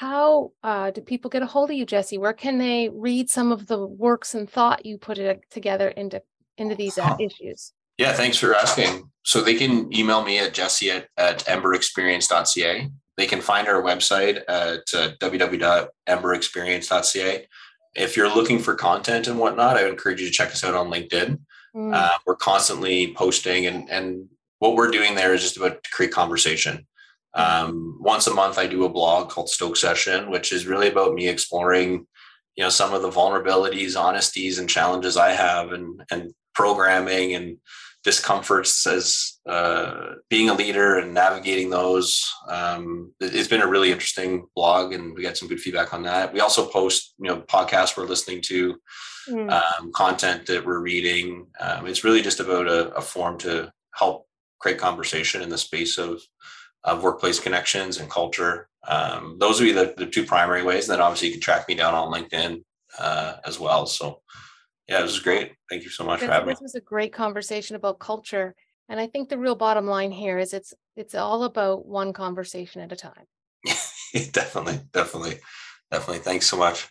How 0.00 0.52
uh, 0.62 0.92
do 0.92 1.02
people 1.02 1.28
get 1.28 1.42
a 1.42 1.46
hold 1.46 1.68
of 1.68 1.76
you, 1.76 1.84
Jesse? 1.84 2.16
Where 2.16 2.32
can 2.32 2.56
they 2.56 2.88
read 2.88 3.28
some 3.28 3.52
of 3.52 3.66
the 3.66 3.84
works 3.84 4.34
and 4.34 4.48
thought 4.48 4.86
you 4.86 4.96
put 4.96 5.18
it 5.18 5.42
together 5.50 5.88
into 5.88 6.22
into 6.56 6.74
these 6.74 6.96
uh, 6.96 7.16
issues? 7.20 7.74
Yeah, 7.98 8.14
thanks 8.14 8.38
for 8.38 8.54
asking. 8.54 9.10
So 9.24 9.42
they 9.42 9.56
can 9.56 9.94
email 9.94 10.24
me 10.24 10.38
at 10.38 10.54
jesse 10.54 10.90
at, 10.90 11.08
at 11.18 11.40
emberexperience.ca. 11.40 12.88
They 13.18 13.26
can 13.26 13.42
find 13.42 13.68
our 13.68 13.82
website 13.82 14.40
at 14.48 14.84
uh, 14.94 15.10
www.emberexperience.ca. 15.20 17.46
If 17.94 18.16
you're 18.16 18.34
looking 18.34 18.58
for 18.58 18.74
content 18.74 19.26
and 19.26 19.38
whatnot, 19.38 19.76
I 19.76 19.82
would 19.82 19.92
encourage 19.92 20.22
you 20.22 20.28
to 20.28 20.32
check 20.32 20.48
us 20.48 20.64
out 20.64 20.74
on 20.74 20.88
LinkedIn. 20.88 21.38
Mm. 21.76 21.94
Uh, 21.94 22.16
we're 22.26 22.36
constantly 22.36 23.12
posting, 23.12 23.66
and 23.66 23.90
and 23.90 24.30
what 24.60 24.76
we're 24.76 24.90
doing 24.90 25.14
there 25.14 25.34
is 25.34 25.42
just 25.42 25.58
about 25.58 25.84
to 25.84 25.90
create 25.90 26.10
conversation. 26.10 26.86
Um, 27.34 27.98
once 28.00 28.26
a 28.26 28.34
month, 28.34 28.58
I 28.58 28.66
do 28.66 28.84
a 28.84 28.88
blog 28.88 29.30
called 29.30 29.48
Stoke 29.48 29.76
Session, 29.76 30.30
which 30.30 30.52
is 30.52 30.66
really 30.66 30.88
about 30.88 31.14
me 31.14 31.28
exploring, 31.28 32.06
you 32.56 32.64
know, 32.64 32.70
some 32.70 32.92
of 32.92 33.02
the 33.02 33.10
vulnerabilities, 33.10 33.98
honesties, 33.98 34.58
and 34.58 34.68
challenges 34.68 35.16
I 35.16 35.30
have, 35.30 35.72
and 35.72 36.02
and 36.10 36.32
programming 36.54 37.34
and 37.34 37.58
discomforts 38.02 38.86
as 38.86 39.38
uh, 39.46 40.14
being 40.30 40.48
a 40.48 40.54
leader 40.54 40.98
and 40.98 41.12
navigating 41.12 41.70
those. 41.70 42.26
Um, 42.48 43.12
it's 43.20 43.48
been 43.48 43.62
a 43.62 43.66
really 43.66 43.92
interesting 43.92 44.46
blog, 44.56 44.92
and 44.92 45.14
we 45.14 45.22
got 45.22 45.36
some 45.36 45.48
good 45.48 45.60
feedback 45.60 45.92
on 45.92 46.02
that. 46.04 46.32
We 46.32 46.40
also 46.40 46.66
post, 46.66 47.14
you 47.18 47.28
know, 47.28 47.42
podcasts 47.42 47.96
we're 47.96 48.06
listening 48.06 48.40
to, 48.42 48.76
mm. 49.28 49.50
um, 49.50 49.92
content 49.92 50.46
that 50.46 50.64
we're 50.64 50.80
reading. 50.80 51.46
Um, 51.60 51.86
it's 51.86 52.04
really 52.04 52.22
just 52.22 52.40
about 52.40 52.66
a, 52.68 52.88
a 52.94 53.02
form 53.02 53.36
to 53.38 53.70
help 53.94 54.26
create 54.60 54.78
conversation 54.78 55.42
in 55.42 55.50
the 55.50 55.58
space 55.58 55.98
of 55.98 56.22
of 56.84 57.02
workplace 57.02 57.38
connections 57.38 57.98
and 57.98 58.10
culture. 58.10 58.68
Um, 58.86 59.36
those 59.38 59.60
would 59.60 59.66
be 59.66 59.72
the, 59.72 59.94
the 59.96 60.06
two 60.06 60.24
primary 60.24 60.62
ways. 60.62 60.88
And 60.88 60.94
then 60.94 61.02
obviously 61.02 61.28
you 61.28 61.34
can 61.34 61.40
track 61.40 61.68
me 61.68 61.74
down 61.74 61.94
on 61.94 62.12
LinkedIn 62.12 62.62
uh, 62.98 63.36
as 63.44 63.60
well. 63.60 63.86
So 63.86 64.20
yeah, 64.88 65.02
this 65.02 65.12
was 65.12 65.20
great. 65.20 65.52
Thank 65.68 65.84
you 65.84 65.90
so 65.90 66.04
much 66.04 66.20
this, 66.20 66.26
for 66.26 66.32
having 66.32 66.48
me. 66.48 66.54
This 66.54 66.60
was 66.60 66.74
a 66.74 66.80
great 66.80 67.12
conversation 67.12 67.76
about 67.76 67.98
culture. 67.98 68.54
And 68.88 68.98
I 68.98 69.06
think 69.06 69.28
the 69.28 69.38
real 69.38 69.54
bottom 69.54 69.86
line 69.86 70.10
here 70.10 70.38
is 70.38 70.52
it's 70.52 70.74
it's 70.96 71.14
all 71.14 71.44
about 71.44 71.86
one 71.86 72.12
conversation 72.12 72.82
at 72.82 72.90
a 72.90 72.96
time. 72.96 73.24
definitely, 74.32 74.80
definitely, 74.92 75.38
definitely. 75.92 76.18
Thanks 76.18 76.46
so 76.46 76.56
much. 76.56 76.88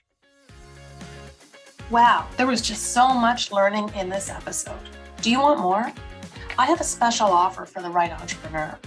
Wow, 1.89 2.27
there 2.37 2.47
was 2.47 2.61
just 2.61 2.93
so 2.93 3.09
much 3.09 3.51
learning 3.51 3.89
in 3.95 4.09
this 4.09 4.29
episode. 4.29 4.79
Do 5.21 5.29
you 5.29 5.41
want 5.41 5.59
more? 5.59 5.91
I 6.57 6.65
have 6.67 6.79
a 6.79 6.85
special 6.85 7.27
offer 7.27 7.65
for 7.65 7.81
the 7.81 7.89
right 7.89 8.11
entrepreneur 8.11 8.77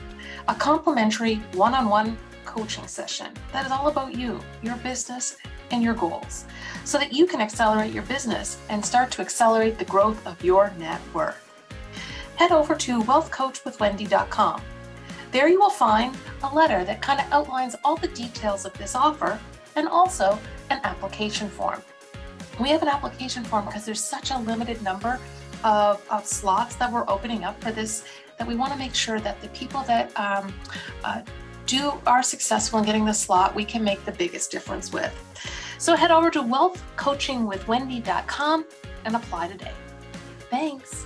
a 0.48 0.54
complimentary 0.54 1.36
one 1.54 1.74
on 1.74 1.88
one 1.88 2.18
coaching 2.44 2.86
session 2.86 3.28
that 3.52 3.64
is 3.64 3.72
all 3.72 3.88
about 3.88 4.14
you, 4.14 4.40
your 4.62 4.76
business, 4.76 5.36
and 5.70 5.82
your 5.82 5.94
goals 5.94 6.44
so 6.84 6.98
that 6.98 7.12
you 7.12 7.26
can 7.26 7.40
accelerate 7.40 7.92
your 7.92 8.02
business 8.04 8.58
and 8.68 8.84
start 8.84 9.10
to 9.10 9.22
accelerate 9.22 9.78
the 9.78 9.84
growth 9.86 10.24
of 10.26 10.42
your 10.44 10.72
net 10.78 11.00
worth. 11.14 11.38
Head 12.36 12.52
over 12.52 12.74
to 12.74 13.02
wealthcoachwithwendy.com. 13.02 14.62
There 15.30 15.48
you 15.48 15.58
will 15.58 15.70
find 15.70 16.16
a 16.42 16.54
letter 16.54 16.84
that 16.84 17.00
kind 17.00 17.20
of 17.20 17.26
outlines 17.32 17.76
all 17.84 17.96
the 17.96 18.08
details 18.08 18.64
of 18.66 18.72
this 18.74 18.94
offer 18.94 19.38
and 19.76 19.88
also 19.88 20.38
an 20.70 20.80
application 20.84 21.48
form. 21.48 21.82
We 22.60 22.68
have 22.68 22.82
an 22.82 22.88
application 22.88 23.44
form 23.44 23.64
because 23.64 23.86
there's 23.86 24.02
such 24.02 24.30
a 24.30 24.38
limited 24.38 24.82
number 24.82 25.18
of, 25.64 26.04
of 26.10 26.26
slots 26.26 26.76
that 26.76 26.92
we're 26.92 27.08
opening 27.08 27.44
up 27.44 27.62
for 27.62 27.70
this 27.70 28.04
that 28.42 28.48
we 28.48 28.56
want 28.56 28.72
to 28.72 28.78
make 28.78 28.92
sure 28.92 29.20
that 29.20 29.40
the 29.40 29.46
people 29.50 29.84
that 29.84 30.10
um, 30.18 30.52
uh, 31.04 31.22
do 31.64 31.92
are 32.08 32.24
successful 32.24 32.80
in 32.80 32.84
getting 32.84 33.04
the 33.04 33.14
slot, 33.14 33.54
we 33.54 33.64
can 33.64 33.84
make 33.84 34.04
the 34.04 34.10
biggest 34.10 34.50
difference 34.50 34.92
with. 34.92 35.14
So 35.78 35.94
head 35.94 36.10
over 36.10 36.28
to 36.30 36.42
wealthcoachingwithwendy.com 36.42 38.64
and 39.04 39.14
apply 39.14 39.46
today. 39.46 39.70
Thanks. 40.50 41.04